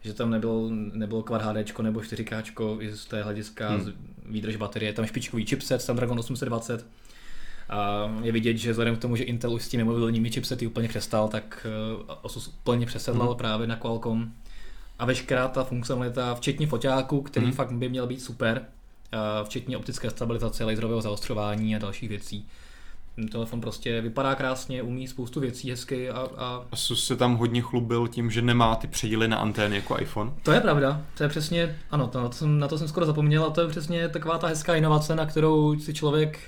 že 0.00 0.14
tam 0.14 0.30
nebyl, 0.30 0.68
nebylo 0.92 1.22
Quad 1.22 1.42
HD 1.42 1.78
nebo 1.82 2.00
4K 2.00 2.80
i 2.80 2.92
z 2.92 3.04
té 3.06 3.22
hlediska 3.22 3.68
Hmm. 3.68 3.80
hmm. 3.80 3.92
výdrž 4.26 4.56
baterie, 4.56 4.88
je 4.88 4.92
tam 4.92 5.06
špičkový 5.06 5.46
chipset 5.46 5.82
Snapdragon 5.82 6.18
820. 6.18 6.86
A 7.68 8.10
je 8.22 8.32
vidět, 8.32 8.56
že 8.56 8.70
vzhledem 8.70 8.96
k 8.96 8.98
tomu, 8.98 9.16
že 9.16 9.24
Intel 9.24 9.52
už 9.52 9.62
s 9.64 9.68
těmi 9.68 9.84
mobilními 9.84 10.30
chipsety 10.30 10.66
úplně 10.66 10.88
přestal, 10.88 11.28
tak 11.28 11.66
uh, 12.00 12.10
Asus 12.24 12.48
úplně 12.48 12.86
přesedlal 12.86 13.28
Hmm. 13.28 13.36
právě 13.36 13.66
na 13.66 13.76
Qualcomm. 13.76 14.34
A 14.98 15.04
veškerá 15.04 15.48
ta 15.48 15.64
funkcionalita, 15.64 16.34
včetně 16.34 16.66
foťáku, 16.66 17.22
který 17.22 17.46
Hmm. 17.46 17.54
fakt 17.54 17.72
by 17.72 17.88
měl 17.88 18.06
být 18.06 18.22
super, 18.22 18.66
včetně 19.44 19.76
optické 19.76 20.10
stabilizace, 20.10 20.64
laserového 20.64 21.00
zaostřování 21.00 21.76
a 21.76 21.78
dalších 21.78 22.08
věcí. 22.08 22.48
Ten 23.20 23.28
telefon 23.28 23.60
prostě 23.60 24.00
vypadá 24.00 24.34
krásně, 24.34 24.82
umí 24.82 25.08
spoustu 25.08 25.40
věcí 25.40 25.70
hezky 25.70 26.10
a, 26.10 26.28
a 26.36 26.64
Asus 26.72 27.06
se 27.06 27.16
tam 27.16 27.36
hodně 27.36 27.62
chlubil 27.62 28.08
tím, 28.08 28.30
že 28.30 28.42
nemá 28.42 28.74
ty 28.74 28.86
předíly 28.86 29.28
na 29.28 29.36
antény 29.36 29.76
jako 29.76 30.00
iPhone. 30.00 30.32
to 30.42 30.52
je 30.52 30.60
pravda, 30.60 31.00
to 31.16 31.22
je 31.22 31.28
přesně, 31.28 31.78
ano, 31.90 32.06
to, 32.06 32.20
na, 32.20 32.28
to 32.28 32.34
jsem, 32.34 32.58
na 32.58 32.68
to 32.68 32.78
jsem 32.78 32.88
skoro 32.88 33.06
zapomněl 33.06 33.44
a 33.44 33.50
to 33.50 33.60
je 33.60 33.68
přesně 33.68 34.08
taková 34.08 34.38
ta 34.38 34.46
hezká 34.46 34.74
inovace, 34.74 35.14
na 35.16 35.26
kterou 35.26 35.80
si 35.80 35.94
člověk 35.94 36.38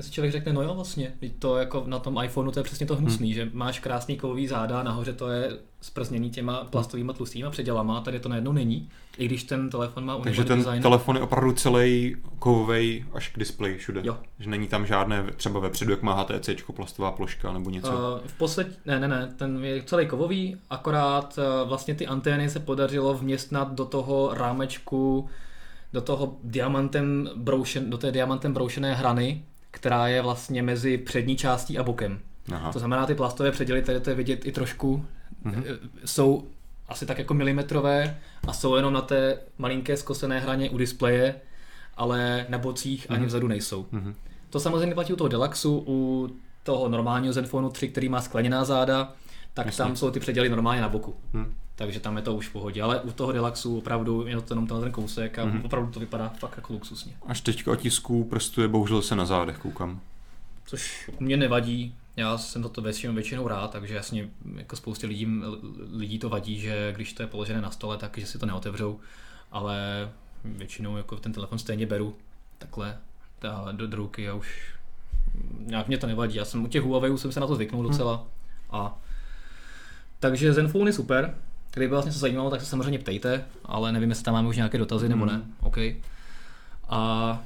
si 0.00 0.10
člověk 0.10 0.32
řekne, 0.32 0.52
no 0.52 0.62
jo 0.62 0.74
vlastně, 0.74 1.12
to 1.38 1.56
jako 1.56 1.84
na 1.86 1.98
tom 1.98 2.20
iPhoneu 2.24 2.50
to 2.50 2.60
je 2.60 2.64
přesně 2.64 2.86
to 2.86 2.96
hnusný, 2.96 3.26
hmm. 3.26 3.34
že 3.34 3.50
máš 3.52 3.78
krásný 3.78 4.16
kovový 4.16 4.46
záda, 4.46 4.82
nahoře 4.82 5.12
to 5.12 5.28
je 5.28 5.58
sprzněný 5.80 6.30
těma 6.30 6.64
plastovými 6.64 7.12
tlustýma 7.16 7.50
předělama, 7.50 8.00
tady 8.00 8.20
to 8.20 8.28
najednou 8.28 8.52
není, 8.52 8.88
i 9.18 9.26
když 9.26 9.44
ten 9.44 9.70
telefon 9.70 10.04
má 10.04 10.18
Takže 10.18 10.44
ten 10.44 10.58
design. 10.58 10.82
telefon 10.82 11.16
je 11.16 11.22
opravdu 11.22 11.52
celý 11.52 12.16
kovový 12.38 13.04
až 13.12 13.28
k 13.28 13.38
displeji 13.38 13.78
všude. 13.78 14.00
Jo. 14.04 14.18
Že 14.38 14.50
není 14.50 14.68
tam 14.68 14.86
žádné, 14.86 15.24
třeba 15.36 15.60
vepředu, 15.60 15.90
jak 15.90 16.02
má 16.02 16.14
HTC, 16.22 16.48
plastová 16.74 17.12
ploška 17.12 17.52
nebo 17.52 17.70
něco. 17.70 17.92
Uh, 17.92 18.26
v 18.26 18.38
posled... 18.38 18.78
Ne, 18.86 19.00
ne, 19.00 19.08
ne, 19.08 19.34
ten 19.36 19.64
je 19.64 19.82
celý 19.82 20.06
kovový, 20.06 20.56
akorát 20.70 21.38
uh, 21.38 21.68
vlastně 21.68 21.94
ty 21.94 22.06
antény 22.06 22.50
se 22.50 22.60
podařilo 22.60 23.14
vměstnat 23.14 23.72
do 23.74 23.84
toho 23.84 24.34
rámečku, 24.34 25.28
do 25.92 26.00
toho 26.00 26.36
diamantem 26.44 27.30
broušen, 27.36 27.90
do 27.90 27.98
té 27.98 28.12
diamantem 28.12 28.52
broušené 28.52 28.94
hrany, 28.94 29.44
která 29.74 30.08
je 30.08 30.22
vlastně 30.22 30.62
mezi 30.62 30.98
přední 30.98 31.36
částí 31.36 31.78
a 31.78 31.82
bokem. 31.82 32.18
Aha. 32.52 32.72
To 32.72 32.78
znamená, 32.78 33.06
ty 33.06 33.14
plastové 33.14 33.50
předěly, 33.52 33.82
tady 33.82 34.00
to 34.00 34.10
je 34.10 34.16
vidět 34.16 34.46
i 34.46 34.52
trošku, 34.52 35.04
Mhm. 35.44 35.54
mm-hmm. 35.62 35.78
jsou 36.04 36.44
asi 36.88 37.06
tak 37.06 37.18
jako 37.18 37.34
milimetrové 37.34 38.18
a 38.46 38.52
jsou 38.52 38.76
jenom 38.76 38.92
na 38.92 39.00
té 39.00 39.38
malinké 39.58 39.96
skosené 39.96 40.40
hraně 40.40 40.70
u 40.70 40.78
displeje, 40.78 41.34
ale 41.96 42.46
na 42.48 42.58
bocích 42.58 43.06
ani 43.10 43.18
Mhm. 43.18 43.26
vzadu 43.26 43.48
nejsou. 43.48 43.86
Mhm. 43.92 44.14
To 44.50 44.60
samozřejmě 44.60 44.94
platí 44.94 45.12
u 45.12 45.16
toho 45.16 45.28
Deluxu, 45.28 45.84
u 45.86 46.28
toho 46.62 46.88
normálního 46.88 47.32
Zenfonu 47.32 47.70
3, 47.70 47.88
který 47.88 48.08
má 48.08 48.20
skleněná 48.20 48.64
záda, 48.64 49.12
tak 49.54 49.66
Jasně. 49.66 49.84
tam 49.84 49.96
jsou 49.96 50.10
ty 50.10 50.20
předěly 50.20 50.48
normálně 50.48 50.80
na 50.80 50.88
boku. 50.88 51.14
Hm. 51.34 51.54
Takže 51.76 52.00
tam 52.00 52.16
je 52.16 52.22
to 52.22 52.34
už 52.34 52.48
v 52.48 52.52
pohodě, 52.52 52.82
ale 52.82 53.00
u 53.00 53.12
toho 53.12 53.32
Deluxu 53.32 53.78
opravdu 53.78 54.26
je 54.26 54.40
to 54.40 54.54
jenom 54.54 54.66
ten 54.66 54.92
kousek 54.92 55.38
a 55.38 55.46
mm-hmm. 55.46 55.64
opravdu 55.64 55.92
to 55.92 56.00
vypadá 56.00 56.28
fakt 56.28 56.56
jako 56.56 56.72
luxusně. 56.72 57.12
Až 57.26 57.40
teďka 57.40 57.70
otisku 57.70 58.24
prstu 58.24 58.62
je 58.62 58.68
bohužel 58.68 59.02
se 59.02 59.16
na 59.16 59.26
zádech, 59.26 59.58
koukám. 59.58 60.00
Což 60.66 61.10
mě 61.20 61.36
nevadí, 61.36 61.94
já 62.16 62.38
jsem 62.38 62.62
toto 62.62 62.82
většinou, 62.82 63.14
většinou 63.14 63.48
rád, 63.48 63.70
takže 63.70 63.94
jasně 63.94 64.28
jako 64.56 64.76
spoustě 64.76 65.06
lidí, 65.06 65.28
lidí 65.92 66.18
to 66.18 66.28
vadí, 66.28 66.60
že 66.60 66.92
když 66.96 67.12
to 67.12 67.22
je 67.22 67.26
položené 67.26 67.60
na 67.60 67.70
stole, 67.70 67.96
tak 67.96 68.18
že 68.18 68.26
si 68.26 68.38
to 68.38 68.46
neotevřou, 68.46 69.00
ale 69.52 70.08
většinou 70.44 70.96
jako 70.96 71.16
ten 71.16 71.32
telefon 71.32 71.58
stejně 71.58 71.86
beru 71.86 72.16
takhle 72.58 72.98
do, 73.72 73.86
do 73.86 73.96
ruky 73.96 74.28
a 74.28 74.34
už 74.34 74.74
nějak 75.58 75.88
mě 75.88 75.98
to 75.98 76.06
nevadí. 76.06 76.36
Já 76.36 76.44
jsem 76.44 76.64
u 76.64 76.68
těch 76.68 76.82
Huawei 76.82 77.18
jsem 77.18 77.32
se 77.32 77.40
na 77.40 77.46
to 77.46 77.54
zvyknul 77.54 77.82
hm. 77.82 77.88
docela. 77.88 78.16
Hmm. 78.16 78.26
A 78.70 78.98
takže 80.20 80.52
Zenfone 80.52 80.88
je 80.88 80.92
super. 80.92 81.34
Kdyby 81.74 81.94
vás 81.94 82.04
něco 82.04 82.18
zajímalo, 82.18 82.50
tak 82.50 82.60
se 82.60 82.66
samozřejmě 82.66 82.98
ptejte, 82.98 83.44
ale 83.64 83.92
nevím, 83.92 84.08
jestli 84.08 84.24
tam 84.24 84.34
máme 84.34 84.48
už 84.48 84.56
nějaké 84.56 84.78
dotazy 84.78 85.08
nebo 85.08 85.26
ne. 85.26 85.32
Hmm. 85.32 85.54
OK. 85.60 85.78
A 86.88 87.42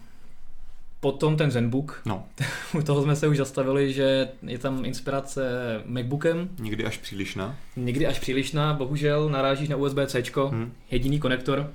potom 1.00 1.36
ten 1.36 1.50
Zenbook. 1.50 2.02
No. 2.06 2.24
U 2.78 2.82
toho 2.82 3.02
jsme 3.02 3.16
se 3.16 3.28
už 3.28 3.36
zastavili, 3.36 3.92
že 3.92 4.28
je 4.46 4.58
tam 4.58 4.84
inspirace 4.84 5.42
Macbookem. 5.84 6.48
Někdy 6.58 6.84
až 6.84 6.98
přílišná. 6.98 7.56
Někdy 7.76 8.06
až 8.06 8.18
přílišná, 8.18 8.74
bohužel 8.74 9.28
narážíš 9.28 9.68
na 9.68 9.76
USB-C, 9.76 10.22
hmm. 10.50 10.72
jediný 10.90 11.20
konektor. 11.20 11.70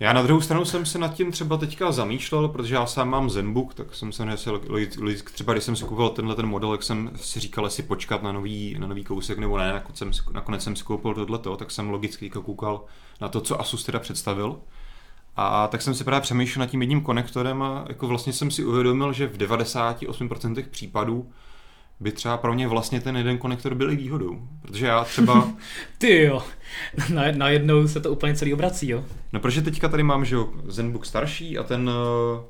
Já 0.00 0.12
na 0.12 0.22
druhou 0.22 0.40
stranu 0.40 0.64
jsem 0.64 0.86
se 0.86 0.98
nad 0.98 1.14
tím 1.14 1.32
třeba 1.32 1.56
teďka 1.56 1.92
zamýšlel, 1.92 2.48
protože 2.48 2.74
já 2.74 2.86
sám 2.86 3.08
mám 3.08 3.30
Zenbook, 3.30 3.74
tak 3.74 3.94
jsem 3.94 4.12
se 4.12 4.36
si 4.36 4.50
třeba 5.32 5.52
když 5.52 5.64
jsem 5.64 5.76
si 5.76 5.84
koupil 5.84 6.08
tenhle 6.08 6.34
ten 6.34 6.46
model, 6.46 6.72
jak 6.72 6.82
jsem 6.82 7.10
si 7.16 7.40
říkal, 7.40 7.64
jestli 7.64 7.82
počkat 7.82 8.22
na 8.22 8.32
nový, 8.32 8.76
na 8.78 8.86
nový 8.86 9.04
kousek 9.04 9.38
nebo 9.38 9.58
ne, 9.58 9.72
nakonec 9.72 9.98
jsem, 9.98 10.10
nakonec 10.32 10.62
jsem 10.62 10.76
si 10.76 10.84
koupil 10.84 11.14
tohleto, 11.14 11.56
tak 11.56 11.70
jsem 11.70 11.90
logicky 11.90 12.30
koukal 12.30 12.84
na 13.20 13.28
to, 13.28 13.40
co 13.40 13.60
Asus 13.60 13.84
teda 13.84 13.98
představil. 13.98 14.60
A 15.36 15.68
tak 15.68 15.82
jsem 15.82 15.94
si 15.94 16.04
právě 16.04 16.20
přemýšlel 16.20 16.60
nad 16.60 16.70
tím 16.70 16.82
jedním 16.82 17.00
konektorem 17.00 17.62
a 17.62 17.84
jako 17.88 18.06
vlastně 18.06 18.32
jsem 18.32 18.50
si 18.50 18.64
uvědomil, 18.64 19.12
že 19.12 19.26
v 19.26 19.38
98% 19.38 20.64
případů 20.70 21.30
by 22.00 22.12
třeba 22.12 22.36
pro 22.36 22.54
mě 22.54 22.68
vlastně 22.68 23.00
ten 23.00 23.16
jeden 23.16 23.38
konektor 23.38 23.74
byl 23.74 23.90
i 23.90 23.96
výhodou. 23.96 24.38
Protože 24.62 24.86
já 24.86 25.04
třeba... 25.04 25.48
Ty 25.98 26.22
jo, 26.22 26.42
na, 27.14 27.22
najednou 27.32 27.88
se 27.88 28.00
to 28.00 28.12
úplně 28.12 28.34
celý 28.34 28.54
obrací, 28.54 28.88
jo. 28.88 29.04
No 29.32 29.40
protože 29.40 29.62
teďka 29.62 29.88
tady 29.88 30.02
mám, 30.02 30.24
že 30.24 30.34
jo, 30.34 30.48
Zenbook 30.66 31.06
starší 31.06 31.58
a 31.58 31.62
ten 31.62 31.88
uh, 31.88 32.40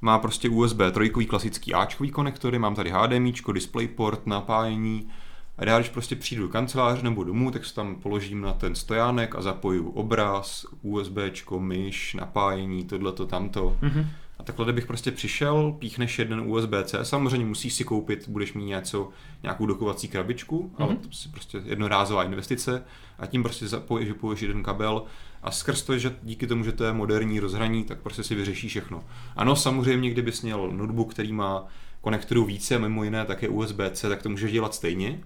má 0.00 0.18
prostě 0.18 0.48
USB 0.48 0.78
trojkový 0.92 1.26
klasický 1.26 1.74
Ačkový 1.74 2.10
konektory, 2.10 2.58
mám 2.58 2.74
tady 2.74 2.90
HDMI, 2.90 3.32
DisplayPort, 3.52 4.26
napájení, 4.26 5.08
a 5.58 5.64
já 5.64 5.78
když 5.78 5.88
prostě 5.88 6.16
přijdu 6.16 6.42
do 6.42 6.48
kanceláře 6.48 7.02
nebo 7.02 7.24
domů, 7.24 7.50
tak 7.50 7.64
se 7.64 7.74
tam 7.74 7.96
položím 7.96 8.40
na 8.40 8.52
ten 8.52 8.74
stojánek 8.74 9.34
a 9.34 9.42
zapoju 9.42 9.90
obraz, 9.90 10.66
USB, 10.82 11.18
myš, 11.58 12.14
napájení, 12.14 12.84
tohleto, 12.84 13.26
tamto. 13.26 13.76
Mm-hmm. 13.82 14.06
A 14.38 14.42
takhle, 14.42 14.64
kdybych 14.64 14.86
prostě 14.86 15.10
přišel, 15.10 15.72
píchneš 15.78 16.18
jeden 16.18 16.40
USB-C, 16.40 17.04
samozřejmě 17.04 17.46
musíš 17.46 17.74
si 17.74 17.84
koupit, 17.84 18.28
budeš 18.28 18.52
mít 18.52 18.64
něco, 18.64 19.08
nějakou 19.42 19.66
dokovací 19.66 20.08
krabičku, 20.08 20.62
mm-hmm. 20.62 20.84
ale 20.84 20.96
to 20.96 21.08
je 21.24 21.30
prostě 21.30 21.62
jednorázová 21.64 22.24
investice 22.24 22.84
a 23.18 23.26
tím 23.26 23.42
prostě 23.42 23.68
zapojíš, 23.68 24.08
vypojíš 24.08 24.42
jeden 24.42 24.62
kabel 24.62 25.02
a 25.42 25.50
skrz 25.50 25.82
to, 25.82 25.98
že 25.98 26.16
díky 26.22 26.46
tomu, 26.46 26.64
že 26.64 26.72
to 26.72 26.84
je 26.84 26.92
moderní 26.92 27.40
rozhraní, 27.40 27.84
tak 27.84 27.98
prostě 27.98 28.22
si 28.22 28.34
vyřeší 28.34 28.68
všechno. 28.68 29.04
Ano, 29.36 29.56
samozřejmě, 29.56 30.10
kdybys 30.10 30.42
měl 30.42 30.70
notebook, 30.72 31.10
který 31.10 31.32
má 31.32 31.66
konektorů 32.00 32.44
více, 32.44 32.78
mimo 32.78 33.04
jiné 33.04 33.24
také 33.24 33.48
USB-C, 33.48 34.08
tak 34.08 34.22
to 34.22 34.28
můžeš 34.28 34.52
dělat 34.52 34.74
stejně, 34.74 35.20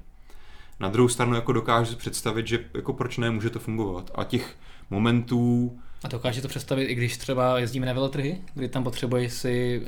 na 0.80 0.88
druhou 0.88 1.08
stranu 1.08 1.34
jako 1.34 1.52
dokážu 1.52 1.90
si 1.90 1.96
představit, 1.96 2.46
že 2.46 2.64
jako 2.74 2.92
proč 2.92 3.18
ne, 3.18 3.30
může 3.30 3.50
to 3.50 3.58
fungovat. 3.58 4.10
A 4.14 4.24
těch 4.24 4.56
momentů... 4.90 5.78
A 6.04 6.08
dokáže 6.08 6.42
to 6.42 6.48
představit, 6.48 6.84
i 6.84 6.94
když 6.94 7.16
třeba 7.16 7.58
jezdíme 7.58 7.86
na 7.86 7.92
veletrhy, 7.92 8.38
kdy 8.54 8.68
tam 8.68 8.84
potřebuješ 8.84 9.32
si 9.32 9.82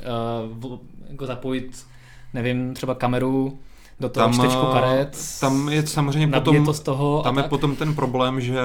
uh, 0.63 0.77
jako 1.09 1.25
zapojit, 1.25 1.85
nevím, 2.33 2.73
třeba 2.73 2.95
kameru 2.95 3.59
do 3.99 4.09
toho 4.09 4.25
tam, 4.25 4.33
čtečku 4.33 4.67
eh, 4.69 4.73
karet. 4.73 5.17
Tam 5.39 5.69
je 5.69 5.87
samozřejmě 5.87 6.27
potom, 6.27 6.65
to 6.65 6.73
z 6.73 6.79
toho 6.79 7.21
tam 7.23 7.37
je 7.37 7.43
tak? 7.43 7.49
potom 7.49 7.75
ten 7.75 7.95
problém, 7.95 8.41
že 8.41 8.59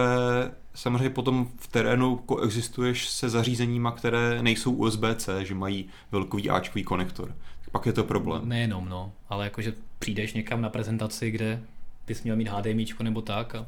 samozřejmě 0.74 1.10
potom 1.10 1.48
v 1.58 1.68
terénu 1.68 2.16
koexistuješ 2.16 3.08
se 3.08 3.28
zařízeníma, 3.28 3.90
které 3.90 4.42
nejsou 4.42 4.72
USB-C, 4.72 5.44
že 5.44 5.54
mají 5.54 5.88
velkový 6.12 6.50
Ačkový 6.50 6.84
konektor. 6.84 7.34
Pak 7.72 7.86
je 7.86 7.92
to 7.92 8.04
problém. 8.04 8.48
Nejenom, 8.48 8.88
no, 8.88 9.12
ale 9.28 9.44
jakože 9.44 9.74
přijdeš 9.98 10.34
někam 10.34 10.60
na 10.60 10.68
prezentaci, 10.68 11.30
kde 11.30 11.62
bys 12.06 12.22
měl 12.22 12.36
mít 12.36 12.48
HDMI 12.48 12.86
nebo 13.02 13.22
tak 13.22 13.54
a 13.54 13.66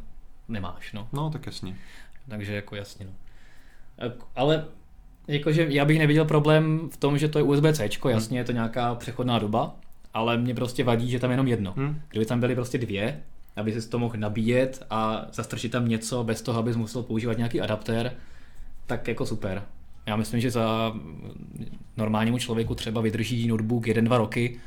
nemáš, 0.48 0.92
no. 0.92 1.08
No, 1.12 1.30
tak 1.30 1.46
jasně. 1.46 1.76
Takže 2.28 2.54
jako 2.54 2.76
jasně, 2.76 3.06
no. 3.06 3.12
Ale 4.36 4.64
jakože 5.28 5.66
já 5.70 5.84
bych 5.84 5.98
neviděl 5.98 6.24
problém 6.24 6.88
v 6.92 6.96
tom, 6.96 7.18
že 7.18 7.28
to 7.28 7.38
je 7.38 7.42
USB-C, 7.42 7.88
jasně, 8.10 8.34
hmm. 8.34 8.38
je 8.38 8.44
to 8.44 8.52
nějaká 8.52 8.94
přechodná 8.94 9.38
doba, 9.38 9.76
ale 10.14 10.38
mě 10.38 10.54
prostě 10.54 10.84
vadí, 10.84 11.10
že 11.10 11.18
tam 11.18 11.30
je 11.30 11.32
jenom 11.32 11.46
jedno. 11.46 11.74
Hmm. 11.76 12.00
Kdyby 12.08 12.26
tam 12.26 12.40
byly 12.40 12.54
prostě 12.54 12.78
dvě, 12.78 13.22
aby 13.56 13.80
si 13.80 13.88
to 13.88 13.98
mohl 13.98 14.14
nabíjet 14.16 14.86
a 14.90 15.26
zastrčit 15.32 15.72
tam 15.72 15.88
něco 15.88 16.24
bez 16.24 16.42
toho, 16.42 16.58
abys 16.58 16.76
musel 16.76 17.02
používat 17.02 17.36
nějaký 17.36 17.60
adaptér, 17.60 18.12
tak 18.86 19.08
jako 19.08 19.26
super. 19.26 19.62
Já 20.06 20.16
myslím, 20.16 20.40
že 20.40 20.50
za 20.50 20.92
normálnímu 21.96 22.38
člověku 22.38 22.74
třeba 22.74 23.00
vydrží 23.00 23.48
notebook 23.48 23.86
jeden, 23.86 24.04
dva 24.04 24.18
roky 24.18 24.60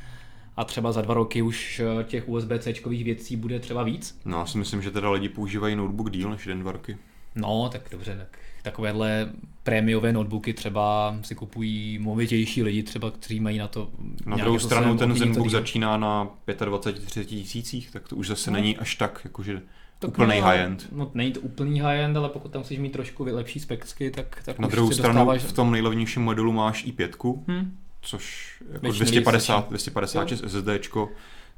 a 0.56 0.64
třeba 0.64 0.92
za 0.92 1.02
dva 1.02 1.14
roky 1.14 1.42
už 1.42 1.80
eh, 1.80 2.04
těch 2.04 2.28
USB-C 2.28 3.04
věcí 3.04 3.36
bude 3.36 3.60
třeba 3.60 3.82
víc. 3.82 4.20
No, 4.24 4.38
já 4.38 4.46
si 4.46 4.58
myslím, 4.58 4.82
že 4.82 4.90
teda 4.90 5.10
lidi 5.10 5.28
používají 5.28 5.76
notebook 5.76 6.10
díl 6.10 6.30
než 6.30 6.46
jeden, 6.46 6.60
dva 6.60 6.72
roky. 6.72 6.98
No, 7.34 7.68
tak 7.72 7.82
dobře, 7.90 8.16
tak 8.18 8.38
takovéhle 8.62 9.32
prémiové 9.62 10.12
notebooky 10.12 10.54
třeba 10.54 11.16
si 11.22 11.34
kupují 11.34 11.98
movitější 11.98 12.62
lidi, 12.62 12.82
třeba, 12.82 13.10
kteří 13.10 13.40
mají 13.40 13.58
na 13.58 13.68
to 13.68 13.90
Na 14.26 14.36
druhou 14.36 14.58
stranu 14.58 14.96
ten 14.96 15.16
Zenbook 15.16 15.48
začíná 15.48 15.96
na 15.96 16.28
25-30 16.48 17.24
tisících, 17.24 17.90
tak 17.90 18.08
to 18.08 18.16
už 18.16 18.26
zase 18.26 18.50
no. 18.50 18.56
není 18.56 18.76
až 18.76 18.94
tak, 18.94 19.20
jakože 19.24 19.62
tak 19.98 20.08
úplný 20.08 20.40
no, 20.40 20.46
high-end. 20.46 20.88
No, 20.92 21.10
není 21.14 21.32
to 21.32 21.40
úplný 21.40 21.80
high-end, 21.80 22.16
ale 22.16 22.28
pokud 22.28 22.52
tam 22.52 22.62
chceš 22.62 22.78
mít 22.78 22.92
trošku 22.92 23.24
lepší 23.24 23.60
specky, 23.60 24.10
tak, 24.10 24.42
tak 24.44 24.58
Na 24.58 24.68
druhou 24.68 24.90
stranu 24.90 25.14
dostáváš... 25.14 25.42
v 25.42 25.52
tom 25.52 25.70
nejlevnějším 25.70 26.22
modelu 26.22 26.52
máš 26.52 26.86
i5, 26.86 27.40
hmm 27.48 27.76
což 28.02 28.56
jako 28.72 28.92
250, 28.92 29.68
256 29.68 30.44
SSD, 30.46 30.68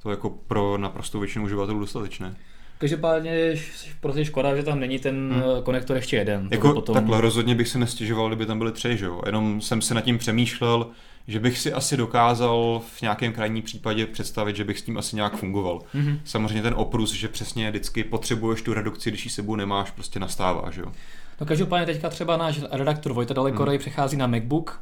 to 0.02 0.10
jako 0.10 0.30
pro 0.30 0.78
naprostou 0.78 1.20
většinu 1.20 1.44
uživatelů 1.44 1.80
dostatečné. 1.80 2.36
Každopádně 2.78 3.30
je 3.30 3.56
prostě 4.00 4.24
škoda, 4.24 4.56
že 4.56 4.62
tam 4.62 4.80
není 4.80 4.98
ten 4.98 5.32
hmm. 5.32 5.42
Eh, 5.58 5.62
konektor 5.62 5.96
ještě 5.96 6.16
jeden. 6.16 6.48
Jako 6.50 6.72
potom... 6.72 6.94
takhle 6.94 7.20
rozhodně 7.20 7.54
bych 7.54 7.68
se 7.68 7.78
nestěžoval, 7.78 8.28
kdyby 8.28 8.46
tam 8.46 8.58
byly 8.58 8.72
tři, 8.72 8.96
že 8.96 9.04
jo? 9.04 9.20
Jenom 9.26 9.60
jsem 9.60 9.82
se 9.82 9.94
nad 9.94 10.00
tím 10.00 10.18
přemýšlel, 10.18 10.86
že 11.28 11.40
bych 11.40 11.58
si 11.58 11.72
asi 11.72 11.96
dokázal 11.96 12.82
v 12.96 13.02
nějakém 13.02 13.32
krajním 13.32 13.62
případě 13.62 14.06
představit, 14.06 14.56
že 14.56 14.64
bych 14.64 14.78
s 14.78 14.82
tím 14.82 14.98
asi 14.98 15.16
nějak 15.16 15.36
fungoval. 15.36 15.80
Mm-hmm. 15.94 16.18
Samozřejmě 16.24 16.62
ten 16.62 16.74
oprus, 16.76 17.12
že 17.12 17.28
přesně 17.28 17.70
vždycky 17.70 18.04
potřebuješ 18.04 18.62
tu 18.62 18.74
redukci, 18.74 19.10
když 19.10 19.24
ji 19.24 19.30
sebou 19.30 19.56
nemáš, 19.56 19.90
prostě 19.90 20.20
nastává, 20.20 20.70
že 20.70 20.80
jo? 20.80 20.92
No 21.40 21.46
každopádně 21.46 21.86
teďka 21.86 22.10
třeba 22.10 22.36
náš 22.36 22.60
redaktor 22.70 23.12
Vojta 23.12 23.34
Daleko 23.34 23.66
mm. 23.66 23.78
přechází 23.78 24.16
na 24.16 24.26
MacBook, 24.26 24.80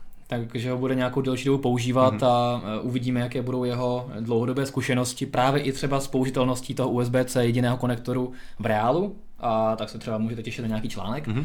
takže 0.49 0.71
ho 0.71 0.79
bude 0.79 0.95
nějakou 0.95 1.21
delší 1.21 1.45
dobu 1.45 1.59
používat 1.59 2.15
mm-hmm. 2.15 2.27
a 2.27 2.63
e, 2.65 2.81
uvidíme, 2.81 3.21
jaké 3.21 3.43
budou 3.43 3.65
jeho 3.65 4.11
dlouhodobé 4.21 4.67
zkušenosti, 4.67 5.27
právě 5.27 5.63
i 5.63 5.73
třeba 5.73 6.01
s 6.01 6.07
použitelností 6.07 6.75
toho 6.75 6.91
USB-C 6.91 7.45
jediného 7.45 7.77
konektoru 7.77 8.33
v 8.59 8.67
reálu, 8.67 9.17
a 9.39 9.77
tak 9.77 9.89
se 9.89 9.99
třeba 9.99 10.19
můžete 10.19 10.43
těšit 10.43 10.63
na 10.63 10.69
nějaký 10.69 10.89
článek. 10.89 11.29
Mm-hmm. 11.29 11.45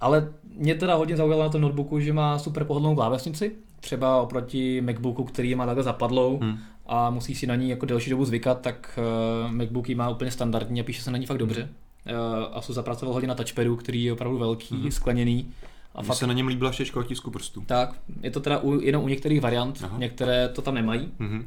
Ale 0.00 0.28
mě 0.56 0.74
teda 0.74 0.94
hodně 0.94 1.16
zaujalo 1.16 1.42
na 1.42 1.48
tom 1.48 1.60
notebooku, 1.60 2.00
že 2.00 2.12
má 2.12 2.38
super 2.38 2.64
pohodlnou 2.64 2.94
klávesnici, 2.94 3.52
třeba 3.80 4.22
oproti 4.22 4.80
MacBooku, 4.80 5.24
který 5.24 5.54
má 5.54 5.66
takhle 5.66 5.84
zapadlou 5.84 6.38
mm. 6.42 6.58
a 6.86 7.10
musí 7.10 7.34
si 7.34 7.46
na 7.46 7.54
ní 7.54 7.70
jako 7.70 7.86
delší 7.86 8.10
dobu 8.10 8.24
zvykat, 8.24 8.60
tak 8.60 8.98
uh, 9.46 9.52
MacBook 9.52 9.88
ji 9.88 9.94
má 9.94 10.08
úplně 10.08 10.30
standardní 10.30 10.80
a 10.80 10.84
píše 10.84 11.02
se 11.02 11.10
na 11.10 11.18
ní 11.18 11.26
fakt 11.26 11.38
dobře. 11.38 11.68
Uh, 12.06 12.56
Asus 12.56 12.76
zapracoval 12.76 13.14
hodně 13.14 13.28
na 13.28 13.34
touchpadu, 13.34 13.76
který 13.76 14.04
je 14.04 14.12
opravdu 14.12 14.38
velký, 14.38 14.74
mm. 14.74 14.90
skleněný 14.90 15.52
a 15.94 16.02
fakt... 16.02 16.16
se 16.16 16.26
na 16.26 16.32
něm 16.32 16.46
líbila 16.46 16.72
štěčka 16.72 17.00
otisku 17.00 17.30
prstů. 17.30 17.62
Tak, 17.66 17.94
je 18.22 18.30
to 18.30 18.40
teda 18.40 18.58
u, 18.58 18.80
jenom 18.80 19.04
u 19.04 19.08
některých 19.08 19.40
variant, 19.40 19.80
Aha. 19.84 19.98
některé 19.98 20.48
to 20.48 20.62
tam 20.62 20.74
nemají, 20.74 21.08
mm-hmm. 21.20 21.38
uh, 21.40 21.44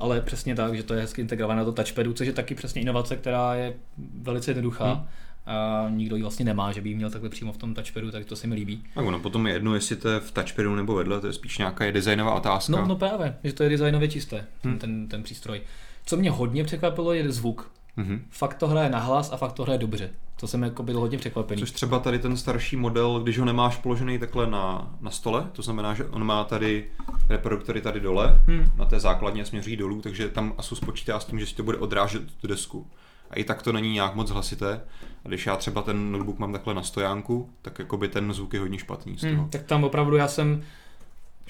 ale 0.00 0.20
přesně 0.20 0.54
tak, 0.54 0.76
že 0.76 0.82
to 0.82 0.94
je 0.94 1.00
hezky 1.00 1.20
integrované 1.20 1.64
do 1.64 1.72
touchpadu, 1.72 2.12
což 2.12 2.26
je 2.26 2.32
taky 2.32 2.54
přesně 2.54 2.82
inovace, 2.82 3.16
která 3.16 3.54
je 3.54 3.74
velice 4.22 4.50
jednoduchá. 4.50 4.94
Mm. 4.94 5.06
A 5.46 5.86
nikdo 5.90 6.16
ji 6.16 6.22
vlastně 6.22 6.44
nemá, 6.44 6.72
že 6.72 6.80
by 6.80 6.88
ji 6.88 6.94
měl 6.94 7.10
takhle 7.10 7.30
přímo 7.30 7.52
v 7.52 7.56
tom 7.56 7.74
touchpadu, 7.74 8.10
tak 8.10 8.24
to 8.24 8.36
se 8.36 8.46
mi 8.46 8.54
líbí. 8.54 8.82
Tak 8.94 9.04
ono 9.04 9.20
potom 9.20 9.46
je 9.46 9.52
jedno, 9.52 9.74
jestli 9.74 9.96
to 9.96 10.08
je 10.08 10.20
v 10.20 10.30
touchpadu 10.30 10.74
nebo 10.74 10.94
vedle, 10.94 11.20
to 11.20 11.26
je 11.26 11.32
spíš 11.32 11.58
nějaká 11.58 11.90
designová 11.90 12.34
otázka. 12.34 12.72
No, 12.72 12.86
no 12.86 12.96
právě, 12.96 13.36
že 13.44 13.52
to 13.52 13.62
je 13.62 13.68
designově 13.68 14.08
čisté, 14.08 14.46
hmm. 14.62 14.78
ten, 14.78 15.08
ten 15.08 15.22
přístroj. 15.22 15.60
Co 16.06 16.16
mě 16.16 16.30
hodně 16.30 16.64
překvapilo, 16.64 17.12
je 17.12 17.32
zvuk. 17.32 17.70
Mm-hmm. 17.98 18.20
Fakt 18.30 18.54
to 18.54 18.68
hraje 18.68 18.90
nahlas 18.90 19.32
a 19.32 19.36
fakt 19.36 19.52
to 19.52 19.62
hraje 19.62 19.78
dobře. 19.78 20.10
To 20.40 20.46
jsem 20.46 20.62
jako 20.62 20.82
byl 20.82 21.00
hodně 21.00 21.18
překvapený. 21.18 21.60
Což 21.60 21.70
třeba 21.70 21.98
tady 21.98 22.18
ten 22.18 22.36
starší 22.36 22.76
model, 22.76 23.20
když 23.20 23.38
ho 23.38 23.44
nemáš 23.44 23.76
položený 23.76 24.18
takhle 24.18 24.46
na, 24.46 24.94
na 25.00 25.10
stole, 25.10 25.46
to 25.52 25.62
znamená, 25.62 25.94
že 25.94 26.04
on 26.04 26.24
má 26.24 26.44
tady 26.44 26.90
reproduktory 27.28 27.80
tady 27.80 28.00
dole, 28.00 28.42
hmm. 28.46 28.72
na 28.76 28.84
té 28.84 29.00
základně 29.00 29.44
směří 29.44 29.76
dolů, 29.76 30.00
takže 30.00 30.28
tam 30.28 30.54
Asus 30.58 30.80
počítá 30.80 31.20
s 31.20 31.24
tím, 31.24 31.40
že 31.40 31.46
si 31.46 31.54
to 31.54 31.62
bude 31.62 31.78
odrážet 31.78 32.22
tu 32.40 32.46
desku. 32.46 32.86
a 33.30 33.34
i 33.36 33.44
tak 33.44 33.62
to 33.62 33.72
není 33.72 33.92
nějak 33.92 34.14
moc 34.14 34.30
hlasité. 34.30 34.80
A 35.24 35.28
když 35.28 35.46
já 35.46 35.56
třeba 35.56 35.82
ten 35.82 36.12
notebook 36.12 36.38
mám 36.38 36.52
takhle 36.52 36.74
na 36.74 36.82
stojánku, 36.82 37.50
tak 37.62 37.78
jako 37.78 37.96
by 37.96 38.08
ten 38.08 38.32
zvuk 38.32 38.54
je 38.54 38.60
hodně 38.60 38.78
špatný 38.78 39.18
z 39.18 39.20
toho. 39.20 39.32
Hmm, 39.32 39.48
tak 39.48 39.62
tam 39.62 39.84
opravdu 39.84 40.16
já 40.16 40.28
jsem, 40.28 40.62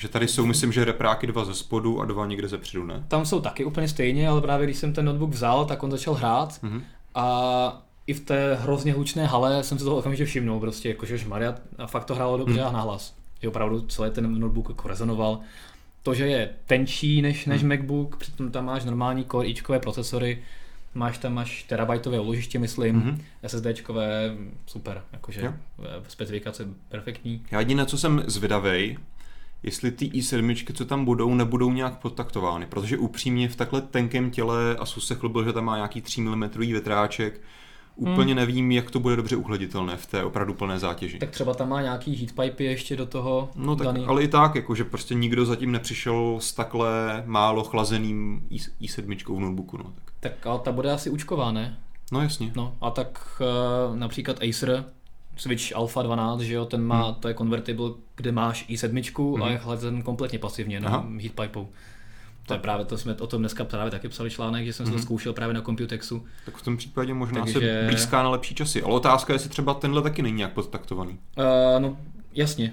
Že 0.01 0.09
tady 0.09 0.28
jsou, 0.28 0.46
myslím, 0.46 0.72
že 0.72 0.84
repráky 0.84 1.26
dva 1.26 1.44
ze 1.44 1.55
spodu 1.55 2.01
a 2.01 2.05
dva 2.05 2.26
někde 2.26 2.48
ze 2.48 2.59
předu, 2.59 2.84
ne? 2.84 3.05
tam 3.09 3.26
jsou 3.26 3.40
taky 3.40 3.64
úplně 3.64 3.88
stejně, 3.88 4.28
ale 4.28 4.40
právě 4.40 4.66
když 4.66 4.76
jsem 4.76 4.92
ten 4.92 5.05
notebook 5.05 5.30
vzal, 5.30 5.64
tak 5.64 5.82
on 5.82 5.90
začal 5.90 6.14
hrát 6.14 6.59
Mhm. 6.62 6.82
a 7.14 7.82
i 8.07 8.14
v 8.14 8.20
té 8.20 8.55
hrozně 8.55 8.92
hlučné 8.92 9.26
hale 9.26 9.62
jsem 9.64 9.78
se 9.78 9.84
toho 9.84 9.96
okamžitě 9.96 10.24
všimnul, 10.24 10.61
prostě 10.61 10.88
jakože 10.88 11.18
Maria 11.28 11.55
a 11.78 11.86
fakt 11.86 12.05
to 12.05 12.14
hrálo 12.14 12.36
dobře 12.38 12.59
Hmm. 12.61 12.68
a 12.68 12.72
nahlas. 12.72 13.14
Že 13.42 13.48
opravdu 13.48 13.80
celý 13.80 14.11
ten 14.11 14.40
notebook 14.40 14.68
jako 14.68 14.88
rezonoval. 14.88 15.38
To, 16.03 16.14
že 16.14 16.26
je 16.26 16.51
tenčí 16.66 17.22
než, 17.22 17.46
než 17.46 17.61
Hmm. 17.62 17.68
MacBook, 17.76 18.16
přitom 18.16 18.51
tam 18.51 18.64
máš 18.64 18.84
normální 18.84 19.24
Core 19.24 19.48
ičkové 19.48 19.78
procesory, 19.78 20.42
máš 20.94 21.18
tam 21.18 21.38
až 21.38 21.62
terabajtové 21.62 22.20
uložiště, 22.20 22.59
myslím, 22.59 22.96
Mhm. 22.96 23.20
SSDčkové, 23.42 24.34
super, 24.66 25.03
jakože 25.12 25.40
Jo. 25.40 25.53
specifikace 26.09 26.66
perfektní. 26.88 27.42
Já 27.51 27.59
jediné, 27.59 27.86
co 27.86 27.98
jsem 27.98 28.22
zvědavej, 28.26 28.96
jestli 29.63 29.91
ty 29.91 30.07
i7, 30.07 30.73
co 30.75 30.85
tam 30.85 31.05
budou, 31.05 31.35
nebudou 31.35 31.73
nějak 31.73 31.99
podtaktovány, 31.99 32.67
protože 32.67 32.99
upřímně 32.99 33.49
v 33.49 33.57
takhle 33.57 33.81
tenkém 33.81 34.31
těle 34.31 34.77
Asus 34.77 35.07
se 35.07 35.15
chlubil, 35.15 35.45
že 35.45 35.53
tam 35.53 35.65
má 35.65 35.77
nějaký 35.77 36.01
3 36.01 36.21
mm 36.21 36.49
větráček, 36.57 37.41
úplně 37.97 38.35
nevím, 38.35 38.71
jak 38.71 38.91
to 38.91 39.01
bude 39.01 39.17
dobře 39.17 39.37
uhleditelné 39.37 39.97
v 39.97 40.07
té 40.07 40.25
opravdu 40.25 40.55
plné 40.55 40.79
zátěži. 40.79 41.19
Tak 41.19 41.31
třeba 41.31 41.55
tam 41.55 41.69
má 41.69 41.83
nějaký 41.83 42.17
heatpipy 42.17 42.65
ještě 42.65 42.97
do 42.97 43.07
toho 43.07 43.51
No 43.57 43.77
tak, 43.77 43.85
daný. 43.87 44.05
ale 44.07 44.23
i 44.23 44.29
tak, 44.29 44.55
jakože 44.55 44.85
prostě 44.85 45.15
nikdo 45.15 45.47
zatím 45.47 45.73
nepřišel 45.73 46.37
s 46.41 46.53
takhle 46.53 47.23
málo 47.27 47.65
chlazeným 47.65 48.47
i, 48.51 48.57
i7 48.87 49.37
v 49.37 49.41
notebooku, 49.41 49.77
no. 49.77 49.85
Tak. 49.85 50.15
Tak 50.21 50.47
ale 50.47 50.59
ta 50.59 50.73
bude 50.73 50.93
asi 50.93 51.11
učková, 51.11 51.53
ne? 51.53 51.79
no 52.13 52.21
jasně. 52.23 52.53
No 52.57 52.77
a 52.81 52.91
tak 52.91 53.41
uh, 53.91 53.97
například 53.97 54.37
Acer, 54.49 54.85
Switch 55.37 55.76
Alpha 55.76 56.03
12, 56.03 56.41
že 56.41 56.55
jo, 56.55 56.64
ten 56.64 56.83
má, 56.83 57.03
Hmm. 57.05 57.14
to 57.14 57.28
je 57.28 57.35
convertible, 57.35 57.91
kde 58.16 58.33
máš 58.33 58.66
i7 58.68 59.35
a 59.35 59.45
Mhm. 59.45 59.53
je 59.53 59.59
chlazen 59.59 60.03
kompletně 60.03 60.39
pasivně, 60.39 60.81
no, 60.81 61.07
heatpipou. 61.22 61.68
To 62.47 62.55
je 62.55 62.61
právě, 62.61 62.85
to 62.85 62.99
jsme 62.99 63.14
o 63.14 63.26
tom 63.26 63.43
dneska 63.43 63.64
právě 63.64 63.91
taky 63.91 64.09
psali 64.09 64.31
článek, 64.31 64.64
že 64.66 64.72
jsem 64.72 64.87
si 64.87 64.93
to 64.93 64.97
Mhm. 64.99 65.03
zkoušel 65.05 65.33
právě 65.33 65.55
na 65.55 65.62
Computexu. 65.62 66.24
Tak 66.45 66.57
v 66.57 66.62
tom 66.62 66.76
případě 66.76 67.14
možná 67.14 67.41
Takže- 67.45 67.61
se 67.61 67.87
blízká 67.87 68.22
na 68.22 68.28
lepší 68.31 68.55
časy. 68.55 68.83
Ale 68.83 68.95
otázka 68.95 69.33
je, 69.33 69.35
jestli 69.35 69.51
třeba 69.51 69.74
tenhle 69.74 70.03
taky 70.03 70.22
není 70.22 70.37
nějak 70.37 70.53
podtaktovaný. 70.53 71.11
Uh, 71.39 71.45
no, 71.83 71.97
jasně. 72.35 72.72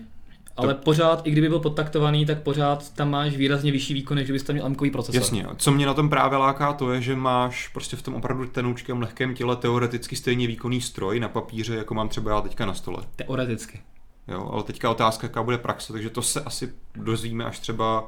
Ale 0.58 0.74
pořád, 0.74 1.28
i 1.28 1.32
kdyby 1.32 1.50
byl 1.50 1.60
podtaktovaný, 1.60 2.26
tak 2.26 2.42
pořád 2.42 2.94
tam 2.94 3.10
máš 3.10 3.36
výrazně 3.36 3.72
vyšší 3.72 3.94
výkon, 3.94 4.16
než 4.18 4.24
kdybys 4.26 4.44
tam 4.44 4.54
měl 4.54 4.66
AMkový 4.66 4.92
procesor. 4.92 5.22
Jasně, 5.22 5.46
co 5.58 5.72
mě 5.72 5.86
na 5.86 5.94
tom 5.94 6.10
právě 6.10 6.38
láká, 6.38 6.74
to 6.74 6.92
je, 6.92 7.02
že 7.02 7.16
máš 7.16 7.68
prostě 7.68 7.96
v 7.98 8.02
tom 8.02 8.16
opravdu 8.16 8.46
tenoučkém 8.48 9.02
lehkém 9.02 9.36
těle 9.36 9.56
teoreticky 9.56 10.16
stejně 10.16 10.48
výkonný 10.48 10.82
stroj 10.82 11.20
na 11.20 11.30
papíře, 11.30 11.76
jako 11.76 11.94
mám 11.94 12.10
třeba 12.10 12.32
já 12.32 12.42
teďka 12.42 12.66
na 12.66 12.74
stole. 12.74 13.04
Teoreticky. 13.16 13.80
Jo, 14.28 14.50
ale 14.54 14.64
teďka 14.64 14.92
otázka, 14.92 15.28
jaká 15.28 15.44
bude 15.44 15.58
praxe, 15.58 15.94
takže 15.94 16.10
to 16.10 16.22
se 16.22 16.42
asi 16.42 16.74
dozvíme, 16.96 17.46
až 17.46 17.60
třeba 17.60 18.08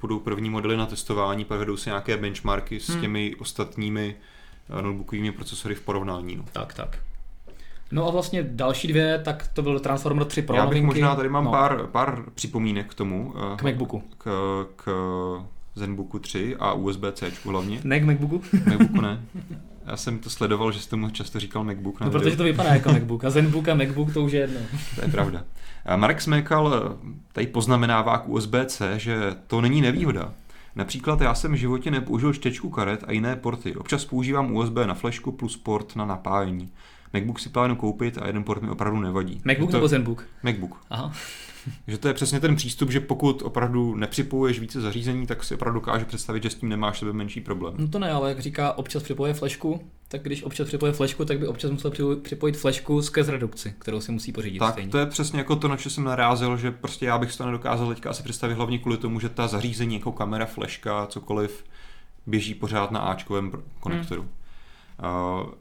budou 0.00 0.18
první 0.20 0.50
modely 0.50 0.76
na 0.76 0.86
testování, 0.86 1.44
pak 1.44 1.58
vedou 1.58 1.76
se 1.76 1.90
nějaké 1.90 2.16
benchmarky 2.16 2.80
s 2.80 2.88
Hmm. 2.88 3.00
těmi 3.00 3.34
ostatními 3.38 4.16
eh, 4.78 4.82
notebookovými 4.82 5.32
procesory 5.32 5.74
v 5.74 5.80
porovnání. 5.80 6.36
No. 6.36 6.44
Tak, 6.52 6.74
tak. 6.74 6.98
No 7.92 8.08
a 8.08 8.10
vlastně 8.10 8.42
další 8.42 8.88
dvě, 8.88 9.18
tak 9.24 9.48
to 9.54 9.62
byl 9.62 9.80
Transformer 9.80 10.24
3 10.26 10.42
Pro 10.42 10.56
Já 10.56 10.62
bych 10.66 10.82
novinky. 10.82 10.86
možná 10.86 11.16
tady 11.16 11.28
mám 11.28 11.44
no, 11.44 11.50
pár, 11.50 11.86
pár 11.86 12.22
připomínek 12.34 12.90
k 12.90 12.94
tomu. 12.94 13.34
eh, 13.52 13.56
K 13.56 13.62
MacBooku. 13.62 14.02
K, 14.18 14.30
k 14.76 14.88
ZenBooku 15.74 16.18
3 16.18 16.56
a 16.56 16.72
USB-C 16.72 17.32
hlavně. 17.44 17.80
Ne 17.84 18.00
k 18.00 18.04
MacBooku? 18.04 18.42
MacBooku 18.66 19.00
ne. 19.00 19.20
Já 19.86 19.96
jsem 19.96 20.18
to 20.18 20.30
sledoval, 20.30 20.72
že 20.72 20.80
jsi 20.80 20.88
tomu 20.90 21.10
často 21.10 21.40
říkal 21.40 21.64
MacBook. 21.64 22.00
Na 22.00 22.06
No, 22.06 22.12
protože 22.12 22.36
to 22.36 22.44
vypadá 22.44 22.74
jako 22.74 22.92
MacBook. 22.92 23.24
A 23.24 23.30
ZenBook 23.30 23.68
a 23.68 23.74
MacBook 23.74 24.12
to 24.14 24.22
už 24.22 24.32
je 24.32 24.40
jedno. 24.40 24.60
To 24.94 25.00
je 25.04 25.08
pravda. 25.08 25.44
A 25.86 25.96
Marek 25.96 26.20
Smekal 26.20 26.74
eh, 26.74 27.08
tady 27.32 27.46
poznamenává 27.46 28.18
k 28.18 28.28
USB-C, 28.28 28.98
že 28.98 29.34
to 29.46 29.60
není 29.60 29.80
nevýhoda. 29.80 30.32
Například 30.76 31.20
já 31.20 31.34
jsem 31.34 31.52
v 31.52 31.56
životě 31.56 31.90
nepoužil 31.90 32.32
čtečku 32.32 32.70
karet 32.70 33.04
a 33.06 33.12
jiné 33.12 33.36
porty. 33.36 33.76
Občas 33.76 34.04
používám 34.04 34.56
USB 34.56 34.74
na 34.86 34.94
flešku 34.94 35.32
plus 35.32 35.56
port 35.56 35.96
na 35.96 36.04
napájení. 36.04 36.68
MacBook 37.12 37.38
si 37.40 37.48
plánu 37.48 37.76
koupit 37.76 38.18
a 38.18 38.26
jeden 38.26 38.44
port 38.44 38.62
mi 38.62 38.70
opravdu 38.70 39.00
nevadí. 39.00 39.40
MacBook 39.44 39.70
to... 39.70 39.76
nebo 39.76 39.88
ZenBook? 39.88 40.24
MacBook. 40.42 40.80
Aha. 40.90 41.12
Že 41.86 41.98
to 41.98 42.08
je 42.08 42.14
přesně 42.14 42.40
ten 42.40 42.56
přístup, 42.56 42.90
že 42.90 43.00
pokud 43.00 43.42
opravdu 43.42 43.94
nepřipojuješ 43.94 44.60
více 44.60 44.80
zařízení, 44.80 45.26
tak 45.26 45.44
si 45.44 45.54
opravdu 45.54 45.80
dokáže 45.80 46.04
představit, 46.04 46.42
že 46.42 46.50
s 46.50 46.54
tím 46.54 46.68
nemáš 46.68 46.98
sebe 46.98 47.12
menší 47.12 47.40
problém. 47.40 47.74
No 47.78 47.88
to 47.88 47.98
ne, 47.98 48.10
ale 48.10 48.28
jak 48.28 48.40
říká, 48.40 48.72
občas 48.78 49.02
připoje 49.02 49.34
flešku, 49.34 49.80
tak 50.08 50.22
když 50.22 50.42
občas 50.42 50.68
připoje 50.68 50.92
flešku, 50.92 51.24
tak 51.24 51.38
by 51.38 51.46
občas 51.46 51.70
musel 51.70 51.90
připo- 51.90 52.20
připojit 52.20 52.56
flešku 52.56 53.02
skrz 53.02 53.28
redukci, 53.28 53.74
kterou 53.78 54.00
si 54.00 54.12
musí 54.12 54.32
pořídit 54.32 54.58
Tak 54.58 54.72
stejně. 54.72 54.90
to 54.90 54.98
je 54.98 55.06
přesně 55.06 55.38
jako 55.38 55.56
to, 55.56 55.68
na 55.68 55.76
co 55.76 55.90
jsem 55.90 56.04
narázel, 56.04 56.56
že 56.56 56.70
prostě 56.70 57.06
já 57.06 57.18
bych 57.18 57.32
si 57.32 57.38
to 57.38 57.46
nedokázal 57.46 57.88
teďka 57.88 58.10
asi 58.10 58.22
představit 58.22 58.54
hlavně 58.54 58.78
kvůli 58.78 58.96
tomu, 58.96 59.20
že 59.20 59.28
ta 59.28 59.48
zařízení 59.48 59.94
jako 59.94 60.12
kamera, 60.12 60.46
fleška, 60.46 61.06
cokoliv, 61.06 61.64
běží 62.26 62.54
pořád 62.54 62.90
na 62.90 63.00
Ačkovém 63.00 63.52
konektoru. 63.80 64.22
Hmm. 64.22 64.30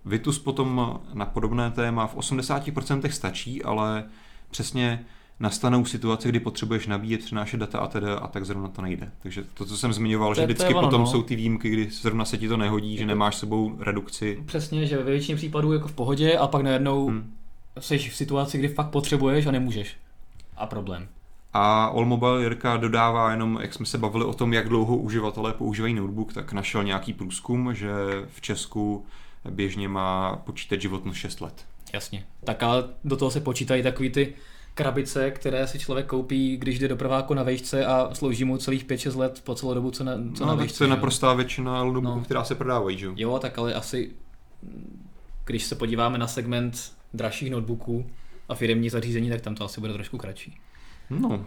Vitus 0.06 0.40
potom 0.40 1.00
na 1.14 1.26
podobné 1.26 1.72
téma 1.72 2.08
v 2.08 2.16
80% 2.18 3.10
stačí, 3.10 3.64
ale 3.64 4.04
přesně 4.52 5.06
nastanou 5.40 5.86
situace, 5.86 6.30
kdy 6.30 6.40
potřebuješ 6.40 6.88
nabíjet, 6.88 7.26
přenášet 7.26 7.58
data 7.58 7.80
a 7.80 7.88
teda 7.88 8.18
a 8.18 8.28
tak 8.28 8.46
zrovna 8.46 8.68
to 8.68 8.82
nejde. 8.82 9.12
Takže 9.22 9.44
to, 9.54 9.66
co 9.66 9.78
jsem 9.78 9.94
zmiňoval, 9.94 10.36
To 10.36 10.42
že 10.42 10.46
vždycky 10.46 10.74
ono, 10.74 10.88
potom 10.88 11.02
no. 11.02 11.08
jsou 11.08 11.24
ty 11.24 11.36
výjimky, 11.36 11.70
kdy 11.70 11.90
zrovna 11.92 12.26
se 12.26 12.38
ti 12.38 12.48
to 12.48 12.58
nehodí, 12.58 12.98
že 12.98 13.04
Jako- 13.04 13.08
nemáš 13.08 13.36
s 13.36 13.40
sebou 13.40 13.76
redukci. 13.80 14.44
Přesně, 14.46 14.86
že 14.86 14.98
ve 14.98 15.04
většině 15.04 15.36
případů 15.36 15.74
jako 15.74 15.88
v 15.88 15.94
pohodě 15.94 16.38
a 16.38 16.48
pak 16.48 16.62
najednou. 16.62 17.08
Hmm. 17.08 17.34
jsi 17.80 17.98
v 17.98 18.16
situaci, 18.16 18.58
kdy 18.58 18.68
fakt 18.68 18.90
potřebuješ 18.90 19.46
a 19.46 19.52
nemůžeš. 19.52 19.96
A 20.58 20.66
problém. 20.66 21.08
A 21.54 21.86
Allmobile 21.86 22.42
Jirka 22.42 22.78
dodává 22.78 23.32
jenom, 23.32 23.60
jak 23.62 23.74
jsme 23.74 23.86
se 23.86 23.98
bavili 23.98 24.26
o 24.26 24.34
tom, 24.34 24.54
jak 24.54 24.70
dlouho 24.70 24.98
uživatelé 24.98 25.54
používají 25.54 25.94
notebook, 25.94 26.34
tak 26.34 26.54
našel 26.54 26.84
nějaký 26.84 27.14
průzkum, 27.14 27.74
že 27.74 27.90
v 28.32 28.42
Česku 28.42 29.06
běžně 29.50 29.88
má 29.88 30.36
počítač 30.36 30.82
životnost 30.82 31.18
6 31.20 31.42
let. 31.42 31.66
Jasně. 31.94 32.26
Tak 32.44 32.64
ale 32.64 32.84
do 33.04 33.18
toho 33.18 33.32
se 33.32 33.40
počítají 33.42 33.84
takový 33.84 34.10
ty 34.10 34.34
krabice, 34.74 35.32
které 35.32 35.68
si 35.68 35.80
člověk 35.80 36.06
koupí, 36.06 36.58
když 36.58 36.80
jde 36.80 36.88
do 36.88 36.96
prváku 36.98 37.34
na 37.34 37.44
vejšce 37.44 37.86
a 37.86 38.10
slouží 38.14 38.44
mu 38.44 38.58
celých 38.58 38.86
5-6 38.86 39.18
let 39.18 39.42
po 39.44 39.56
celou 39.56 39.74
dobu, 39.74 39.92
co 39.92 40.04
na, 40.04 40.12
co 40.14 40.20
na 40.20 40.28
no, 40.46 40.48
tak 40.48 40.58
vejšce. 40.60 40.78
to 40.78 40.84
je 40.84 40.90
naprostá 40.90 41.34
většina 41.34 41.84
notebooků, 41.84 42.18
No. 42.20 42.24
která 42.26 42.44
se 42.44 42.56
prodávají, 42.56 42.98
že 42.98 43.06
jo? 43.06 43.14
Jo, 43.16 43.40
tak 43.40 43.58
ale 43.60 43.74
asi, 43.74 44.12
když 45.46 45.64
se 45.64 45.76
podíváme 45.76 46.18
na 46.18 46.28
segment 46.28 46.94
dražších 47.14 47.52
notebooků 47.52 48.10
a 48.50 48.56
firmní 48.56 48.90
zařízení, 48.90 49.30
tak 49.30 49.42
tam 49.42 49.56
to 49.56 49.66
asi 49.66 49.82
bude 49.82 49.94
trošku 49.94 50.18
kratší. 50.18 50.58
No, 51.10 51.46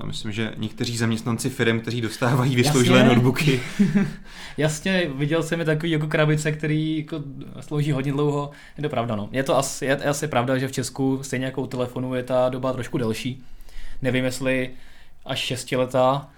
já 0.00 0.06
myslím, 0.06 0.32
že 0.32 0.52
někteří 0.56 0.96
zaměstnanci 0.96 1.50
firm, 1.50 1.80
kteří 1.80 2.00
dostávají 2.00 2.56
vysloužilé 2.56 3.04
notebooky, 3.04 3.60
Jasně, 4.56 5.10
viděl 5.14 5.42
jsem 5.42 5.60
i 5.60 5.64
takový 5.64 5.90
jako 5.92 6.06
krabice, 6.06 6.52
který 6.52 6.98
jako 6.98 7.22
slouží 7.60 7.92
hodně 7.92 8.12
dlouho. 8.12 8.50
Je 8.76 8.82
to 8.82 8.88
pravda, 8.88 9.16
no. 9.16 9.28
Je 9.32 9.42
to 9.42 9.56
asi, 9.58 9.84
je, 9.84 9.90
je 9.90 10.08
asi 10.10 10.28
pravda, 10.28 10.58
že 10.58 10.68
v 10.68 10.72
Česku 10.72 11.18
stejně 11.22 11.46
jako 11.46 11.62
u 11.62 11.66
telefonu 11.66 12.14
je 12.14 12.22
ta 12.22 12.48
doba 12.48 12.72
trošku 12.72 12.98
delší. 12.98 13.42
Nevím, 14.02 14.24
jestli 14.24 14.70
až 15.26 15.38
šestiletá. 15.38 16.28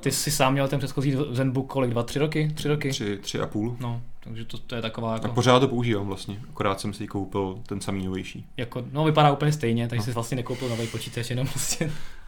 Ty 0.00 0.10
jsi 0.10 0.30
sám 0.30 0.52
měl 0.52 0.68
ten 0.68 0.78
předchozí 0.78 1.16
Zenbook 1.30 1.66
kolik? 1.66 1.90
Dva, 1.90 2.02
tři 2.02 2.18
roky? 2.18 2.50
Tři 2.54 2.68
roky? 2.68 2.90
tři, 2.90 3.18
tři 3.18 3.40
a 3.40 3.46
půl. 3.46 3.76
No, 3.80 4.02
takže 4.20 4.44
to, 4.44 4.58
to 4.58 4.74
je 4.74 4.82
taková 4.82 5.10
A 5.10 5.14
jako, 5.14 5.28
pořád 5.28 5.60
to 5.60 5.68
používám 5.68 6.06
vlastně, 6.06 6.40
akorát 6.50 6.80
jsem 6.80 6.92
si 6.92 7.06
koupil 7.06 7.58
ten 7.66 7.80
samý 7.80 8.04
novější. 8.06 8.46
jako, 8.56 8.84
no 8.92 9.04
vypadá 9.04 9.32
úplně 9.32 9.52
stejně, 9.52 9.88
takže 9.88 10.00
No. 10.00 10.04
jsi 10.04 10.12
vlastně 10.12 10.36
nekoupil 10.36 10.68
nový 10.68 10.86
počítač, 10.86 11.30
jenom 11.30 11.46
prostě, 11.46 11.90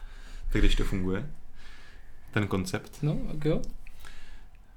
Tak 0.55 0.61
když 0.61 0.75
to 0.75 0.83
funguje, 0.83 1.25
ten 2.31 2.47
koncept. 2.47 2.97
no, 3.01 3.17
tak 3.31 3.45
jo. 3.45 3.61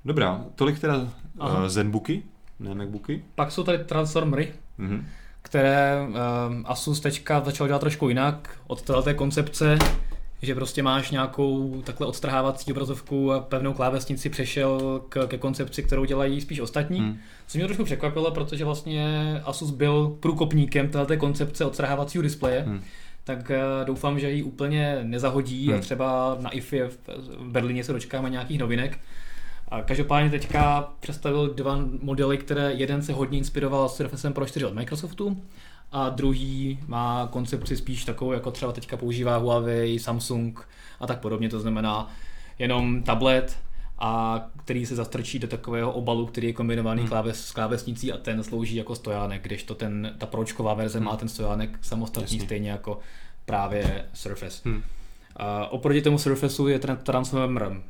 Dobrá, 0.05 0.45
tolik 0.55 0.79
teda 0.79 1.09
Aha. 1.39 1.59
uh, 1.61 1.69
Zenbooky, 1.69 2.23
ne 2.61 2.75
Macbooky. 2.75 3.25
Pak 3.35 3.53
jsou 3.53 3.63
tady 3.65 3.79
Transformery, 3.85 4.53
Mhm. 4.79 5.07
které 5.43 5.97
um, 6.09 6.65
Asus 6.69 7.01
teďka 7.01 7.41
začal 7.45 7.67
dělat 7.67 7.79
trošku 7.79 8.09
jinak 8.09 8.59
od 8.67 8.83
této 8.83 9.15
koncepce, 9.15 9.79
že 10.43 10.55
prostě 10.55 10.83
máš 10.83 11.11
nějakou 11.11 11.83
takhle 11.87 12.07
odstrhávací 12.07 12.73
obrazovku 12.73 13.33
a 13.33 13.41
pevnou 13.41 13.73
klávesnici 13.73 14.31
přešel 14.31 15.03
k, 15.09 15.27
ke 15.27 15.39
koncepci, 15.39 15.83
kterou 15.83 16.05
dělají 16.05 16.41
spíš 16.41 16.61
ostatní. 16.61 16.99
Hmm. 17.01 17.19
Co 17.47 17.59
mě 17.59 17.67
trošku 17.67 17.85
překvapilo, 17.85 18.31
protože 18.31 18.65
vlastně 18.65 19.35
Asus 19.45 19.71
byl 19.71 20.17
průkopníkem 20.21 20.89
této 20.89 21.17
koncepce 21.17 21.65
odstrhávacího 21.65 22.23
displeje, 22.23 22.61
hmm. 22.61 22.83
Tak 23.29 23.51
eh, 23.51 23.61
doufám, 23.85 24.21
že 24.21 24.31
ji 24.31 24.43
úplně 24.43 24.99
nezahodí 25.03 25.69
a 25.69 25.73
Hmm. 25.73 25.81
třeba 25.81 26.37
na 26.41 26.51
IFI 26.51 26.83
v 26.83 26.99
Berlíně 27.51 27.85
se 27.85 27.93
dočkáme 27.93 28.31
nějakých 28.31 28.59
novinek. 28.59 28.99
A 29.69 29.83
každopádně 29.83 30.31
teďka 30.31 30.93
představil 31.01 31.55
dva 31.55 31.79
modely, 32.03 32.39
které 32.39 32.73
jeden 32.73 33.03
se 33.03 33.13
hodně 33.13 33.39
inspiroval 33.39 33.89
Surface 33.89 34.31
Pro 34.31 34.47
4 34.47 34.65
od 34.65 34.75
Microsoftu 34.75 35.43
a 35.93 36.09
druhý 36.09 36.79
má 36.87 37.29
koncepci 37.33 37.77
spíš 37.77 38.05
takovou, 38.05 38.33
jako 38.33 38.51
třeba 38.51 38.73
teďka 38.73 38.97
používá 38.97 39.37
Huawei, 39.37 39.99
Samsung 39.99 40.69
a 41.01 41.07
tak 41.07 41.21
podobně, 41.21 41.49
to 41.49 41.61
znamená 41.61 42.11
jenom 42.59 43.03
tablet 43.03 43.57
a 43.99 44.41
který 44.57 44.87
se 44.87 44.97
zastrčí 44.97 45.39
do 45.39 45.49
takového 45.49 45.93
obalu, 45.93 46.27
který 46.27 46.47
je 46.47 46.53
kombinovaný 46.53 47.01
Hmm. 47.01 47.09
kláves, 47.09 47.47
s 47.47 47.53
klávesnicí 47.53 48.13
a 48.13 48.17
ten 48.17 48.43
slouží 48.43 48.77
jako 48.77 48.95
stojánek, 48.95 49.43
když 49.43 49.63
to 49.63 49.75
ten, 49.75 50.15
ta 50.19 50.27
pročková 50.27 50.75
verze 50.75 51.01
má 51.01 51.17
ten 51.17 51.29
stojánek 51.29 51.79
samostatný 51.83 52.27
Hmm. 52.29 52.37
Jasně. 52.37 52.47
stejně 52.47 52.71
jako 52.71 52.99
právě 53.45 54.05
Surface. 54.15 54.69
Hmm. 54.69 54.83
A 55.37 55.67
oproti 55.67 56.03
tomu 56.03 56.19
Surfaceu 56.19 56.67
je 56.69 56.79
ten 56.79 56.97
Transformer 56.97 57.81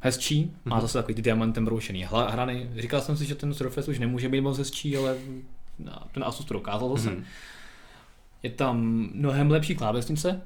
hezčí, 0.00 0.52
má 0.64 0.76
Mhm. 0.76 0.82
zase 0.82 0.98
takový 0.98 1.14
ty 1.14 1.22
diamantem 1.22 1.64
broušený 1.64 2.06
hla- 2.06 2.30
hrany. 2.30 2.70
Říkal 2.78 3.00
jsem 3.00 3.16
si, 3.16 3.24
že 3.26 3.34
ten 3.34 3.54
Surface 3.54 3.90
už 3.90 3.98
nemůže 3.98 4.28
být 4.28 4.40
moc 4.40 4.58
hezčí, 4.58 4.96
ale 4.96 5.16
ten 6.12 6.24
Asus 6.24 6.44
to 6.46 6.54
dokázal 6.54 6.96
zase. 6.96 7.10
Mhm. 7.10 7.24
Je 8.42 8.50
tam 8.50 8.80
mnohem 9.14 9.50
lepší 9.50 9.74
klávesnice, 9.74 10.40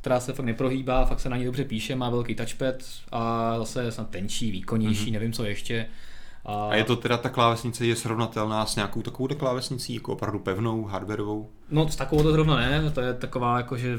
která 0.00 0.20
se 0.20 0.32
fakt 0.32 0.46
neprohýbá, 0.46 1.04
fakt 1.04 1.20
se 1.20 1.28
na 1.28 1.36
ní 1.36 1.44
dobře 1.44 1.64
píše, 1.64 1.96
má 1.96 2.10
velký 2.10 2.34
touchpad 2.34 2.74
a 3.12 3.54
zase 3.58 3.82
je 3.84 3.92
snad 3.92 4.10
tenčí, 4.10 4.50
výkonnější, 4.50 5.02
Mhm. 5.04 5.12
nevím 5.12 5.32
co 5.32 5.44
ještě. 5.44 5.86
A 6.44 6.74
je 6.76 6.84
to 6.84 6.96
teda, 6.96 7.16
ta 7.16 7.28
klávesnice 7.28 7.86
je 7.86 7.96
srovnatelná 7.96 8.66
s 8.66 8.76
nějakou 8.76 9.02
takovou 9.02 9.28
klávesnicí, 9.34 9.94
jako 9.94 10.12
opravdu 10.12 10.38
pevnou, 10.38 10.84
hardwareovou? 10.84 11.50
No 11.70 11.88
s 11.88 11.96
takovou 11.96 12.22
to 12.22 12.32
zrovna 12.32 12.56
ne, 12.56 12.90
to 12.90 13.00
je 13.00 13.14
taková 13.14 13.56
jakože 13.56 13.98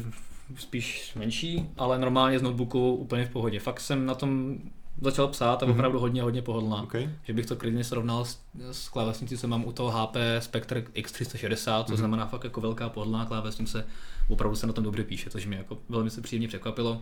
spíš 0.55 1.11
menší, 1.15 1.69
ale 1.77 1.99
normálně 1.99 2.39
z 2.39 2.41
notebooku 2.41 2.93
úplně 2.95 3.25
v 3.25 3.29
pohodě. 3.29 3.59
Fakt 3.59 3.79
jsem 3.79 4.05
na 4.05 4.15
tom 4.15 4.55
začal 5.01 5.27
psát 5.27 5.63
a 5.63 5.65
Mhm. 5.65 5.75
opravdu 5.75 5.99
hodně, 5.99 6.21
hodně 6.23 6.41
pohodlná. 6.41 6.81
OK. 6.81 6.95
Že 7.23 7.33
bych 7.33 7.45
to 7.45 7.55
klidně 7.55 7.83
srovnal 7.83 8.25
s, 8.25 8.39
s 8.71 8.89
klávesnicí, 8.89 9.37
co 9.37 9.47
mám 9.47 9.65
u 9.65 9.71
toho 9.71 9.91
HP 9.91 10.15
Spectre 10.39 10.81
X360, 10.81 11.83
to 11.83 11.91
Mhm. 11.91 11.97
znamená 11.97 12.25
fakt 12.25 12.43
jako 12.43 12.61
velká 12.61 12.89
pohodlná 12.89 13.25
klávesnice. 13.25 13.85
Opravdu 14.29 14.55
se 14.55 14.67
na 14.67 14.73
tom 14.73 14.83
dobře 14.83 15.03
píše, 15.03 15.29
což 15.29 15.45
mě 15.45 15.57
jako 15.57 15.77
velmi 15.89 16.09
se 16.09 16.21
příjemně 16.21 16.47
překvapilo. 16.47 17.01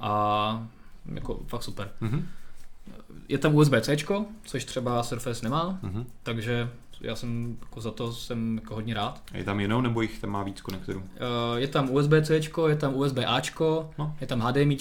A 0.00 0.66
jako 1.14 1.40
fakt 1.46 1.62
super. 1.62 1.90
Mhm. 2.00 2.28
Je 3.28 3.38
tam 3.38 3.54
USB-C, 3.54 3.96
což 4.44 4.64
třeba 4.64 5.02
Surface 5.02 5.42
nemá, 5.44 5.78
Mhm. 5.82 6.06
takže 6.22 6.70
já 7.00 7.16
jsem 7.16 7.56
jako 7.60 7.80
za 7.80 7.90
to 7.90 8.12
jsem 8.12 8.56
jako 8.56 8.74
hodně 8.74 8.94
rád. 8.94 9.22
A 9.32 9.36
je 9.36 9.44
tam 9.44 9.60
jinou, 9.60 9.80
nebo 9.80 10.02
jich 10.02 10.18
tam 10.20 10.30
má 10.30 10.42
víc 10.42 10.60
konektorů? 10.60 11.02
Eh, 11.16 11.60
Je 11.60 11.68
tam 11.68 11.90
USB-C, 11.90 12.40
je 12.68 12.76
tam 12.76 12.94
USB-A, 12.94 13.40
No. 13.98 14.16
je 14.20 14.26
tam 14.26 14.40
HDMI 14.40 14.76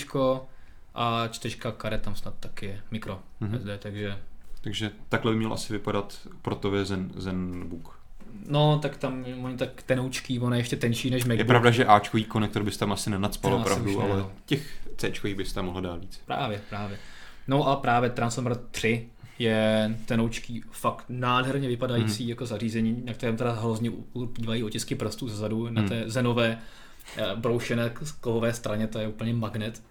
a 1.00 1.28
čtečka 1.32 1.72
karet 1.72 2.02
tam 2.02 2.16
snad 2.16 2.34
taky 2.39 2.66
je, 2.66 2.80
mikro 2.91 3.20
Mhm. 3.39 3.58
SD, 3.60 3.68
takže 3.80 4.18
Takže 4.62 4.91
takhle 5.10 5.32
by 5.32 5.38
měl 5.38 5.54
asi 5.54 5.74
vypadat 5.74 6.28
protově 6.41 6.86
Zen, 6.86 7.12
Zenbook. 7.16 8.00
no 8.48 8.80
tak 8.82 8.98
tam 8.98 9.26
oni 9.43 9.58
tak 9.58 9.84
tenoučký, 9.84 10.39
on 10.39 10.54
je 10.54 10.60
ještě 10.60 10.76
tenčí 10.76 11.10
než 11.10 11.24
Je 11.24 11.28
MacBook. 11.30 11.48
pravda, 11.48 11.72
že 11.72 11.86
Ačkový 11.86 12.24
konektor 12.26 12.64
bys 12.64 12.78
tam 12.78 12.91
asi 12.91 13.10
nenacpal 13.10 13.52
Ten 13.52 13.62
opravdu, 13.62 13.89
už 13.91 13.98
ne, 13.98 14.04
ale 14.12 14.20
no. 14.20 14.32
těch 14.45 14.80
Cčkových 14.98 15.36
bys 15.36 15.54
tam 15.54 15.66
mohl 15.66 15.82
dát 15.82 16.00
víc. 16.02 16.22
Právě, 16.26 16.62
právě. 16.70 16.98
No 17.48 17.68
a 17.68 17.76
právě 17.76 18.10
Transformer 18.10 18.56
3 18.72 19.10
je 19.39 19.95
tenoučký 20.06 20.64
fakt 20.72 21.06
nádherně 21.10 21.68
vypadající 21.68 22.24
Mhm. 22.24 22.30
jako 22.30 22.45
zařízení, 22.45 23.02
na 23.06 23.14
kterém 23.14 23.38
teda 23.38 23.52
hrozně 23.54 23.91
ulpívají 24.14 24.64
otisky 24.64 24.95
prstů 24.95 25.28
zezadu 25.30 25.70
na 25.70 25.82
Mhm. 25.82 25.89
té 25.89 26.04
zenové 26.10 26.58
eh, 27.18 27.36
broušené 27.36 27.91
kovové 28.22 28.54
straně, 28.54 28.88
to 28.88 29.00
je 29.00 29.08
úplně 29.08 29.34
magnet. 29.34 29.82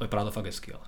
Vypadá 0.00 0.24
to 0.24 0.30
fakt 0.30 0.44
hezky, 0.44 0.72
ale. 0.72 0.82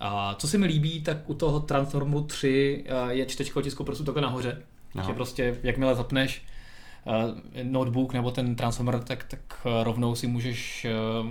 A 0.00 0.34
co 0.34 0.48
se 0.48 0.58
mi 0.58 0.66
líbí, 0.66 1.00
tak 1.02 1.16
u 1.30 1.34
toho 1.34 1.60
Transformeru 1.60 2.22
3 2.24 2.84
eh, 2.86 3.12
je 3.14 3.26
čtečka 3.26 3.60
otisku 3.60 3.84
prstů 3.84 4.04
takhle 4.04 4.22
nahoře. 4.22 4.62
Aha. 4.94 5.06
Že 5.08 5.14
prostě, 5.14 5.58
jakmile 5.62 5.94
zapneš 5.94 6.42
eh, 7.06 7.62
notebook 7.62 8.12
nebo 8.12 8.30
ten 8.30 8.56
transformer, 8.56 8.98
tak, 9.02 9.24
tak 9.24 9.40
eh, 9.66 9.84
rovnou 9.84 10.14
si 10.14 10.26
můžeš 10.26 10.86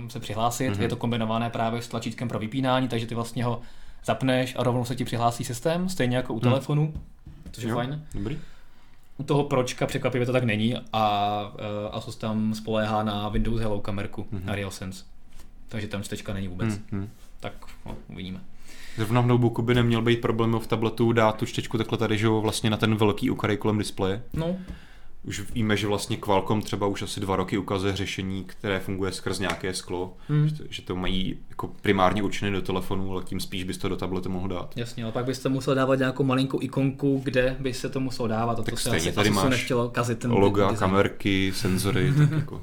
se 0.08 0.20
přihlásit. 0.20 0.70
Mhm. 0.70 0.82
Je 0.82 0.88
to 0.88 0.96
kombinované 0.96 1.50
právě 1.50 1.82
s 1.82 1.88
tlačítkem 1.88 2.28
pro 2.28 2.38
vypínání, 2.38 2.88
takže 2.88 3.06
ty 3.06 3.14
vlastně 3.14 3.44
ho 3.44 3.60
zapneš 4.04 4.54
a 4.58 4.62
rovnou 4.62 4.84
se 4.84 4.96
ti 4.96 5.04
přihlásí 5.04 5.44
systém, 5.44 5.88
stejně 5.88 6.16
jako 6.16 6.32
u 6.32 6.36
Mhm. 6.36 6.42
telefonu, 6.42 6.94
což 7.52 7.64
je 7.64 7.70
Jo, 7.70 7.76
fajn. 7.76 8.04
Dobrý. 8.14 8.38
U 9.18 9.22
toho 9.22 9.44
pročka 9.44 9.86
překvapivě 9.86 10.26
to 10.26 10.32
tak 10.32 10.44
není 10.44 10.74
a 10.92 11.42
uh, 11.54 11.58
Asus 11.96 12.16
tam 12.16 12.54
spoléhá 12.54 13.02
na 13.02 13.28
Windows 13.28 13.60
Hello 13.60 13.80
kamerku, 13.80 14.26
Mhm. 14.30 14.40
mm-hmm. 14.40 14.46
na 14.46 14.54
RealSense. 14.54 15.04
Takže 15.70 15.88
tam 15.88 16.02
čtečka 16.02 16.34
není 16.34 16.48
vůbec. 16.48 16.68
Hmm, 16.68 16.84
hmm. 16.92 17.08
Tak 17.40 17.52
no, 17.86 17.96
uvidíme. 18.08 18.40
Zrovna 18.96 19.20
v 19.20 19.26
notebooku 19.26 19.62
by 19.62 19.74
neměl 19.74 20.02
být 20.02 20.20
problém 20.20 20.58
v 20.60 20.66
tabletu 20.66 21.12
dát 21.12 21.36
tu 21.36 21.46
čtečku 21.46 21.78
takhle 21.78 21.98
tady, 21.98 22.18
že 22.18 22.26
jo, 22.26 22.40
vlastně 22.40 22.70
na 22.70 22.76
ten 22.76 22.94
velký 22.96 23.30
ukarej 23.30 23.56
kolem 23.56 23.78
displeje. 23.78 24.22
No, 24.32 24.56
Už 25.24 25.52
víme, 25.52 25.76
že 25.76 25.86
vlastně 25.86 26.16
Qualcomm 26.16 26.62
třeba 26.62 26.86
už 26.86 27.02
asi 27.02 27.20
dva 27.20 27.36
roky 27.36 27.58
ukazuje 27.58 27.96
řešení, 27.96 28.44
které 28.44 28.80
funguje 28.80 29.12
skrz 29.12 29.38
nějaké 29.38 29.74
sklo, 29.74 30.16
Hmm. 30.28 30.48
že, 30.48 30.54
to, 30.54 30.64
že 30.70 30.82
to 30.82 30.96
mají 30.96 31.36
jako 31.50 31.68
primárně 31.82 32.22
určené 32.22 32.50
do 32.50 32.62
telefonu, 32.62 33.12
ale 33.12 33.22
tím 33.24 33.40
spíš 33.40 33.64
bys 33.64 33.78
to 33.78 33.88
do 33.88 33.96
tabletu 33.96 34.30
mohl 34.30 34.48
dát. 34.48 34.76
Jasně, 34.76 35.02
ale 35.04 35.12
pak 35.12 35.24
byste 35.24 35.48
musel 35.48 35.74
dávat 35.74 35.94
nějakou 35.98 36.24
malinkou 36.24 36.58
ikonku, 36.62 37.20
kde 37.24 37.56
by 37.60 37.74
se 37.74 37.88
to 37.88 38.00
muselo 38.00 38.28
dávat. 38.28 38.58
A 38.58 38.62
Tak 38.62 38.70
to 38.74 38.76
se 38.76 38.88
stejně 38.88 38.96
asi, 39.08 39.12
tady 39.12 39.28
asi 39.28 39.38
se 39.38 39.44
máš 39.44 39.50
nechtělo 39.50 39.88
kazit 39.88 40.18
ten 40.18 40.30
Loga, 40.32 40.64
design. 40.70 40.78
kamerky, 40.78 41.52
senzory, 41.56 42.12
tak 42.18 42.30
jako. 42.38 42.62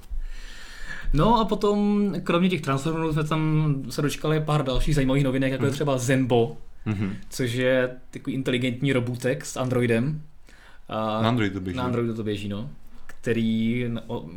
No 1.13 1.39
a 1.39 1.45
potom, 1.45 2.13
kromě 2.23 2.49
těch 2.49 2.61
transformerů, 2.61 3.13
jsme 3.13 3.23
tam 3.23 3.75
se 3.89 4.01
dočkali 4.01 4.39
pár 4.39 4.63
dalších 4.65 4.95
zajímavých 4.95 5.23
novinek, 5.23 5.51
jako 5.51 5.63
je 5.63 5.69
Mhm. 5.69 5.75
třeba 5.75 5.97
Zenbo, 5.97 6.57
Mhm. 6.85 7.13
což 7.29 7.53
je 7.53 7.89
takový 8.11 8.33
inteligentní 8.35 8.93
robůtek 8.93 9.45
s 9.45 9.57
Androidem. 9.57 10.21
A 10.89 11.21
Na 11.21 11.29
Androidu 11.29 11.59
běží. 11.61 11.77
na 11.77 11.83
Androidu 11.83 12.13
to 12.15 12.23
běží, 12.23 12.49
no. 12.49 12.69
Který, 13.05 13.85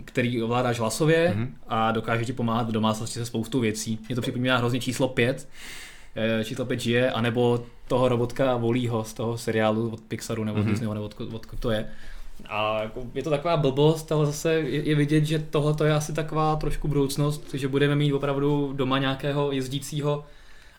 který 0.05 0.43
ovládáš 0.43 0.79
hlasově 0.81 1.33
Mhm. 1.37 1.55
a 1.69 1.93
dokáže 1.93 2.25
ti 2.25 2.33
pomáhat 2.33 2.69
v 2.69 2.73
domácnosti 2.73 3.19
se 3.19 3.27
spoustou 3.27 3.61
věcí. 3.61 3.99
Mě 4.09 4.15
to 4.17 4.23
připomíná 4.23 4.57
hrozně 4.57 4.81
číslo 4.81 5.09
5, 5.09 5.49
eh, 6.17 6.45
číslo 6.45 6.65
5 6.65 6.81
žije, 6.81 7.11
anebo 7.11 7.65
toho 7.89 8.09
robotka 8.09 8.57
Volího 8.57 9.05
z 9.05 9.15
toho 9.15 9.39
seriálu 9.39 9.91
od 9.91 10.01
Pixaru 10.01 10.45
nebo 10.45 10.59
Mhm. 10.59 10.67
mm-hmm. 10.67 10.71
Disneyho, 10.71 10.95
nebo 10.95 11.07
odkud, 11.07 11.35
odkud 11.35 11.61
to 11.61 11.71
je. 11.71 11.87
A 12.49 12.83
jako 12.83 13.03
je 13.15 13.23
to 13.23 13.31
taková 13.31 13.57
blbost, 13.57 14.13
ale 14.13 14.27
zase 14.27 14.55
je, 14.55 14.89
je 14.89 14.95
vidět, 14.95 15.25
že 15.25 15.39
tohle 15.39 15.75
je 15.85 15.95
asi 15.95 16.13
taková 16.13 16.57
trošku 16.57 16.89
budoucnost, 16.89 17.55
že 17.55 17.69
budeme 17.69 17.95
mít 17.95 18.13
opravdu 18.13 18.73
doma 18.77 18.99
nějakého 18.99 19.53
jezdícího 19.53 20.25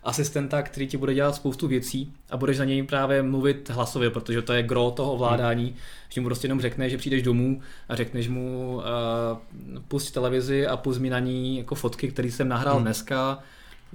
asistenta, 0.04 0.62
který 0.62 0.88
ti 0.88 0.98
bude 0.98 1.14
dělat 1.14 1.36
spoustu 1.36 1.68
věcí 1.68 2.14
a 2.30 2.38
budeš 2.38 2.58
za 2.58 2.66
něj 2.66 2.84
právě 2.84 3.24
mluvit 3.24 3.70
hlasově, 3.70 4.10
protože 4.10 4.42
to 4.42 4.54
je 4.54 4.64
gro 4.64 4.92
toho 4.92 5.14
ovládání, 5.14 5.76
že 6.10 6.22
mu 6.22 6.28
prostě 6.28 6.46
jenom 6.46 6.62
řekne, 6.62 6.90
že 6.90 6.98
přijdeš 6.98 7.24
domů 7.24 7.62
a 7.90 7.96
řekneš 7.96 8.28
mu 8.28 8.76
uh, 8.76 9.80
pust 9.88 10.14
televizi 10.14 10.68
a 10.68 10.78
pust 10.78 11.00
mi 11.00 11.10
na 11.10 11.20
ní 11.20 11.58
jako 11.58 11.76
fotky, 11.76 12.08
které 12.08 12.32
jsem 12.32 12.48
nahrál 12.48 12.76
Hmm. 12.76 12.84
dneska, 12.84 13.40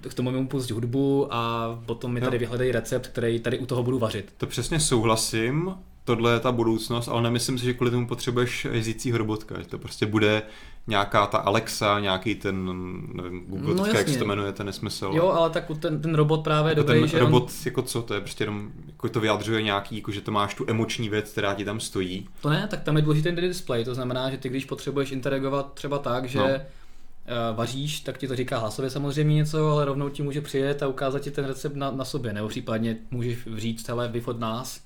k 0.08 0.14
tomu 0.14 0.30
mi 0.30 0.46
pust 0.46 0.70
hudbu 0.70 1.28
a 1.34 1.68
potom 1.86 2.12
mi 2.12 2.20
Jo. 2.20 2.24
tady 2.24 2.38
vyhledej 2.38 2.72
recept, 2.72 3.06
který 3.06 3.40
tady 3.40 3.58
u 3.58 3.66
toho 3.66 3.82
budu 3.82 3.98
vařit. 3.98 4.34
To 4.36 4.46
přesně 4.46 4.80
souhlasím, 4.80 5.74
tohle 6.06 6.32
je 6.32 6.40
ta 6.40 6.52
budoucnost, 6.52 7.08
ale 7.08 7.22
nemyslím 7.22 7.58
si, 7.58 7.64
že 7.64 7.74
kvůli 7.74 7.90
tomu 7.90 8.06
potřebuješ 8.06 8.64
jezdícího 8.72 9.18
robotka, 9.18 9.60
že 9.60 9.68
to 9.68 9.78
prostě 9.78 10.06
bude 10.06 10.42
nějaká 10.86 11.26
ta 11.26 11.38
Alexa, 11.38 12.00
nějaký 12.00 12.34
ten, 12.34 12.64
nevím, 13.12 13.44
Google, 13.48 13.74
No 13.74 13.86
no, 13.86 13.92
jak 13.92 14.08
se 14.08 14.18
to 14.18 14.24
jmenuje, 14.24 14.52
ten 14.52 14.66
nesmysl. 14.66 15.10
Jo, 15.14 15.28
ale 15.28 15.50
tak 15.50 15.64
ten, 15.80 16.02
ten 16.02 16.14
robot 16.14 16.44
právě 16.44 16.70
jako 16.70 16.82
dobrý, 16.82 17.00
ten 17.00 17.08
že 17.08 17.18
robot, 17.18 17.42
on, 17.42 17.48
jako 17.64 17.82
co, 17.82 18.02
to 18.02 18.14
je 18.14 18.20
prostě 18.20 18.44
jenom, 18.44 18.70
jako 18.86 19.08
to 19.08 19.20
vyjadřuje 19.20 19.62
nějaký, 19.62 19.96
jako 19.96 20.12
že 20.12 20.20
to 20.20 20.32
máš 20.32 20.54
tu 20.54 20.64
emoční 20.68 21.08
věc, 21.08 21.30
která 21.30 21.54
ti 21.54 21.64
tam 21.64 21.80
stojí. 21.80 22.28
To 22.42 22.50
ne, 22.50 22.66
tak 22.70 22.82
tam 22.82 22.96
je 22.96 23.02
důležitý 23.02 23.24
ten 23.24 23.34
display, 23.36 23.84
to 23.84 23.94
znamená, 23.94 24.30
že 24.30 24.36
ty 24.36 24.48
když 24.48 24.64
potřebuješ 24.64 25.10
interagovat 25.12 25.72
třeba 25.74 25.98
tak, 25.98 26.28
že 26.28 26.38
No. 26.38 26.44
no. 26.48 27.54
vaříš, 27.56 28.00
tak 28.00 28.18
ti 28.18 28.28
to 28.28 28.36
říká 28.36 28.58
hlasově 28.58 28.90
samozřejmě 28.90 29.34
něco, 29.34 29.70
ale 29.70 29.84
rovnou 29.84 30.08
ti 30.08 30.22
může 30.22 30.40
přijet 30.40 30.82
a 30.82 30.86
ukázat 30.88 31.18
ti 31.18 31.30
ten 31.30 31.44
recept 31.44 31.76
na, 31.76 31.90
na 31.90 32.04
sobě, 32.04 32.32
nebo 32.32 32.48
případně 32.48 32.96
můžeš 33.10 33.38
říct, 33.56 33.88
hele, 33.88 34.08
vyfot 34.08 34.40
nás, 34.40 34.85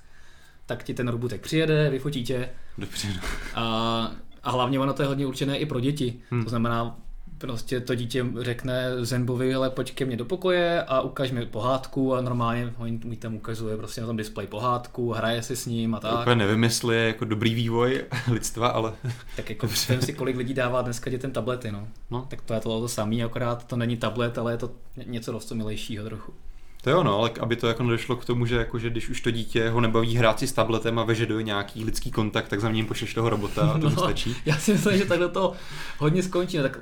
tak 0.75 0.83
ti 0.83 0.93
ten 0.93 1.07
robotek 1.07 1.41
přijede, 1.41 1.89
vyfotí 1.89 2.23
tě 2.23 2.49
Dobře, 2.77 3.07
no. 3.07 3.21
a, 3.55 4.11
a 4.43 4.51
hlavně 4.51 4.79
ono 4.79 4.93
to 4.93 5.01
je 5.01 5.07
hodně 5.07 5.25
určené 5.25 5.57
i 5.57 5.65
pro 5.65 5.79
děti, 5.79 6.19
Hmm. 6.31 6.43
to 6.43 6.49
znamená, 6.49 6.95
prostě 7.37 7.79
to 7.79 7.95
dítě 7.95 8.25
řekne 8.39 8.85
Zenbovi, 9.05 9.55
ale 9.55 9.69
pojď 9.69 9.93
ke 9.95 10.05
mně 10.05 10.17
do 10.17 10.25
pokoje 10.25 10.83
a 10.83 11.01
ukaž 11.01 11.31
mi 11.31 11.45
pohádku 11.45 12.15
a 12.15 12.21
normálně 12.21 12.73
on 12.77 12.99
mi 13.03 13.15
tam 13.15 13.35
ukazuje 13.35 13.77
prostě 13.77 14.01
na 14.01 14.07
tom 14.07 14.17
displeji 14.17 14.47
pohádku, 14.47 15.11
hraje 15.11 15.43
si 15.43 15.55
s 15.55 15.65
ním 15.65 15.95
a 15.95 15.99
To 15.99 16.07
tak. 16.07 16.19
úplně 16.21 16.35
nevím, 16.35 16.63
jestli 16.63 16.95
je 16.95 17.07
jako 17.07 17.25
dobrý 17.25 17.53
vývoj 17.53 18.03
lidstva, 18.31 18.67
ale 18.67 18.93
Tak 19.35 19.49
jako 19.49 19.67
vem 19.89 20.01
si, 20.01 20.13
kolik 20.13 20.37
lidí 20.37 20.53
dává 20.53 20.81
dneska 20.81 21.09
dětem 21.09 21.31
tablety, 21.31 21.71
no. 21.71 21.87
no. 22.11 22.25
Tak 22.29 22.41
to 22.41 22.53
je 22.53 22.59
to, 22.59 22.79
to 22.81 22.87
samé, 22.87 23.23
akorát 23.23 23.67
to 23.67 23.75
není 23.75 23.97
tablet, 23.97 24.37
ale 24.37 24.51
je 24.53 24.57
to 24.57 24.71
něco 25.05 25.31
dost 25.31 25.51
milejšího 25.51 26.05
trochu. 26.05 26.33
To 26.81 26.89
jo, 26.89 27.03
no, 27.03 27.19
ale 27.19 27.31
aby 27.39 27.55
to 27.55 27.67
jako 27.67 27.83
nedošlo 27.83 28.15
k 28.15 28.25
tomu, 28.25 28.45
že, 28.45 28.55
jako, 28.55 28.79
že 28.79 28.89
když 28.89 29.09
už 29.09 29.21
to 29.21 29.31
dítě 29.31 29.69
ho 29.69 29.81
nebaví 29.81 30.15
hrát 30.15 30.39
si 30.39 30.47
s 30.47 30.53
tabletem 30.53 30.99
a 30.99 31.03
vyžaduje 31.03 31.43
nějaký 31.43 31.83
lidský 31.83 32.11
kontakt, 32.11 32.47
tak 32.47 32.61
za 32.61 32.71
ním 32.71 32.85
pošleš 32.85 33.13
toho 33.13 33.29
robota 33.29 33.71
a 33.71 33.77
to 33.77 33.89
mu 33.89 33.95
stačí. 33.95 34.35
Já 34.45 34.57
si 34.57 34.73
myslím, 34.73 34.97
že 34.97 35.05
takhle 35.05 35.29
to 35.29 35.53
hodně 35.97 36.23
skončí. 36.23 36.57
No, 36.57 36.63
tak 36.63 36.79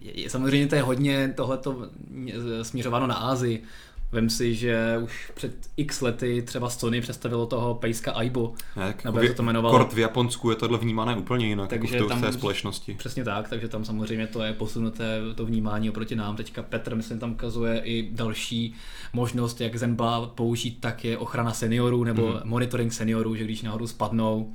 je, 0.00 0.20
je, 0.20 0.30
samozřejmě 0.30 0.66
to 0.66 0.74
je 0.74 0.82
hodně 0.82 1.32
tohleto 1.36 1.88
směřováno 2.62 3.06
na 3.06 3.14
Ázii. 3.14 3.62
Vem 4.12 4.30
si, 4.30 4.54
že 4.54 4.98
už 5.04 5.30
před 5.34 5.52
x 5.76 6.00
lety 6.00 6.42
třeba 6.42 6.70
Sony 6.70 7.00
představilo 7.00 7.46
toho 7.46 7.74
pejska 7.74 8.12
Aibo. 8.12 8.52
Ne, 8.76 8.86
tak 8.86 9.04
Nebo 9.04 9.18
v- 9.18 9.24
jak 9.24 9.34
to 9.36 9.42
jmenovalo? 9.42 9.78
Kort 9.78 9.92
v 9.92 9.98
Japonsku 9.98 10.50
je 10.50 10.56
tohle 10.56 10.78
vnímané 10.78 11.16
úplně 11.16 11.46
jinak, 11.46 11.68
Takže 11.70 11.94
jako 11.96 12.06
v, 12.06 12.08
tam- 12.08 12.18
v 12.18 12.22
té 12.22 12.32
společnosti. 12.32 12.94
Přesně 12.98 13.24
tak, 13.24 13.48
takže 13.48 13.68
tam 13.68 13.84
samozřejmě 13.84 14.26
to 14.26 14.42
je 14.42 14.52
posunuté 14.52 15.18
to 15.34 15.46
vnímání 15.46 15.90
oproti 15.90 16.16
nám. 16.16 16.36
Teďka 16.36 16.62
Petr, 16.62 16.94
myslím, 16.96 17.18
tam 17.18 17.32
ukazuje 17.32 17.80
i 17.84 18.08
další 18.12 18.74
možnost, 19.12 19.60
jak 19.60 19.76
Zenba 19.76 20.26
použít, 20.26 20.76
tak 20.80 21.04
je 21.04 21.18
ochrana 21.18 21.52
seniorů 21.52 22.04
nebo 22.04 22.28
Mhm. 22.28 22.40
monitoring 22.44 22.92
seniorů, 22.92 23.34
že 23.36 23.44
když 23.44 23.62
nahoru 23.62 23.86
spadnou, 23.86 24.52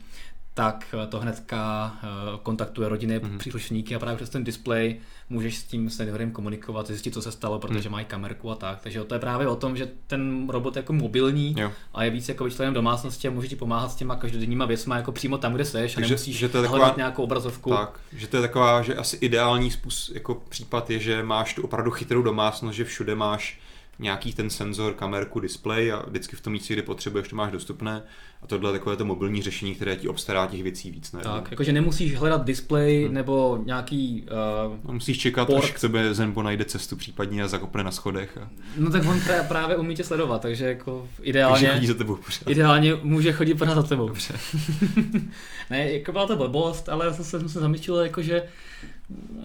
tak 0.55 0.95
to 1.09 1.19
hnedka 1.19 1.91
eh, 2.03 2.07
kontaktuje 2.43 2.89
rodinné 2.89 3.19
Mhm. 3.19 3.37
příslušníky 3.37 3.95
a 3.95 3.99
právě 3.99 4.15
přes 4.17 4.29
ten 4.29 4.43
displej 4.43 4.99
můžeš 5.29 5.57
s 5.57 5.63
tím 5.63 5.89
seniorem 5.89 6.31
komunikovat, 6.31 6.87
zjistit, 6.87 7.13
co 7.13 7.21
se 7.21 7.31
stalo, 7.31 7.59
protože 7.59 7.89
mají 7.89 8.05
kamerku 8.05 8.51
a 8.51 8.55
tak. 8.55 8.79
Takže 8.81 9.03
to 9.03 9.13
je 9.15 9.19
právě 9.19 9.47
o 9.47 9.55
tom, 9.55 9.77
že 9.77 9.87
ten 10.07 10.49
robot 10.49 10.75
je 10.75 10.79
jako 10.79 10.93
mobilní 10.93 11.55
Jo. 11.57 11.71
a 11.93 12.03
je 12.03 12.09
víc 12.09 12.29
jako 12.29 12.43
vyčleněn 12.43 12.73
domácnosti 12.73 13.27
a 13.27 13.31
může 13.31 13.47
ti 13.47 13.55
pomáhat 13.55 13.91
s 13.91 13.95
těma 13.95 14.15
každodenníma 14.15 14.65
věcma 14.65 14.95
jako 14.97 15.11
přímo 15.11 15.37
tam, 15.37 15.53
kde 15.53 15.65
seš 15.65 15.91
a 15.91 15.95
Takže- 15.95 16.13
nemusíš 16.13 16.37
že 16.37 16.49
to 16.49 16.57
je 16.57 16.61
taková- 16.63 16.77
hledat 16.79 16.97
nějakou 16.97 17.23
obrazovku. 17.23 17.69
Tak, 17.69 17.99
že 18.13 18.27
to 18.27 18.37
je 18.37 18.41
taková, 18.41 18.81
že 18.81 18.95
asi 18.95 19.15
ideální 19.21 19.71
způsob, 19.71 20.15
jako 20.15 20.35
případ 20.49 20.89
je, 20.89 20.99
že 20.99 21.23
máš 21.23 21.53
tu 21.53 21.63
opravdu 21.63 21.91
chytrou 21.91 22.21
domácnost, 22.21 22.75
že 22.75 22.83
všude 22.85 23.15
máš 23.15 23.59
nějaký 23.99 24.33
ten 24.33 24.49
senzor, 24.49 24.93
kamerku, 24.93 25.39
displej 25.39 25.91
a 25.93 26.03
vždycky 26.07 26.35
v 26.35 26.41
tom 26.41 26.53
místě, 26.53 26.73
kde 26.73 26.81
potřebuješ, 26.83 27.27
to 27.27 27.35
máš 27.35 27.51
dostupné. 27.51 28.03
A 28.41 28.47
tohle 28.47 28.69
je 28.69 28.73
takové 28.79 28.95
to 28.95 29.05
mobilní 29.05 29.41
řešení, 29.41 29.75
které 29.75 29.95
ti 29.95 30.07
obstará 30.07 30.47
těch 30.47 30.63
věcí 30.63 30.91
víc. 30.91 31.11
Ne? 31.11 31.19
Tak, 31.23 31.47
jakože 31.51 31.71
nemusíš 31.73 32.15
hledat 32.15 32.45
displej 32.45 33.07
Hm. 33.09 33.13
nebo 33.13 33.59
nějaký... 33.65 34.25
Uh, 34.67 34.75
No, 34.83 34.93
musíš 34.93 35.17
čekat, 35.17 35.45
Port. 35.45 35.63
až 35.63 35.71
k 35.71 35.79
tebe 35.79 36.13
Zenbo 36.13 36.43
najde 36.43 36.65
cestu 36.65 36.95
případně 36.95 37.43
a 37.43 37.47
zakopne 37.47 37.83
na 37.83 37.91
schodech. 37.91 38.37
A... 38.37 38.49
no 38.77 38.89
tak 38.91 39.05
on 39.05 39.19
pra- 39.19 39.47
právě 39.47 39.75
umí 39.75 39.95
tě 39.95 40.03
sledovat, 40.03 40.41
takže 40.41 40.65
jako 40.65 41.07
Takže 41.15 41.29
ideálně, 41.29 41.67
chodí 41.69 41.87
za 41.87 41.93
tebou 41.93 42.15
pořád. 42.15 42.49
ideálně 42.49 42.95
může 43.03 43.31
chodit 43.33 43.53
pořád 43.55 43.75
za 43.75 43.83
tebou. 43.83 44.07
Dobře. 44.07 44.33
ne, 45.69 45.91
jako 45.93 46.11
byla 46.11 46.27
to 46.27 46.35
blbost, 46.35 46.89
ale 46.89 47.05
zase 47.13 47.23
jsem 47.23 47.49
se 47.49 47.59
zamýšlel, 47.59 47.99
jako 48.03 48.21
že 48.21 48.43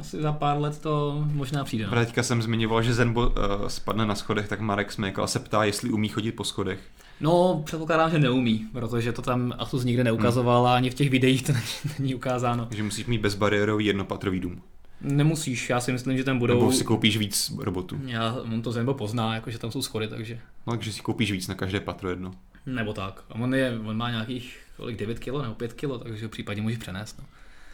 asi 0.00 0.22
za 0.22 0.32
pár 0.32 0.60
let 0.60 0.78
to 0.78 1.24
možná 1.32 1.64
přijde. 1.64 1.86
No. 1.86 1.94
Teďka 1.94 2.22
jsem 2.22 2.42
zmiňoval, 2.42 2.82
že 2.82 2.94
Zenbo 2.94 3.28
uh, 3.28 3.34
spadne 3.68 4.06
na 4.06 4.14
schodech, 4.14 4.48
tak 4.48 4.60
Marek 4.60 4.92
Smekal 4.92 5.26
se 5.28 5.38
ptá, 5.38 5.64
jestli 5.64 5.90
umí 5.90 6.08
chodit 6.08 6.32
po 6.32 6.44
schodech. 6.44 6.80
no, 7.20 7.62
předpokládám, 7.64 8.10
že 8.10 8.18
neumí, 8.18 8.66
protože 8.72 9.12
to 9.12 9.22
tam 9.22 9.54
Asus 9.58 9.84
nikde 9.84 10.04
neukazoval 10.04 10.66
a 10.66 10.74
ani 10.74 10.90
v 10.90 10.94
těch 10.94 11.10
videích 11.10 11.42
to 11.42 11.52
není, 11.98 12.14
ukázáno. 12.14 12.66
Takže 12.66 12.82
musíš 12.82 13.06
mít 13.06 13.20
bezbariérový 13.20 13.86
jednopatrový 13.86 14.40
dům. 14.40 14.62
Nemusíš, 15.00 15.70
já 15.70 15.80
si 15.80 15.92
myslím, 15.92 16.16
že 16.16 16.24
tam 16.24 16.38
Budou... 16.38 16.54
Nebo 16.54 16.72
si 16.72 16.84
koupíš 16.84 17.16
víc 17.16 17.52
robotů. 17.58 18.00
Já, 18.06 18.36
on 18.54 18.62
to 18.62 18.72
Zenbo 18.72 18.94
pozná, 18.94 19.34
jako 19.34 19.50
že 19.50 19.58
tam 19.58 19.70
jsou 19.70 19.82
schody, 19.82 20.08
takže... 20.08 20.38
No, 20.66 20.72
takže 20.72 20.92
si 20.92 21.00
koupíš 21.00 21.32
víc 21.32 21.48
na 21.48 21.54
každé 21.54 21.80
patro 21.80 22.10
jedno. 22.10 22.30
Nebo 22.66 22.92
tak. 22.92 23.24
A 23.30 23.34
on, 23.34 23.54
je, 23.54 23.78
on 23.84 23.96
má 23.96 24.10
nějakých 24.10 24.58
kolik, 24.76 24.98
9 24.98 25.18
kg 25.18 25.26
nebo 25.26 25.54
5 25.54 25.72
kg, 25.72 26.02
takže 26.02 26.28
případně 26.28 26.62
můžeš 26.62 26.78
přenést. 26.78 27.18
No. 27.18 27.24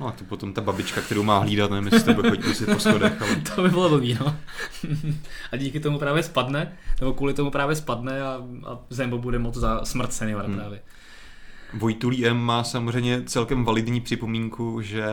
No 0.01 0.07
a 0.07 0.13
to 0.13 0.25
potom 0.25 0.53
ta 0.53 0.61
babička, 0.61 1.01
kterou 1.01 1.23
má 1.23 1.39
hlídat, 1.39 1.71
nevím, 1.71 1.93
jestli 1.93 2.15
tebe 2.15 2.31
chodí 2.31 2.55
si 2.55 2.67
po 2.67 2.79
schodech, 2.79 3.23
ale 3.23 3.37
To 3.55 3.63
by 3.63 3.69
bylo 3.69 3.89
blbý, 3.89 4.19
no. 4.21 4.37
a 5.53 5.57
díky 5.57 5.81
tomu 5.81 5.99
právě 5.99 6.23
spadne, 6.23 6.73
nebo 7.01 7.13
kvůli 7.13 7.35
tomu 7.35 7.51
právě 7.51 7.77
spadne 7.77 8.23
a, 8.23 8.43
a 8.67 8.79
Zembo 8.91 9.19
bude 9.19 9.39
moc 9.39 9.57
za 9.57 9.85
smrt 9.85 10.13
seniora 10.13 10.45
Hmm. 10.47 10.57
právě. 10.57 10.81
Vojtulí 11.75 12.27
M 12.27 12.37
má 12.37 12.65
samozřejmě 12.65 13.23
celkem 13.27 13.65
validní 13.65 14.01
připomínku, 14.01 14.83
že 14.83 15.05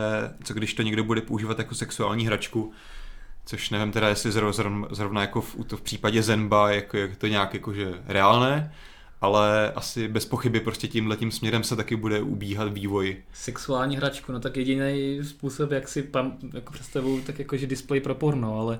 co 0.44 0.54
když 0.54 0.74
to 0.74 0.82
někdo 0.82 1.04
bude 1.04 1.20
používat 1.20 1.58
jako 1.58 1.74
sexuální 1.74 2.26
hračku, 2.26 2.72
což 3.46 3.70
nevím 3.70 3.92
teda, 3.92 4.08
jestli 4.08 4.32
zrovna, 4.32 4.52
zrovna, 4.52 4.88
zrovna 4.90 5.20
jako 5.20 5.40
v, 5.40 5.56
to 5.66 5.76
v 5.76 5.82
případě 5.82 6.22
Zenba 6.22 6.70
jako, 6.70 6.96
je 6.96 7.08
to 7.08 7.26
nějak 7.26 7.54
jakože 7.54 7.92
reálné, 8.06 8.72
ale 9.24 9.72
asi 9.72 10.08
bez 10.08 10.24
pochyby 10.24 10.60
prostě 10.60 10.88
tímhle 10.88 11.16
tím 11.16 11.30
směrem 11.30 11.64
se 11.64 11.76
taky 11.76 11.96
bude 11.96 12.20
ubíhat 12.22 12.72
vývoj. 12.72 13.16
Sexuální 13.32 13.96
hračku, 13.96 14.32
no 14.32 14.40
tak 14.40 14.56
jediný 14.56 15.18
způsob, 15.22 15.70
jak 15.70 15.88
si 15.88 16.02
pam, 16.02 16.32
jako 16.54 16.72
představuju, 16.72 17.20
tak 17.20 17.38
jakože 17.38 17.66
display 17.66 18.00
pro 18.00 18.14
porno, 18.14 18.58
ale 18.60 18.78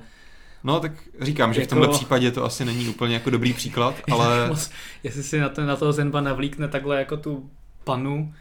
No 0.65 0.81
tak 0.81 0.93
říkám, 1.21 1.55
že 1.55 1.61
v 1.61 1.63
Jako- 1.63 1.71
tomhle 1.71 1.89
případě 1.89 2.31
to 2.31 2.45
asi 2.45 2.65
není 2.65 2.89
úplně 2.89 3.15
jako 3.15 3.31
dobrý 3.31 3.53
příklad, 3.53 3.95
ale 4.11 4.51
jestli 5.03 5.23
si 5.23 5.41
na, 5.41 5.49
to, 5.49 5.67
na 5.67 5.77
toho 5.77 5.93
Zenba 5.93 6.21
navlíkne 6.21 6.69
takhle 6.69 6.99
jako 6.99 7.17
tu 7.17 7.51
panu 7.85 8.35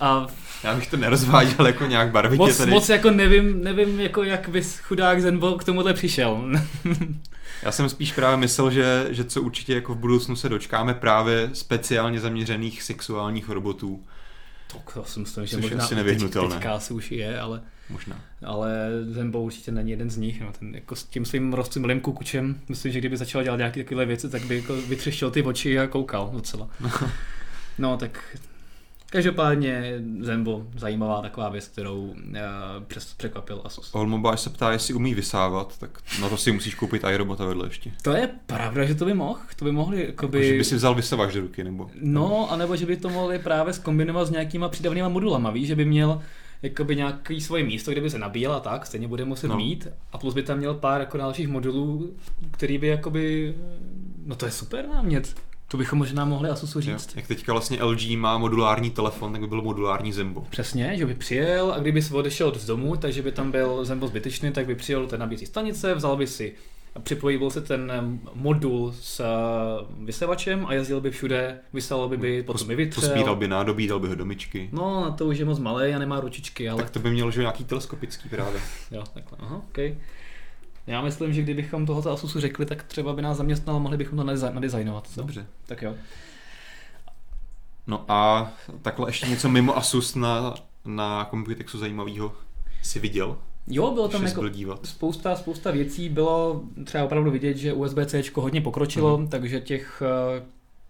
a 0.00 0.26
já 0.64 0.74
bych 0.74 0.90
to 0.90 0.96
nerozváděl 0.96 1.66
jako 1.66 1.86
nějak 1.86 2.10
barvitě 2.10 2.38
moc, 2.38 2.56
tady. 2.56 2.70
moc 2.70 2.88
jako 2.88 3.10
nevím, 3.10 3.64
nevím 3.64 4.00
jako 4.00 4.22
jak 4.22 4.48
bys 4.48 4.78
chudák 4.78 5.20
Zenbo 5.22 5.52
k 5.54 5.64
tomuhle 5.64 5.94
přišel. 5.94 6.44
Já 7.62 7.72
jsem 7.72 7.88
spíš 7.88 8.12
právě 8.12 8.36
myslel, 8.36 8.70
že, 8.70 9.06
že 9.10 9.24
co 9.24 9.42
určitě 9.42 9.74
jako 9.74 9.94
v 9.94 9.98
budoucnu 9.98 10.36
se 10.36 10.48
dočkáme 10.48 10.94
právě 10.94 11.50
speciálně 11.52 12.20
zaměřených 12.20 12.82
sexuálních 12.82 13.48
robotů. 13.48 14.04
Tak 14.72 14.94
to 14.94 15.04
si 15.04 15.20
myslím, 15.20 15.46
že 15.46 15.56
Což 15.56 15.62
možná 15.62 15.84
asi 15.84 15.94
teď, 15.94 16.20
teďka 16.20 16.74
asi 16.74 16.94
už 16.94 17.12
je, 17.12 17.40
ale, 17.40 17.62
Možná. 17.90 18.20
ale 18.44 18.90
Zembo 19.10 19.42
určitě 19.42 19.72
není 19.72 19.90
jeden 19.90 20.10
z 20.10 20.16
nich. 20.16 20.40
No, 20.40 20.52
ten, 20.58 20.74
jako 20.74 20.96
s 20.96 21.04
tím 21.04 21.24
svým 21.24 21.52
rozcimilým 21.52 22.00
kukučem, 22.00 22.60
myslím, 22.68 22.92
že 22.92 22.98
kdyby 22.98 23.16
začal 23.16 23.42
dělat 23.42 23.56
nějaké 23.56 23.84
takové 23.84 24.06
věci, 24.06 24.30
tak 24.30 24.44
by 24.44 24.56
jako 24.56 24.76
vytřeštil 24.76 25.30
ty 25.30 25.42
oči 25.42 25.78
a 25.78 25.86
koukal 25.86 26.30
docela. 26.32 26.68
No 27.78 27.96
tak 27.96 28.36
každopádně 29.12 30.02
Zembo, 30.20 30.66
zajímavá 30.76 31.22
taková 31.22 31.48
věc, 31.48 31.68
kterou 31.68 32.02
uh, 32.02 32.14
přes 32.86 33.14
překvapil 33.14 33.60
Asus. 33.64 33.92
Holmobáš 33.92 34.40
se 34.40 34.50
ptá, 34.50 34.72
jestli 34.72 34.94
umí 34.94 35.14
vysávat, 35.14 35.78
tak 35.78 35.98
na 36.20 36.28
to 36.28 36.36
si 36.36 36.52
musíš 36.52 36.74
koupit 36.74 37.04
iRobota 37.10 37.44
vedle 37.44 37.66
ještě. 37.66 37.92
To 38.02 38.12
je 38.12 38.28
pravda, 38.46 38.84
že 38.84 38.94
to 38.94 39.04
by 39.04 39.14
mohl, 39.14 39.40
to 39.56 39.64
by 39.64 39.72
mohli 39.72 40.06
jakoby... 40.06 40.46
Že 40.46 40.58
by 40.58 40.64
si 40.64 40.74
vzal 40.74 40.94
vysavač 40.94 41.34
do 41.34 41.40
ruky, 41.40 41.64
nebo? 41.64 41.90
No, 42.00 42.52
anebo 42.52 42.76
že 42.76 42.86
by 42.86 42.96
to 42.96 43.08
mohli 43.08 43.38
právě 43.38 43.72
zkombinovat 43.72 44.26
s 44.26 44.30
nějakýma 44.30 44.68
přídavnýma 44.68 45.08
modulama, 45.08 45.50
víš, 45.50 45.66
že 45.66 45.76
by 45.76 45.84
měl 45.84 46.22
jakoby 46.62 46.96
nějaký 46.96 47.40
svoje 47.40 47.64
místo, 47.64 47.90
kde 47.90 48.00
by 48.00 48.10
se 48.10 48.18
nabíjel 48.18 48.52
a 48.52 48.60
tak, 48.60 48.86
stejně 48.86 49.08
bude 49.08 49.24
muset 49.24 49.48
no. 49.48 49.56
mít 49.56 49.88
a 50.12 50.18
plus 50.18 50.34
by 50.34 50.42
tam 50.42 50.58
měl 50.58 50.74
pár 50.74 51.00
jako 51.00 51.18
dalších 51.18 51.48
modulů, 51.48 52.14
který 52.50 52.78
by 52.78 52.86
jakoby, 52.86 53.54
no 54.26 54.36
to 54.36 54.46
je 54.46 54.52
super 54.52 54.88
námět. 54.88 55.34
To 55.72 55.78
bychom 55.78 55.98
možná 55.98 56.24
mohli 56.24 56.48
Asusu 56.50 56.78
Jo. 56.78 56.82
říct. 56.82 57.16
Jak 57.16 57.26
teďka 57.26 57.52
vlastně 57.52 57.82
LG 57.82 58.16
má 58.16 58.38
modulární 58.38 58.90
telefon, 58.90 59.32
tak 59.32 59.40
by 59.40 59.46
byl 59.46 59.62
modulární 59.62 60.12
Zembo. 60.12 60.46
Přesně, 60.50 60.92
že 60.96 61.06
by 61.06 61.14
přijel 61.14 61.72
a 61.72 61.78
kdyby 61.78 62.02
si 62.02 62.14
odešel 62.14 62.52
z 62.56 62.66
domu, 62.66 62.96
takže 62.96 63.22
by 63.22 63.32
tam 63.32 63.50
byl 63.50 63.84
Zembo 63.84 64.06
zbytečný, 64.06 64.52
tak 64.52 64.66
by 64.66 64.74
přijel 64.74 65.00
do 65.00 65.06
té 65.06 65.18
nabíjecí 65.18 65.46
stanice, 65.46 65.94
vzal 65.94 66.16
by 66.16 66.26
si 66.26 66.54
a 66.94 67.00
připojil 67.00 67.50
se 67.50 67.60
ten 67.60 67.90
em, 67.94 68.20
modul 68.34 68.94
s 69.00 69.20
eh, 69.20 69.24
vysavačem 70.04 70.66
a 70.66 70.74
jezdil 70.74 71.00
by 71.00 71.10
všude, 71.10 71.58
vysal 71.72 72.08
by, 72.08 72.16
by 72.16 72.42
potom 72.42 72.68
by 72.68 72.74
vytřel. 72.76 73.08
Pospíral 73.08 73.36
by 73.36 73.48
nádobí, 73.48 73.86
dal 73.86 74.00
by 74.00 74.08
ho 74.08 74.14
do 74.14 74.24
myčky. 74.24 74.68
No, 74.72 75.00
na 75.00 75.10
to 75.10 75.26
už 75.26 75.38
je 75.38 75.44
moc 75.44 75.58
malý 75.58 75.94
a 75.94 75.98
nemá 75.98 76.20
ručičky, 76.20 76.68
ale 76.68 76.82
Tak 76.82 76.90
to 76.90 76.98
by 76.98 77.10
mělo, 77.10 77.30
že 77.30 77.40
nějaký 77.40 77.64
teleskopický 77.64 78.28
právě. 78.28 78.60
jo, 78.90 79.04
takhle, 79.14 79.38
aha, 79.40 79.62
okay. 79.68 79.96
Já 80.86 81.02
myslím, 81.02 81.32
že 81.32 81.42
kdybychom 81.42 81.86
tohoto 81.86 82.10
Asusu 82.10 82.40
řekli, 82.40 82.66
tak 82.66 82.82
třeba 82.82 83.12
by 83.12 83.22
nás 83.22 83.36
zaměstnal 83.36 83.80
mohli 83.80 83.96
bychom 83.96 84.18
to 84.18 84.24
nadizaj- 84.24 84.52
nadizajnovat. 84.54 85.06
co? 85.08 85.20
Dobře. 85.20 85.46
Tak 85.66 85.82
jo. 85.82 85.94
No 87.86 88.04
a 88.08 88.50
takhle 88.82 89.08
ještě 89.08 89.26
něco 89.26 89.48
mimo 89.48 89.76
Asus 89.76 90.14
na, 90.14 90.54
na 90.84 91.24
Computexu 91.30 91.78
zajímavého 91.78 92.32
si 92.82 92.98
viděl? 93.00 93.36
Jo, 93.66 93.90
bylo 93.90 94.08
tam 94.08 94.26
jako 94.26 94.48
dívat. 94.48 94.86
spousta, 94.86 95.36
spousta 95.36 95.70
věcí, 95.70 96.08
bylo 96.08 96.62
třeba 96.84 97.04
opravdu 97.04 97.30
vidět, 97.30 97.56
že 97.56 97.72
USB-C 97.72 98.22
hodně 98.34 98.60
pokročilo, 98.60 99.18
Mhm. 99.18 99.28
takže 99.28 99.60
těch 99.60 100.02
eh, 100.38 100.42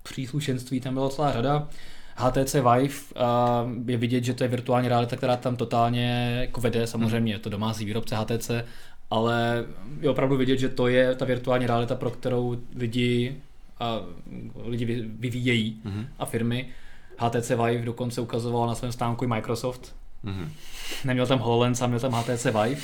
příslušenství 0.02 0.80
tam 0.80 0.94
byla 0.94 1.08
celá 1.08 1.32
řada. 1.32 1.68
HTC 2.16 2.54
Vive 2.54 2.94
a 3.16 3.64
je 3.86 3.96
vidět, 3.96 4.24
že 4.24 4.34
to 4.34 4.44
je 4.44 4.48
virtuální 4.48 4.88
realita, 4.88 5.16
která 5.16 5.36
tam 5.36 5.56
totálně 5.56 6.36
jako 6.40 6.60
vede, 6.60 6.86
samozřejmě 6.86 7.32
je 7.32 7.38
to 7.38 7.50
domácí 7.50 7.84
výrobce 7.84 8.16
HTC, 8.16 8.50
ale 9.12 9.64
je 10.00 10.10
opravdu 10.10 10.36
vidět, 10.36 10.56
že 10.58 10.68
to 10.68 10.86
je 10.88 11.14
ta 11.14 11.24
virtuální 11.24 11.66
realita, 11.66 11.94
pro 11.94 12.10
kterou 12.10 12.56
lidi 12.76 13.36
a 13.80 14.00
lidi 14.64 14.84
vy- 14.84 15.08
vyvíjejí 15.18 15.80
Mhm. 15.84 16.06
a 16.18 16.26
firmy. 16.26 16.68
HTC 17.18 17.50
Vive 17.50 17.84
dokonce 17.84 18.20
ukazoval 18.20 18.66
na 18.66 18.74
svém 18.74 18.92
stánku 18.92 19.24
i 19.24 19.28
Microsoft, 19.28 19.94
Mhm. 20.24 20.50
Neměl 21.04 21.26
tam 21.26 21.38
HoloLens 21.38 21.82
a 21.82 21.86
měl 21.86 22.00
tam 22.00 22.12
HTC 22.12 22.44
Vive. 22.50 22.80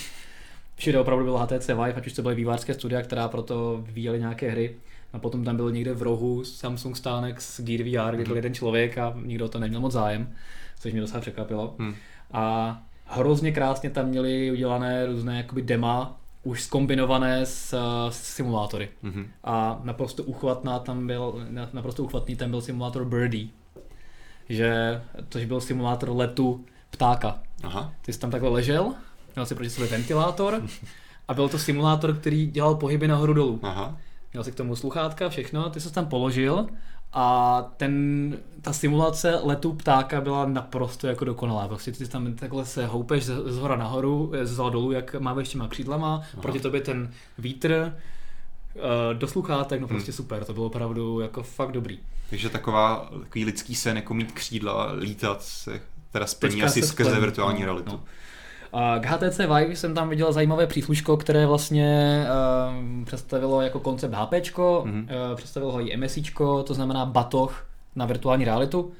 Všude 0.76 0.98
opravdu 1.00 1.24
byl 1.24 1.36
HTC 1.38 1.68
Vive, 1.68 1.92
ať 1.94 2.06
už 2.06 2.12
to 2.12 2.22
byly 2.22 2.34
vývářské 2.34 2.74
studia, 2.74 3.02
která 3.02 3.28
proto 3.28 3.82
vyvíjely 3.86 4.18
nějaké 4.18 4.50
hry. 4.50 4.74
A 5.12 5.18
potom 5.18 5.44
tam 5.44 5.56
byl 5.56 5.70
někde 5.72 5.92
v 5.94 6.02
rohu 6.02 6.44
Samsung 6.44 6.96
stánek 6.96 7.40
s 7.40 7.60
Gear 7.60 7.82
VR, 7.82 8.14
kde 8.14 8.24
byl 8.24 8.32
Mhm. 8.32 8.36
jeden 8.36 8.54
člověk 8.54 8.98
a 8.98 9.14
nikdo 9.24 9.48
to 9.48 9.58
neměl 9.58 9.80
moc 9.80 9.92
zájem, 9.92 10.32
což 10.80 10.92
mě 10.92 11.00
docela 11.00 11.20
překvapilo. 11.20 11.74
Hmm. 11.78 11.94
A 12.32 12.78
hrozně 13.06 13.52
krásně 13.52 13.90
tam 13.90 14.06
měli 14.08 14.50
udělané 14.52 15.06
různé 15.06 15.36
jakoby 15.36 15.62
dema, 15.62 16.17
už 16.42 16.62
skombinované 16.62 17.46
s, 17.46 17.74
s 18.10 18.22
simulátory. 18.34 18.88
Mhm. 19.02 19.26
A 19.44 19.80
naprosto 19.84 20.22
uchvatná 20.22 20.78
tam 20.78 21.06
byl, 21.06 21.46
na- 21.48 21.68
naprosto 21.72 22.04
uchvatný 22.04 22.36
tam 22.36 22.50
byl 22.50 22.60
simulátor 22.60 23.04
Birdie. 23.04 23.48
Že, 24.48 25.02
což 25.28 25.44
byl 25.44 25.60
simulátor 25.60 26.16
letu 26.16 26.64
ptáka. 26.90 27.38
Aha. 27.62 27.92
Ty 28.02 28.12
jsi 28.12 28.18
tam 28.18 28.30
takhle 28.30 28.48
ležel, 28.50 28.94
měl 29.34 29.46
si 29.46 29.54
proti 29.54 29.70
sobě 29.70 29.88
ventilátor 29.90 30.62
a 31.28 31.34
byl 31.34 31.48
to 31.48 31.58
simulátor, 31.58 32.14
který 32.16 32.46
dělal 32.46 32.74
pohyby 32.74 33.08
nahoru 33.08 33.32
dolů. 33.32 33.60
Aha. 33.62 33.96
měl 34.32 34.44
si 34.44 34.52
k 34.52 34.54
tomu 34.54 34.76
sluchátka, 34.76 35.28
všechno, 35.28 35.70
ty 35.70 35.80
se 35.80 35.92
tam 35.92 36.06
položil 36.06 36.66
a 37.12 37.62
ten, 37.76 38.36
ta 38.62 38.72
simulace 38.72 39.40
letu 39.42 39.72
ptáka 39.72 40.20
byla 40.20 40.46
naprosto 40.46 41.06
jako 41.06 41.24
dokonalá. 41.24 41.68
Prostě 41.68 41.92
ty 41.92 42.08
tam 42.08 42.34
takhle 42.34 42.66
se 42.66 42.86
houpeš 42.86 43.24
z, 43.24 43.52
z 43.52 43.58
hora 43.58 43.76
nahoru, 43.76 44.32
z 44.42 44.52
zala 44.52 44.70
dolů, 44.70 44.92
jak 44.92 45.14
máváš 45.14 45.48
těma 45.48 45.68
křídlama, 45.68 46.14
Aha. 46.14 46.42
proti 46.42 46.60
tobě 46.60 46.80
ten 46.80 47.12
vítr, 47.38 47.96
eh, 48.76 49.14
do 49.14 49.28
sluchátek, 49.28 49.80
no 49.80 49.86
hmm. 49.86 49.96
prostě 49.96 50.12
hmm. 50.12 50.16
super, 50.16 50.44
to 50.44 50.54
bylo 50.54 50.66
opravdu 50.66 51.20
jako 51.20 51.42
fakt 51.42 51.72
dobrý. 51.72 51.98
Takže 52.30 52.48
taková, 52.48 53.10
takový 53.22 53.44
lidský 53.44 53.74
sen, 53.74 53.96
jako 53.96 54.14
mít 54.14 54.32
křídla, 54.32 54.92
lítat 54.92 55.42
se 55.42 55.80
teda 56.12 56.26
splní 56.26 56.52
Teďka 56.52 56.66
asi 56.66 56.82
skrze 56.82 57.10
splní, 57.10 57.24
virtuální 57.24 57.60
no, 57.60 57.64
realitu. 57.64 57.90
No. 57.90 58.04
K 59.00 59.06
HTC 59.06 59.38
Vive 59.38 59.76
jsem 59.76 59.94
tam 59.94 60.08
viděl 60.08 60.32
zajímavé 60.32 60.66
přísluško, 60.66 61.16
které 61.16 61.46
vlastně 61.46 62.24
uh, 62.98 63.04
představilo 63.04 63.62
jako 63.62 63.80
koncept 63.80 64.14
HP, 64.14 64.32
mm-hmm. 64.32 65.02
uh, 65.02 65.36
představilo 65.36 65.72
ho 65.72 65.80
i 65.80 65.96
MSI, 65.96 66.22
to 66.64 66.74
znamená 66.74 67.06
batoh 67.06 67.66
na 67.96 68.06
virtuální 68.06 68.44
realitu. 68.44 68.80
Uh, 68.80 68.92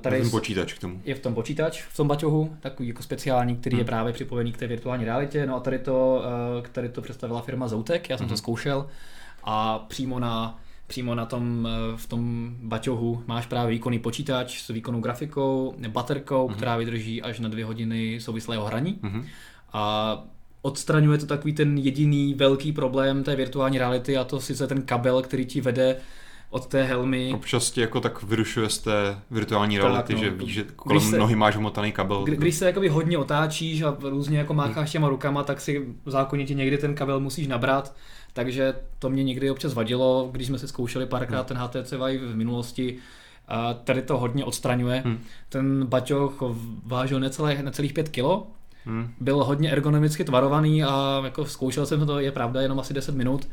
tady 0.00 0.18
je 0.18 0.30
počítač 0.30 0.72
k 0.72 0.78
tomu. 0.78 1.00
Je 1.04 1.14
v 1.14 1.20
tom 1.20 1.34
počítač, 1.34 1.82
v 1.82 1.96
tom 1.96 2.08
baťohu, 2.08 2.56
takový 2.60 2.88
jako 2.88 3.02
speciální, 3.02 3.56
který 3.56 3.74
mm. 3.74 3.78
je 3.78 3.84
mhm. 3.84 3.86
právě 3.86 4.12
připojený 4.12 4.52
k 4.52 4.56
té 4.56 4.66
virtuální 4.66 5.04
realitě. 5.04 5.46
No 5.46 5.56
a 5.56 5.60
tady 5.60 5.78
to, 5.78 6.22
uh, 6.58 6.66
tady 6.66 6.88
to 6.88 7.02
představila 7.02 7.42
firma 7.42 7.68
Zoutek, 7.68 8.10
já 8.10 8.16
jsem 8.16 8.24
mm. 8.24 8.28
to 8.28 8.32
mhm. 8.32 8.38
zkoušel 8.38 8.86
a 9.44 9.78
přímo 9.78 10.18
na 10.18 10.58
přímo 10.86 11.14
na 11.14 11.26
tom, 11.26 11.68
eh, 11.70 11.96
v 11.96 12.06
tom 12.06 12.50
baťohu 12.62 13.22
máš 13.26 13.46
právě 13.46 13.70
výkonný 13.70 13.98
počítač 13.98 14.62
s 14.62 14.68
výkonnou 14.68 15.00
grafikou, 15.00 15.74
baterkou, 15.88 16.48
mm-hmm. 16.48 16.54
která 16.54 16.76
vydrží 16.76 17.22
až 17.22 17.40
na 17.40 17.48
dvě 17.48 17.64
hodiny 17.64 18.20
souvislého 18.20 18.64
hraní. 18.64 18.98
Mm-hmm. 19.02 19.24
A 19.72 20.24
odstraňuje 20.62 21.18
to 21.18 21.26
takový 21.26 21.52
ten 21.52 21.78
jediný 21.78 22.34
velký 22.34 22.72
problém 22.72 23.24
té 23.24 23.36
virtuální 23.36 23.78
reality 23.78 24.16
a 24.16 24.24
to 24.24 24.40
sice 24.40 24.66
ten 24.66 24.82
kabel, 24.82 25.22
který 25.22 25.46
ti 25.46 25.60
vede 25.60 25.96
od 26.50 26.66
té 26.66 26.82
helmy. 26.82 27.32
Občas 27.34 27.70
ti 27.70 27.80
jako 27.80 28.00
tak 28.00 28.22
vyrušuje 28.22 28.68
z 28.68 28.78
té 28.78 29.18
virtuální 29.30 29.76
tak, 29.76 29.84
reality, 29.84 30.14
no, 30.14 30.20
že 30.20 30.30
víš, 30.30 30.52
že 30.52 30.64
kolem 30.76 31.00
se, 31.00 31.18
nohy 31.18 31.36
máš 31.36 31.56
hmotaný 31.56 31.92
kabel. 31.92 32.24
Kdy, 32.24 32.36
když 32.36 32.54
se 32.54 32.66
jakoby 32.66 32.88
hodně 32.88 33.18
otáčíš 33.18 33.82
a 33.82 33.96
různě 34.00 34.38
jako 34.38 34.54
mácháš 34.54 34.90
těma 34.90 35.08
rukama, 35.08 35.42
tak 35.42 35.60
si 35.60 35.86
zákonitě 36.06 36.54
někdy 36.54 36.78
ten 36.78 36.94
kabel 36.94 37.20
musíš 37.20 37.46
nabrat 37.46 37.94
takže 38.34 38.74
to 38.98 39.10
mě 39.10 39.24
někdy 39.24 39.50
občas 39.50 39.74
vadilo, 39.74 40.28
když 40.32 40.46
jsme 40.46 40.58
si 40.58 40.68
zkoušeli 40.68 41.06
párkrát 41.06 41.50
hmm. 41.50 41.58
ten 41.72 41.82
HTC 41.82 41.90
Vive 41.90 42.32
v 42.32 42.36
minulosti, 42.36 42.98
a 43.48 43.74
tady 43.74 44.02
to 44.02 44.18
hodně 44.18 44.44
odstraňuje. 44.44 45.02
Hmm. 45.04 45.18
Ten 45.48 45.86
baťoch 45.86 46.42
vážil 46.86 47.20
necelé, 47.20 47.62
necelých 47.62 47.92
5 47.92 48.08
kilo, 48.08 48.46
hmm. 48.84 49.14
byl 49.20 49.44
hodně 49.44 49.70
ergonomicky 49.70 50.24
tvarovaný 50.24 50.84
a 50.84 51.20
jako 51.24 51.44
zkoušel 51.46 51.86
jsem 51.86 52.06
to, 52.06 52.20
je 52.20 52.32
pravda, 52.32 52.60
jenom 52.60 52.80
asi 52.80 52.94
10 52.94 53.14
minut, 53.14 53.48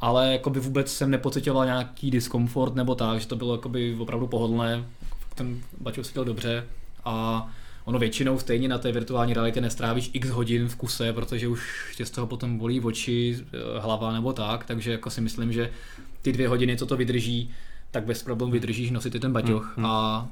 ale 0.00 0.32
jako 0.32 0.50
by 0.50 0.60
vůbec 0.60 0.92
jsem 0.92 1.10
nepocitoval 1.10 1.64
nějaký 1.64 2.10
diskomfort 2.10 2.74
nebo 2.74 2.94
tak, 2.94 3.20
že 3.20 3.26
to 3.26 3.36
bylo 3.36 3.60
by 3.68 3.96
opravdu 3.98 4.26
pohodlné, 4.26 4.84
ten 5.34 5.60
baťoch 5.80 6.06
seděl 6.06 6.24
dobře 6.24 6.64
a 7.04 7.46
ono 7.84 7.98
většinou 7.98 8.38
stejně 8.38 8.68
na 8.68 8.78
té 8.78 8.92
virtuální 8.92 9.34
realitě 9.34 9.60
nestrávíš 9.60 10.10
x 10.12 10.28
hodin 10.28 10.68
v 10.68 10.76
kuse, 10.76 11.12
protože 11.12 11.48
už 11.48 11.94
tě 11.96 12.06
z 12.06 12.10
toho 12.10 12.26
potom 12.26 12.58
bolí 12.58 12.80
oči, 12.80 13.38
eh, 13.52 13.80
hlava 13.80 14.12
nebo 14.12 14.32
tak, 14.32 14.64
takže 14.64 14.92
jako 14.92 15.10
si 15.10 15.20
myslím, 15.20 15.52
že 15.52 15.70
ty 16.22 16.32
dvě 16.32 16.48
hodiny, 16.48 16.76
co 16.76 16.86
to 16.86 16.96
vydrží, 16.96 17.50
tak 17.90 18.04
bez 18.04 18.22
problémů 18.22 18.52
vydržíš 18.52 18.90
nosit 18.90 19.20
ten 19.20 19.32
baťoch 19.32 19.76
mm, 19.76 19.82
mm. 19.82 19.90
a 19.90 20.28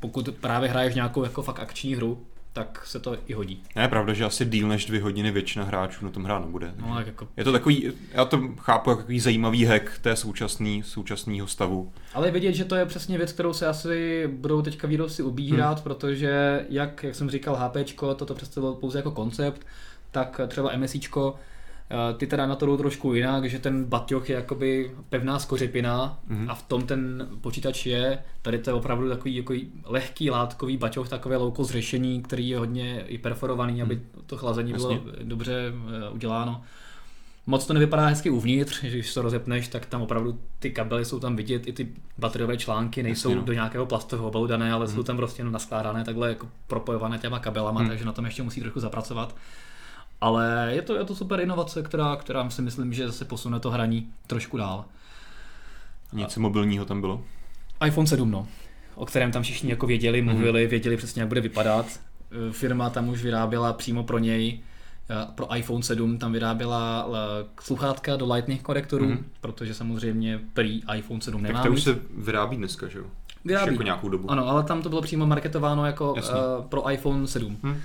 pokud 0.00 0.28
právě 0.40 0.68
hraješ 0.68 0.94
nějakou 0.94 1.24
jako 1.24 1.42
fakt 1.42 1.60
akční 1.60 1.94
hru, 1.94 2.26
tak 2.56 2.86
se 2.86 3.00
to 3.00 3.16
i 3.26 3.32
hodí. 3.32 3.62
Ne, 3.76 3.82
je 3.82 3.88
pravda, 3.88 4.12
že 4.12 4.24
asi 4.24 4.44
díl 4.44 4.68
než 4.68 4.86
dvě 4.86 5.02
hodiny 5.02 5.30
většina 5.30 5.64
hráčů 5.64 6.04
na 6.04 6.10
tom 6.10 6.24
hrát 6.24 6.38
nebude. 6.38 6.74
No, 6.76 6.94
tak 6.94 7.06
jako... 7.06 7.28
Je 7.36 7.44
to 7.44 7.52
takový, 7.52 7.92
já 8.12 8.24
to 8.24 8.40
chápu 8.58 8.90
jako 8.90 9.00
takový 9.00 9.20
zajímavý 9.20 9.64
hack 9.64 9.98
té 9.98 10.16
současný, 10.16 10.82
současného 10.82 11.46
stavu. 11.46 11.92
Ale 12.14 12.30
vidět, 12.30 12.52
že 12.52 12.64
to 12.64 12.74
je 12.74 12.86
přesně 12.86 13.18
věc, 13.18 13.32
kterou 13.32 13.52
se 13.52 13.66
asi 13.66 14.26
budou 14.32 14.62
teďka 14.62 14.88
výrobci 14.88 15.22
ubírat, 15.22 15.76
hmm. 15.76 15.82
protože 15.82 16.64
jak, 16.68 17.04
jak 17.04 17.14
jsem 17.14 17.30
říkal, 17.30 17.56
HP, 17.56 17.94
toto 18.16 18.34
představilo 18.34 18.74
pouze 18.74 18.98
jako 18.98 19.10
koncept, 19.10 19.66
tak 20.10 20.40
třeba 20.48 20.76
MSIčko 20.76 21.34
ty 22.16 22.26
teda 22.26 22.46
na 22.46 22.56
to 22.56 22.66
jdou 22.66 22.76
trošku 22.76 23.14
jinak, 23.14 23.44
že 23.44 23.58
ten 23.58 23.84
baťoch 23.84 24.30
je 24.30 24.36
jakoby 24.36 24.90
pevná 25.08 25.38
skořepina 25.38 26.18
mm-hmm. 26.30 26.50
a 26.50 26.54
v 26.54 26.62
tom 26.62 26.86
ten 26.86 27.28
počítač 27.40 27.86
je. 27.86 28.18
Tady 28.42 28.58
to 28.58 28.70
je 28.70 28.74
opravdu 28.74 29.08
takový 29.08 29.36
jako 29.36 29.54
lehký 29.84 30.30
látkový 30.30 30.76
baťoch, 30.76 31.08
takové 31.08 31.36
low 31.36 31.56
cost 31.56 31.70
řešení, 31.70 32.22
který 32.22 32.48
je 32.48 32.58
hodně 32.58 33.04
i 33.06 33.18
perforovaný, 33.18 33.82
aby 33.82 33.94
mhm. 33.94 34.04
to 34.26 34.36
chlazení 34.36 34.70
Jasně. 34.70 34.98
bylo 34.98 35.14
dobře 35.22 35.72
eh, 36.06 36.10
uděláno. 36.10 36.62
Moc 37.48 37.66
to 37.66 37.72
nevypadá 37.74 38.06
hezky 38.06 38.30
uvnitř, 38.30 38.82
že 38.82 38.90
když 38.90 39.14
to 39.14 39.22
rozepneš, 39.22 39.68
tak 39.68 39.86
tam 39.86 40.02
opravdu 40.02 40.38
ty 40.58 40.70
kabely 40.70 41.04
jsou 41.04 41.20
tam 41.20 41.36
vidět, 41.36 41.66
i 41.66 41.72
ty 41.72 41.88
bateriové 42.18 42.56
články 42.56 43.02
nejsou 43.02 43.28
Jasně, 43.28 43.40
no. 43.40 43.46
do 43.46 43.52
nějakého 43.52 43.86
plastového 43.86 44.28
obalu 44.28 44.46
dané, 44.46 44.72
ale 44.72 44.86
mm. 44.86 44.92
jsou 44.92 45.02
tam 45.02 45.16
prostě 45.16 45.40
jenom 45.40 45.52
naskládané 45.52 46.04
takhle 46.04 46.28
jako 46.28 46.48
propojované 46.66 47.18
těma 47.18 47.38
kabelama, 47.38 47.82
mm. 47.82 47.88
takže 47.88 48.04
na 48.04 48.12
tom 48.12 48.24
ještě 48.24 48.42
musí 48.42 48.60
trochu 48.60 48.80
zapracovat. 48.80 49.36
Ale 50.20 50.70
je 50.74 50.82
to, 50.82 50.96
je 50.96 51.04
to 51.04 51.14
super 51.14 51.40
inovace, 51.40 51.82
která, 51.82 52.16
která 52.16 52.50
si 52.50 52.62
myslím, 52.62 52.92
že 52.92 53.12
se 53.12 53.24
posune 53.24 53.60
to 53.60 53.70
hraní 53.70 54.08
trošku 54.26 54.56
dál. 54.56 54.84
Něco 56.12 56.40
mobilního 56.40 56.84
tam 56.84 57.00
bylo? 57.00 57.24
iPhone 57.86 58.06
7, 58.06 58.30
no. 58.30 58.46
O 58.94 59.06
kterém 59.06 59.32
tam 59.32 59.42
všichni 59.42 59.70
jako 59.70 59.86
věděli, 59.86 60.22
mhm. 60.22 60.30
mluvili, 60.30 60.66
mm-hmm. 60.66 60.70
věděli 60.70 60.96
přesně, 60.96 61.22
jak 61.22 61.28
bude 61.28 61.40
vypadat. 61.40 61.86
Firma 62.50 62.90
tam 62.90 63.08
už 63.08 63.22
vyráběla 63.22 63.72
přímo 63.72 64.04
pro 64.04 64.18
něj 64.18 64.60
eh, 65.10 65.26
pro 65.34 65.56
iPhone 65.56 65.82
7 65.82 66.18
tam 66.18 66.32
vyráběla 66.32 67.08
eh, 67.08 67.46
sluchátka 67.60 68.16
do 68.16 68.32
Lightning 68.32 68.62
konektorů, 68.62 69.06
mm-hmm. 69.06 69.24
protože 69.40 69.74
samozřejmě 69.74 70.40
prý 70.54 70.82
iPhone 70.96 71.20
7 71.20 71.42
nemá. 71.42 71.58
Tak 71.58 71.66
to 71.66 71.72
už 71.72 71.82
se 71.82 71.98
vyrábí 72.18 72.56
dneska, 72.56 72.88
že 72.88 72.98
jo? 72.98 73.04
Vyrábí. 73.44 73.72
Jako 73.72 73.82
nějakou 73.82 74.08
dobu. 74.08 74.30
Ano, 74.30 74.48
ale 74.48 74.62
tam 74.62 74.82
to 74.82 74.88
bylo 74.88 75.02
přímo 75.02 75.26
marketováno 75.26 75.86
jako 75.86 76.12
uh, 76.14 76.20
pro 76.68 76.90
iPhone 76.90 77.26
7. 77.26 77.58
Hmm. 77.62 77.80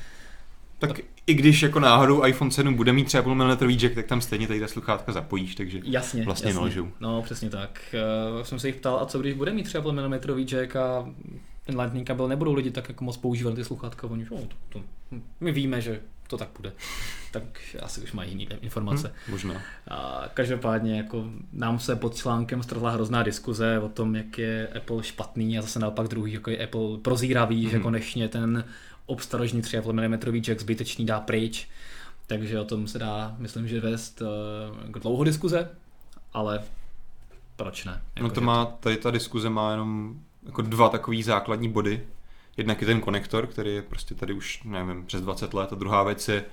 Tak 0.88 0.99
i 1.27 1.34
když 1.34 1.61
jako 1.61 1.79
náhodou 1.79 2.25
iPhone 2.25 2.51
7 2.51 2.73
bude 2.73 2.93
mít 2.93 3.03
třeba 3.03 3.23
půl 3.23 3.36
mm 3.36 3.71
jack, 3.71 3.95
tak 3.95 4.05
tam 4.05 4.21
stejně 4.21 4.47
tady 4.47 4.59
ta 4.59 4.67
sluchátka 4.67 5.11
zapojíš, 5.11 5.55
takže 5.55 5.82
jasně, 5.84 6.25
vlastně 6.25 6.49
jasně. 6.49 6.61
nalžou. 6.61 6.91
No, 6.99 7.21
přesně 7.21 7.49
tak. 7.49 7.95
Uh, 8.36 8.43
jsem 8.43 8.59
se 8.59 8.67
jich 8.67 8.75
ptal, 8.75 8.99
a 9.01 9.05
co 9.05 9.19
když 9.19 9.34
bude 9.34 9.51
mít 9.51 9.63
třeba 9.63 9.82
půl 9.82 9.93
mm 9.93 10.45
jack 10.45 10.75
a 10.75 11.09
ten 11.65 11.79
lightning 11.79 12.07
kabel 12.07 12.27
nebudou 12.27 12.53
lidi 12.53 12.71
tak 12.71 12.89
jako 12.89 13.03
moc 13.03 13.17
používat 13.17 13.55
ty 13.55 13.63
sluchátka, 13.63 14.07
oni, 14.07 14.27
oh, 14.29 14.39
to, 14.39 14.55
to, 14.69 14.82
my 15.39 15.51
víme, 15.51 15.82
že 15.82 15.99
to 16.27 16.38
tak 16.38 16.49
bude. 16.57 16.71
Tak 17.32 17.43
asi 17.82 18.01
už 18.01 18.11
mají 18.11 18.39
jiné 18.39 18.55
informace. 18.61 19.07
Hmm, 19.07 19.32
možná. 19.32 19.61
A 19.88 20.25
každopádně 20.34 20.97
jako 20.97 21.25
nám 21.53 21.79
se 21.79 21.95
pod 21.95 22.15
článkem 22.15 22.63
strhla 22.63 22.91
hrozná 22.91 23.23
diskuze 23.23 23.79
o 23.79 23.89
tom, 23.89 24.15
jak 24.15 24.38
je 24.38 24.67
Apple 24.67 25.03
špatný 25.03 25.57
a 25.57 25.61
zase 25.61 25.79
naopak 25.79 26.07
druhý, 26.07 26.34
jako 26.34 26.49
je 26.49 26.63
Apple 26.63 26.97
prozíravý, 27.01 27.61
hmm. 27.61 27.71
že 27.71 27.79
konečně 27.79 28.27
ten 28.27 28.65
obstarožní 29.12 29.62
3,5 29.62 29.93
mm 29.93 30.41
jack 30.41 30.62
zbytečný 30.62 31.05
dá 31.05 31.20
pryč, 31.20 31.68
takže 32.28 32.59
o 32.59 32.66
tom 32.66 32.88
se 32.88 32.99
dá, 32.99 33.36
myslím, 33.38 33.68
že 33.68 33.80
vést 33.80 34.22
uh, 34.22 34.91
dlouho 34.91 35.24
diskuze, 35.24 35.70
ale 36.34 36.64
proč 37.55 37.86
ne? 37.86 38.01
Jako 38.16 38.28
no 38.28 38.34
to 38.34 38.41
má, 38.41 38.66
tady 38.66 38.97
ta 38.97 39.12
diskuze 39.12 39.49
má 39.49 39.72
jenom 39.72 40.20
jako 40.45 40.62
dva 40.62 40.89
takový 40.89 41.24
základní 41.24 41.70
body. 41.70 42.07
Jednak 42.57 42.82
je 42.82 42.88
ten 42.88 43.01
konektor, 43.01 43.47
který 43.47 43.76
je 43.76 43.82
prostě 43.82 44.16
tady 44.16 44.34
už, 44.34 44.64
nevím, 44.64 45.05
přes 45.05 45.22
20 45.22 45.53
let 45.53 45.74
a 45.74 45.76
druhá 45.76 46.03
věc 46.03 46.28
je 46.28 46.45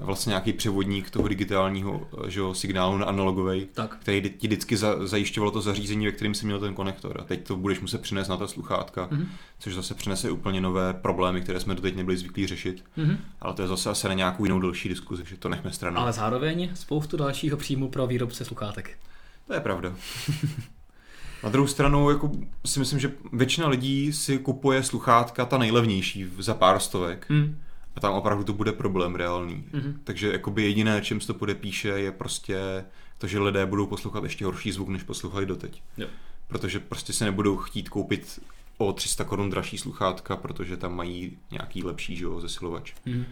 vlastně 0.00 0.30
nějaký 0.30 0.52
převodník 0.52 1.10
toho 1.10 1.28
digitálního 1.28 2.08
že 2.28 2.40
jo, 2.40 2.54
signálu 2.54 2.98
na 2.98 3.06
analogový, 3.06 3.68
který 3.98 4.30
ti 4.30 4.46
vždycky 4.46 4.76
za, 4.76 5.06
zajišťovalo 5.06 5.50
to 5.50 5.60
zařízení, 5.60 6.06
ve 6.06 6.12
kterém 6.12 6.34
si 6.34 6.46
měl 6.46 6.60
ten 6.60 6.74
konektor. 6.74 7.20
A 7.20 7.24
teď 7.24 7.46
to 7.46 7.56
budeš 7.56 7.80
muset 7.80 8.00
přinést 8.02 8.28
na 8.28 8.36
ta 8.36 8.46
sluchátka, 8.46 9.08
mm-hmm. 9.08 9.26
což 9.58 9.74
zase 9.74 9.94
přinese 9.94 10.30
úplně 10.30 10.60
nové 10.60 10.94
problémy, 10.94 11.40
které 11.40 11.60
jsme 11.60 11.74
doteď 11.74 11.96
nebyli 11.96 12.16
zvyklí 12.16 12.46
řešit. 12.46 12.84
Mm-hmm. 12.98 13.16
Ale 13.40 13.54
to 13.54 13.62
je 13.62 13.68
zase 13.68 13.90
asi 13.90 14.08
na 14.08 14.14
nějakou 14.14 14.44
jinou 14.44 14.60
další 14.60 14.88
diskuzi, 14.88 15.22
že 15.26 15.36
to 15.36 15.48
nechme 15.48 15.72
stranou. 15.72 16.00
Ale 16.00 16.12
zároveň 16.12 16.70
spoustu 16.74 17.16
dalšího 17.16 17.56
příjmu 17.56 17.88
pro 17.88 18.06
výrobce 18.06 18.44
sluchátek. 18.44 18.98
To 19.46 19.54
je 19.54 19.60
pravda. 19.60 19.94
Na 21.42 21.50
druhou 21.50 21.68
stranu 21.68 22.10
jako 22.10 22.32
si 22.66 22.78
myslím, 22.78 23.00
že 23.00 23.12
většina 23.32 23.68
lidí 23.68 24.12
si 24.12 24.38
kupuje 24.38 24.82
sluchátka 24.82 25.44
ta 25.44 25.58
nejlevnější 25.58 26.26
za 26.38 26.54
pár 26.54 26.78
stovek. 26.78 27.26
Mm 27.28 27.56
a 27.96 28.00
tam 28.00 28.14
opravdu 28.14 28.44
to 28.44 28.52
bude 28.52 28.72
problém 28.72 29.14
reálný. 29.14 29.64
Mm-hmm. 29.72 29.94
Takže 30.04 30.32
jakoby 30.32 30.62
jediné, 30.62 31.00
čím 31.00 31.20
se 31.20 31.26
to 31.26 31.34
podepíše, 31.34 31.88
je 31.88 32.12
prostě 32.12 32.84
to, 33.18 33.26
že 33.26 33.38
lidé 33.38 33.66
budou 33.66 33.86
poslouchat 33.86 34.22
ještě 34.22 34.44
horší 34.44 34.72
zvuk, 34.72 34.88
než 34.88 35.02
poslouchali 35.02 35.46
doteď. 35.46 35.82
Jo. 35.96 36.06
Protože 36.48 36.80
prostě 36.80 37.12
se 37.12 37.24
nebudou 37.24 37.56
chtít 37.56 37.88
koupit 37.88 38.40
o 38.78 38.92
300 38.92 39.24
korun 39.24 39.50
dražší 39.50 39.78
sluchátka, 39.78 40.36
protože 40.36 40.76
tam 40.76 40.96
mají 40.96 41.38
nějaký 41.50 41.84
lepší 41.84 42.16
že 42.16 42.24
jo, 42.24 42.40
zesilovač. 42.40 42.92
Mm. 43.06 43.24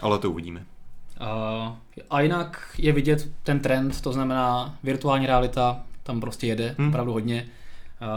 Ale 0.00 0.18
to 0.18 0.30
uvidíme. 0.30 0.64
Uh, 1.20 1.72
a 2.10 2.20
jinak 2.20 2.74
je 2.78 2.92
vidět 2.92 3.28
ten 3.42 3.60
trend, 3.60 4.00
to 4.00 4.12
znamená 4.12 4.76
virtuální 4.82 5.26
realita 5.26 5.80
tam 6.02 6.20
prostě 6.20 6.46
jede, 6.46 6.74
hmm. 6.78 6.88
opravdu 6.88 7.12
hodně. 7.12 7.48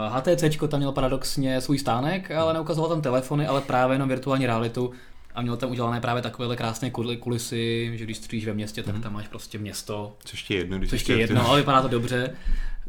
HTC 0.08 0.58
tam 0.68 0.80
měl 0.80 0.92
paradoxně 0.92 1.60
svůj 1.60 1.78
stánek, 1.78 2.30
ale 2.30 2.52
neukazoval 2.52 2.90
tam 2.90 3.02
telefony, 3.02 3.46
ale 3.46 3.60
právě 3.60 3.94
jenom 3.94 4.08
virtuální 4.08 4.46
realitu 4.46 4.92
a 5.34 5.42
měl 5.42 5.56
tam 5.56 5.70
udělané 5.70 6.00
právě 6.00 6.22
takovéhle 6.22 6.56
krásné 6.56 6.90
kul- 6.90 7.18
kulisy, 7.18 7.92
že 7.94 8.04
když 8.04 8.16
stříš 8.16 8.46
ve 8.46 8.54
městě, 8.54 8.82
tak 8.82 9.00
tam 9.02 9.12
máš 9.12 9.28
prostě 9.28 9.58
město, 9.58 10.16
Což 10.24 10.32
ještě 10.32 10.54
jedno, 10.54 10.78
když 10.78 10.90
což 10.90 11.00
ještě 11.00 11.12
je 11.12 11.18
jedno, 11.18 11.48
ale 11.48 11.60
vypadá 11.60 11.82
to 11.82 11.88
dobře. 11.88 12.36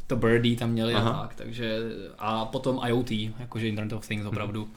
To 0.08 0.16
Birdie 0.16 0.58
tam 0.58 0.70
měli 0.70 0.94
a 0.94 1.02
tak, 1.12 1.36
takže 1.36 1.78
a 2.20 2.46
potom 2.46 2.80
IoT, 2.88 3.12
jakože 3.40 3.68
Internet 3.68 3.94
of 3.94 4.08
Things 4.08 4.26
opravdu 4.26 4.64
uh, 4.64 4.70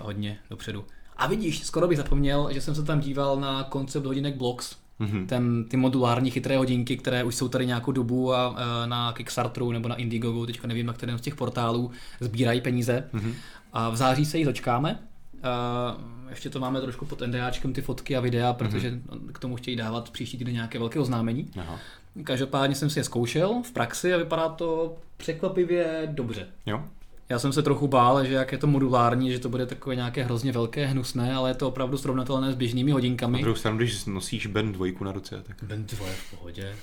hodně 0.00 0.38
dopředu. 0.50 0.84
A 1.16 1.26
vidíš, 1.26 1.64
skoro 1.66 1.88
bych 1.88 1.98
zapomněl, 1.98 2.48
že 2.52 2.60
jsem 2.60 2.74
se 2.74 2.82
tam 2.82 3.00
díval 3.00 3.40
na 3.40 3.62
koncept 3.62 4.06
hodinek 4.06 4.36
Blocks, 4.36 4.76
Mhm. 4.98 5.26
ten, 5.26 5.64
ty 5.64 5.76
modulární 5.76 6.30
chytré 6.30 6.56
hodinky, 6.56 6.96
které 6.96 7.24
už 7.24 7.34
jsou 7.34 7.48
tady 7.48 7.66
nějakou 7.66 7.92
dobu 7.92 8.34
a 8.34 8.56
e, 8.84 8.86
na 8.86 9.12
Kickstarteru 9.12 9.72
nebo 9.72 9.88
na 9.88 9.94
Indiegogo, 9.94 10.46
teďka 10.46 10.68
nevím, 10.68 10.86
na 10.86 10.92
kterém 10.92 11.18
z 11.18 11.20
těch 11.20 11.34
portálů, 11.34 11.90
sbírají 12.20 12.60
peníze. 12.60 13.04
Mhm. 13.12 13.34
A 13.72 13.90
v 13.90 13.96
září 13.96 14.24
se 14.24 14.38
jich 14.38 14.46
dočkáme. 14.46 14.98
Uh, 15.44 16.30
ještě 16.30 16.50
to 16.50 16.60
máme 16.60 16.80
trošku 16.80 17.06
pod 17.06 17.20
NDAčkem 17.26 17.72
ty 17.72 17.82
fotky 17.82 18.16
a 18.16 18.20
videa, 18.20 18.52
protože 18.52 18.98
k 19.32 19.38
tomu 19.38 19.56
chtějí 19.56 19.76
dávat 19.76 20.10
příští 20.10 20.38
týden 20.38 20.54
nějaké 20.54 20.78
velké 20.78 20.98
oznámení. 21.00 21.50
Aha. 21.60 21.78
Každopádně 22.24 22.76
jsem 22.76 22.90
si 22.90 22.98
je 22.98 23.04
zkoušel 23.04 23.62
v 23.62 23.72
praxi 23.72 24.14
a 24.14 24.16
vypadá 24.16 24.48
to 24.48 24.96
překvapivě 25.16 26.08
dobře. 26.12 26.46
Jo? 26.66 26.84
Já 27.28 27.38
jsem 27.38 27.52
se 27.52 27.62
trochu 27.62 27.88
bál, 27.88 28.24
že 28.24 28.34
jak 28.34 28.52
je 28.52 28.58
to 28.58 28.66
modulární, 28.66 29.32
že 29.32 29.38
to 29.38 29.48
bude 29.48 29.66
takové 29.66 29.96
nějaké 29.96 30.24
hrozně 30.24 30.52
velké, 30.52 30.86
hnusné, 30.86 31.34
ale 31.34 31.50
je 31.50 31.54
to 31.54 31.68
opravdu 31.68 31.96
srovnatelné 31.98 32.52
s 32.52 32.54
běžnými 32.56 32.90
Na 32.90 32.94
hodinkami. 32.94 33.40
druhou 33.40 33.56
stranu, 33.56 33.76
když 33.76 34.04
nosíš 34.04 34.46
Ben 34.46 34.72
dvojku 34.72 35.04
na 35.04 35.12
ruce, 35.12 35.42
tak 35.46 35.56
Bend 35.62 35.94
dvoje 35.94 36.12
v 36.12 36.30
pohodě. 36.38 36.76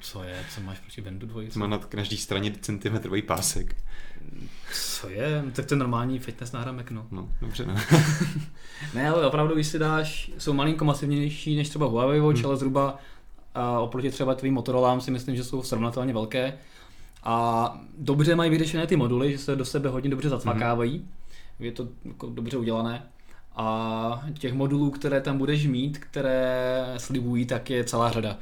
Co 0.00 0.22
je? 0.22 0.36
Co 0.54 0.60
máš 0.60 0.78
proti 0.78 1.00
Bendu 1.00 1.26
dvojice? 1.26 1.58
má 1.58 1.66
na 1.66 1.78
každý 1.78 2.16
straně 2.16 2.52
centimetrový 2.60 3.22
pásek. 3.22 3.76
Co 4.72 5.08
je? 5.08 5.44
Tak 5.52 5.66
to 5.66 5.74
je 5.74 5.78
normální 5.78 6.18
fitness 6.18 6.52
náramek, 6.52 6.90
no. 6.90 7.06
No, 7.10 7.28
dobře, 7.40 7.66
no. 7.66 7.74
Ne, 8.94 9.10
ale 9.10 9.26
opravdu, 9.26 9.54
když 9.54 9.66
si 9.66 9.78
dáš, 9.78 10.30
jsou 10.38 10.52
malinko 10.52 10.84
masivnější 10.84 11.56
než 11.56 11.68
třeba 11.68 11.86
Huawei 11.86 12.20
Watch, 12.20 12.36
Hmm. 12.38 12.46
ale 12.46 12.56
zhruba 12.56 12.98
a 13.54 13.80
oproti 13.80 14.10
třeba 14.10 14.34
tvým 14.34 14.54
Motorolám 14.54 15.00
si 15.00 15.10
myslím, 15.10 15.36
že 15.36 15.44
jsou 15.44 15.62
srovnatelně 15.62 16.12
velké. 16.12 16.52
A 17.24 17.80
dobře 17.98 18.34
mají 18.36 18.50
vyřešené 18.50 18.86
ty 18.86 18.96
moduly, 18.96 19.32
že 19.32 19.38
se 19.38 19.56
do 19.56 19.64
sebe 19.64 19.88
hodně 19.88 20.10
dobře 20.10 20.28
zacvakávají. 20.28 21.08
Je 21.60 21.72
to 21.72 21.88
jako 22.04 22.26
dobře 22.26 22.56
udělané. 22.56 23.02
A 23.56 24.22
těch 24.38 24.52
modulů, 24.52 24.90
které 24.90 25.20
tam 25.20 25.38
budeš 25.38 25.66
mít, 25.66 25.98
které 25.98 26.84
slibují, 26.96 27.46
tak 27.46 27.70
je 27.70 27.84
celá 27.84 28.10
řada. 28.10 28.36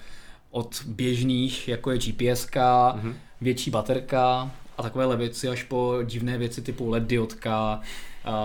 Od 0.51 0.83
běžných, 0.87 1.69
jako 1.69 1.91
je 1.91 1.99
GPS, 1.99 2.47
Mhm. 2.95 3.15
větší 3.41 3.71
baterka 3.71 4.51
a 4.79 4.83
takovéhle 4.83 5.17
věci, 5.17 5.49
až 5.49 5.63
po 5.63 5.95
divné 6.05 6.39
věci 6.39 6.63
typu 6.63 6.91
LED 6.91 7.03
diodka, 7.03 7.81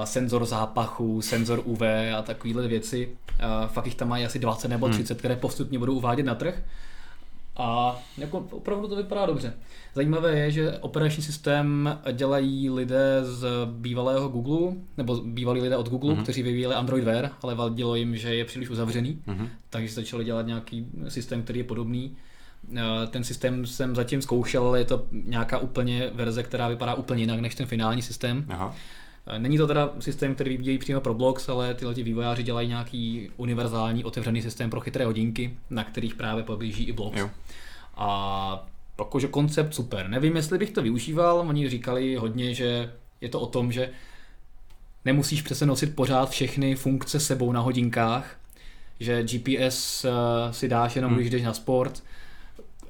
senzor 0.04 0.46
zápachu, 0.46 1.22
senzor 1.22 1.62
UV 1.66 1.82
a 2.18 2.22
takovéhle 2.22 2.68
věci. 2.68 3.10
Fakt 3.68 3.86
jich 3.86 3.96
tam 3.96 4.10
mají 4.10 4.26
asi 4.26 4.40
20 4.40 4.68
nebo 4.68 4.90
30, 4.90 5.18
které 5.20 5.36
postupně 5.36 5.80
budou 5.80 5.94
uvádět 5.94 6.26
na 6.26 6.36
trh. 6.36 6.62
A 7.64 8.00
jako 8.18 8.38
opravdu 8.52 8.88
to 8.88 8.96
vypadá 8.96 9.26
dobře. 9.26 9.54
Zajímavé 9.96 10.40
je, 10.40 10.52
že 10.52 10.78
operační 10.78 11.24
systém 11.24 12.00
dělají 12.12 12.70
lidé 12.70 13.20
z 13.24 13.46
bývalého 13.66 14.30
Google, 14.30 14.74
nebo 14.98 15.16
bývalí 15.26 15.62
lidé 15.62 15.78
od 15.78 15.90
Google, 15.90 16.14
mm-hmm. 16.14 16.24
kteří 16.24 16.44
vyvíjeli 16.44 16.76
Android 16.76 17.04
Wear, 17.04 17.30
ale 17.42 17.56
vadilo 17.56 17.96
jim, 17.96 18.18
že 18.18 18.36
je 18.36 18.46
příliš 18.46 18.70
uzavřený, 18.70 19.22
Mhm. 19.28 19.48
takže 19.70 19.94
začali 19.94 20.26
dělat 20.26 20.46
nějaký 20.48 20.86
systém, 21.08 21.44
který 21.44 21.60
je 21.60 21.64
podobný. 21.64 22.18
Eh, 22.78 22.82
Ten 23.08 23.24
systém 23.24 23.66
jsem 23.66 23.96
zatím 23.96 24.22
zkoušel, 24.22 24.68
ale 24.68 24.80
je 24.80 24.86
to 24.86 25.06
nějaká 25.12 25.58
úplně 25.58 26.10
verze, 26.14 26.44
která 26.44 26.68
vypadá 26.68 26.94
úplně 26.94 27.24
jinak 27.24 27.40
než 27.40 27.56
ten 27.56 27.66
finální 27.66 28.02
systém. 28.02 28.46
Aha. 28.50 28.76
Eh, 29.32 29.40
Není 29.40 29.58
to 29.58 29.68
teda 29.68 29.90
systém, 30.00 30.36
který 30.36 30.50
vyvíjejí 30.58 30.78
přímo 30.78 31.02
pro 31.02 31.14
blogs, 31.14 31.50
ale 31.50 31.74
tyhle 31.74 31.94
ti 31.94 32.04
vývojáři 32.04 32.44
dělají 32.44 32.68
nějaký 32.68 33.30
univerzální 33.38 34.04
otevřený 34.04 34.42
systém 34.42 34.70
pro 34.70 34.80
chytré 34.82 35.06
hodinky, 35.06 35.58
na 35.70 35.84
kterých 35.84 36.16
právě 36.16 36.44
poběží 36.44 36.84
i. 36.84 36.96
Jo. 37.20 37.30
A 37.96 38.68
jakože 39.00 39.28
koncept 39.28 39.74
super. 39.76 40.10
Nevím, 40.10 40.36
jestli 40.36 40.58
bych 40.58 40.72
to 40.72 40.82
využíval, 40.82 41.40
oni 41.40 41.70
říkali 41.70 42.16
hodně, 42.16 42.54
že 42.54 42.92
je 43.22 43.30
to 43.30 43.40
o 43.40 43.46
tom, 43.48 43.72
že 43.72 43.90
nemusíš 45.06 45.42
přece 45.42 45.66
nosit 45.66 45.96
pořád 45.96 46.30
všechny 46.30 46.76
funkce 46.76 47.20
sebou 47.20 47.52
na 47.52 47.62
hodinkách, 47.62 48.36
že 49.00 49.24
GPS 49.24 50.06
eh, 50.06 50.54
si 50.54 50.68
dáš 50.68 50.96
jenom, 50.96 51.12
Hmm. 51.12 51.20
když 51.20 51.30
jdeš 51.32 51.44
na 51.44 51.54
sport 51.54 52.04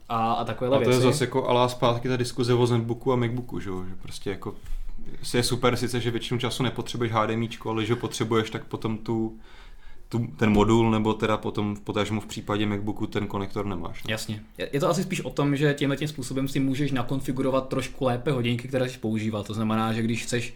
a, 0.10 0.34
a 0.34 0.44
takovéhle 0.46 0.78
A 0.78 0.80
to 0.84 0.90
věci. 0.90 1.06
je 1.06 1.12
zase 1.12 1.24
jako 1.24 1.48
alá 1.48 1.68
zpátky 1.70 2.08
ta 2.10 2.18
diskuze 2.18 2.54
o 2.54 2.68
Zenbooku 2.68 3.14
a 3.14 3.16
Macbooku, 3.16 3.60
že, 3.60 3.70
jo? 3.70 3.84
že 3.90 3.96
prostě 4.02 4.30
jako 4.30 4.56
je 5.34 5.44
super 5.44 5.78
sice, 5.78 6.00
že 6.00 6.12
většinu 6.12 6.40
času 6.40 6.64
nepotřebuješ 6.64 7.12
HDMIčko, 7.12 7.70
ale 7.70 7.86
že 7.86 7.96
potřebuješ, 7.96 8.50
tak 8.50 8.66
potom 8.66 8.98
tu, 8.98 9.40
tu, 10.10 10.28
ten 10.38 10.50
modul, 10.50 10.92
nebo 10.92 11.14
teda 11.14 11.38
potom 11.38 11.76
potažmo 11.76 12.22
v 12.22 12.26
případě 12.26 12.66
Macbooku 12.66 13.08
ten 13.08 13.28
konektor 13.28 13.66
nemáš. 13.66 14.04
No. 14.04 14.12
Jasně. 14.12 14.44
Je 14.74 14.80
to 14.80 14.90
asi 14.90 15.04
spíš 15.04 15.22
o 15.22 15.30
tom, 15.30 15.56
že 15.56 15.74
tímhle 15.74 15.98
tím 15.98 16.08
způsobem 16.08 16.48
si 16.48 16.60
můžeš 16.60 16.92
nakonfigurovat 16.92 17.68
trošku 17.68 18.06
lépe 18.06 18.32
hodinky, 18.32 18.68
které 18.68 18.86
chceš 18.86 18.98
používat. 18.98 19.48
To 19.48 19.54
znamená, 19.54 19.94
že 19.94 20.02
když 20.02 20.24
chceš 20.24 20.54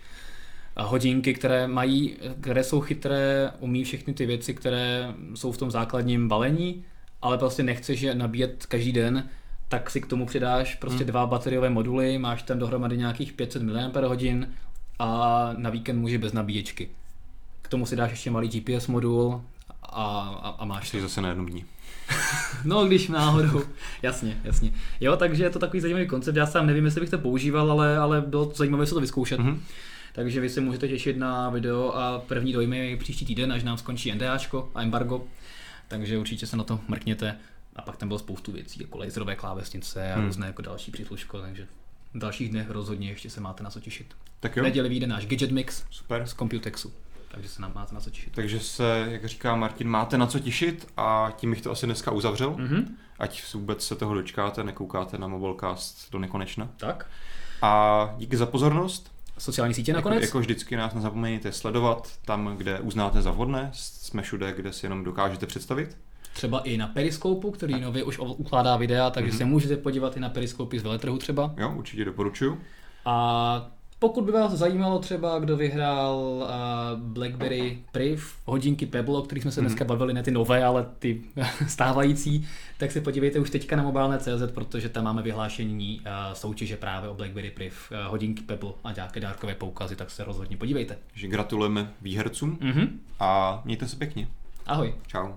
eh, 0.78 0.84
hodinky, 0.84 1.34
které 1.34 1.68
mají, 1.68 2.18
které 2.41 2.64
jsou 2.64 2.82
chytré, 2.82 3.52
umí 3.60 3.84
všechny 3.84 4.14
ty 4.14 4.26
věci, 4.26 4.54
které 4.54 5.14
jsou 5.36 5.52
v 5.52 5.58
tom 5.58 5.72
základním 5.72 6.28
balení, 6.28 6.86
ale 7.22 7.38
prostě 7.38 7.64
nechceš 7.64 8.02
je 8.02 8.16
nabíjet 8.16 8.66
každý 8.66 8.91
den, 8.91 9.30
tak 9.70 9.89
si 9.89 10.01
k 10.01 10.05
tomu 10.05 10.26
přidáš 10.26 10.76
prostě 10.76 10.97
Hmm. 11.03 11.07
dva 11.07 11.26
bateriové 11.26 11.70
moduly, 11.70 12.18
máš 12.18 12.43
tam 12.43 12.59
dohromady 12.59 12.97
nějakých 12.97 13.34
500 13.34 13.63
mAh 13.63 14.47
a 14.99 15.49
na 15.57 15.70
víkend 15.70 15.99
může 15.99 16.18
bez 16.18 16.34
nabíječky. 16.34 16.89
K 17.61 17.68
tomu 17.68 17.86
si 17.86 17.95
dáš 17.95 18.11
ještě 18.11 18.32
malý 18.32 18.47
GPS 18.47 18.88
modul 18.88 19.41
a, 19.84 20.03
a, 20.43 20.49
a 20.49 20.66
máš 20.66 20.89
Jsi 20.89 21.01
zase 21.01 21.22
na 21.22 21.28
jednom 21.30 21.45
dní. 21.45 21.66
No, 22.66 22.86
když 22.86 23.07
náhodou. 23.07 23.61
jasně, 24.01 24.41
jasně. 24.43 24.72
Jo, 25.01 25.18
takže 25.18 25.43
je 25.43 25.49
to 25.49 25.59
takový 25.59 25.82
zajímavý 25.82 26.07
koncept. 26.07 26.36
Já 26.36 26.45
sám 26.45 26.68
nevím, 26.68 26.86
jestli 26.86 27.01
bych 27.01 27.09
to 27.09 27.18
používal, 27.18 27.72
ale, 27.72 27.97
ale 27.97 28.22
bylo 28.22 28.45
to 28.45 28.55
zajímavé 28.55 28.86
se 28.86 28.93
to 28.93 29.01
vyzkoušet. 29.01 29.39
Mhm. 29.39 29.61
Takže 30.13 30.41
vy 30.41 30.49
se 30.49 30.61
můžete 30.61 30.88
těšit 30.88 31.18
na 31.18 31.49
video 31.49 31.95
a 31.95 32.20
první 32.20 32.53
dojmy 32.53 32.97
příští 32.99 33.26
týden, 33.26 33.51
až 33.53 33.63
nám 33.63 33.78
skončí 33.78 34.11
NDAčko 34.11 34.72
a 34.76 34.82
embargo. 34.82 35.24
Takže 35.88 36.18
určitě 36.18 36.47
se 36.47 36.57
na 36.57 36.63
to 36.63 36.80
mrkněte. 36.88 37.38
A 37.76 37.82
pak 37.82 37.98
tam 37.98 38.08
bylo 38.10 38.20
spoustu 38.20 38.52
věcí, 38.52 38.82
jako 38.82 38.98
laserové 38.98 39.36
klávesnice 39.36 40.12
a 40.12 40.16
Hmm. 40.16 40.26
různé 40.26 40.48
jako 40.48 40.62
další 40.62 40.92
přísluško, 40.92 41.42
takže 41.42 41.68
v 42.14 42.18
dalších 42.20 42.50
dnech 42.50 42.70
rozhodně 42.70 43.10
ještě 43.10 43.30
se 43.30 43.42
máte 43.42 43.64
na 43.64 43.70
co 43.70 43.80
těšit. 43.80 44.16
Tak 44.40 44.54
V 44.54 44.58
jo, 44.58 44.64
neděli 44.64 44.90
vyjde 44.90 45.08
náš 45.08 45.26
Gadget 45.26 45.52
Mix 45.52 45.84
super. 45.90 46.28
z 46.28 46.34
Computexu, 46.34 46.94
takže 47.32 47.50
se 47.50 47.62
nám 47.62 47.72
máte 47.76 47.96
na 47.96 48.02
co 48.02 48.10
těšit. 48.10 48.34
Takže 48.36 48.60
se, 48.60 49.06
jak 49.10 49.26
říká 49.26 49.56
Martin, 49.56 49.88
máte 49.90 50.18
na 50.18 50.28
co 50.28 50.40
těšit 50.40 50.88
a 50.98 51.34
tím 51.38 51.50
bych 51.52 51.62
to 51.62 51.72
asi 51.72 51.86
dneska 51.86 52.12
uzavřel. 52.12 52.56
Mhm, 52.58 52.98
Ať 53.20 53.54
vůbec 53.54 53.86
se 53.88 53.96
toho 53.96 54.14
dočkáte, 54.14 54.64
nekoukáte 54.64 55.18
na 55.18 55.28
Mobilecast 55.28 56.12
do 56.12 56.20
nekonečna. 56.20 56.70
tak. 56.78 57.08
A 57.62 58.14
díky 58.18 58.38
za 58.38 58.46
pozornost. 58.46 59.12
Sociální 59.38 59.74
sítě 59.74 59.92
Jako, 59.92 59.98
nakonec? 60.10 60.24
jako 60.24 60.40
vždycky 60.40 60.76
nás 60.76 60.94
nezapomeňte 60.94 61.52
sledovat 61.52 62.12
tam, 62.26 62.58
kde 62.58 62.80
uznáte 62.80 63.22
za 63.22 63.32
vhodné. 63.32 63.70
Jsme 63.74 64.22
všude, 64.22 64.54
kde 64.54 64.74
si 64.74 64.86
jenom 64.86 65.04
dokážete 65.04 65.46
představit. 65.46 65.98
Třeba 66.36 66.60
i 66.60 66.78
na 66.78 66.88
Periskopu, 66.88 67.52
který 67.52 67.82
nově 67.82 68.04
už 68.04 68.20
ukládá 68.20 68.78
videa, 68.78 69.10
takže 69.10 69.30
Mhm. 69.30 69.38
se 69.38 69.46
můžete 69.46 69.78
podívat 69.78 70.18
i 70.18 70.20
na 70.20 70.30
Periskopy 70.30 70.80
z 70.80 70.84
veletrhu 70.84 71.18
třeba. 71.18 71.54
Jo, 71.58 71.74
určitě 71.78 72.06
doporučuju. 72.06 72.58
A 73.06 73.72
pokud 74.00 74.24
by 74.24 74.32
vás 74.32 74.52
zajímalo 74.52 75.00
třeba, 75.00 75.40
kdo 75.40 75.58
vyhrál 75.58 76.16
uh, 76.18 76.48
BlackBerry 77.00 77.80
Priv, 77.92 78.34
hodinky 78.46 78.86
Pebble, 78.86 79.18
o 79.18 79.22
kterých 79.22 79.42
jsme 79.42 79.52
se 79.52 79.62
Mhm. 79.62 79.68
dneska 79.70 79.86
bavili, 79.86 80.14
ne 80.14 80.24
ty 80.24 80.32
nové, 80.32 80.64
ale 80.66 80.86
ty 81.00 81.22
stávající, 81.68 82.48
tak 82.78 82.92
se 82.92 83.02
podívejte 83.02 83.40
už 83.40 83.50
teďka 83.50 83.76
na 83.76 83.84
mobilné.cz, 83.84 84.52
protože 84.54 84.90
tam 84.90 85.04
máme 85.04 85.22
vyhlášení 85.22 86.00
uh, 86.00 86.34
soutěže 86.34 86.78
právě 86.78 87.10
o 87.10 87.14
BlackBerry 87.14 87.52
Priv, 87.52 87.92
uh, 87.92 88.12
hodinky 88.12 88.44
Pebble 88.44 88.72
a 88.84 88.92
nějaké 88.92 89.20
dárkové 89.20 89.56
poukazy, 89.56 89.96
tak 89.96 90.12
se 90.12 90.24
rozhodně 90.24 90.58
podívejte. 90.58 90.98
Takže 91.12 91.28
gratulujeme 91.28 91.92
výhercům 92.02 92.58
Mhm. 92.62 93.00
a 93.20 93.62
mějte 93.66 93.88
se 93.88 93.96
pěkně. 93.96 94.28
Ahoj. 94.66 94.94
Čau. 95.08 95.28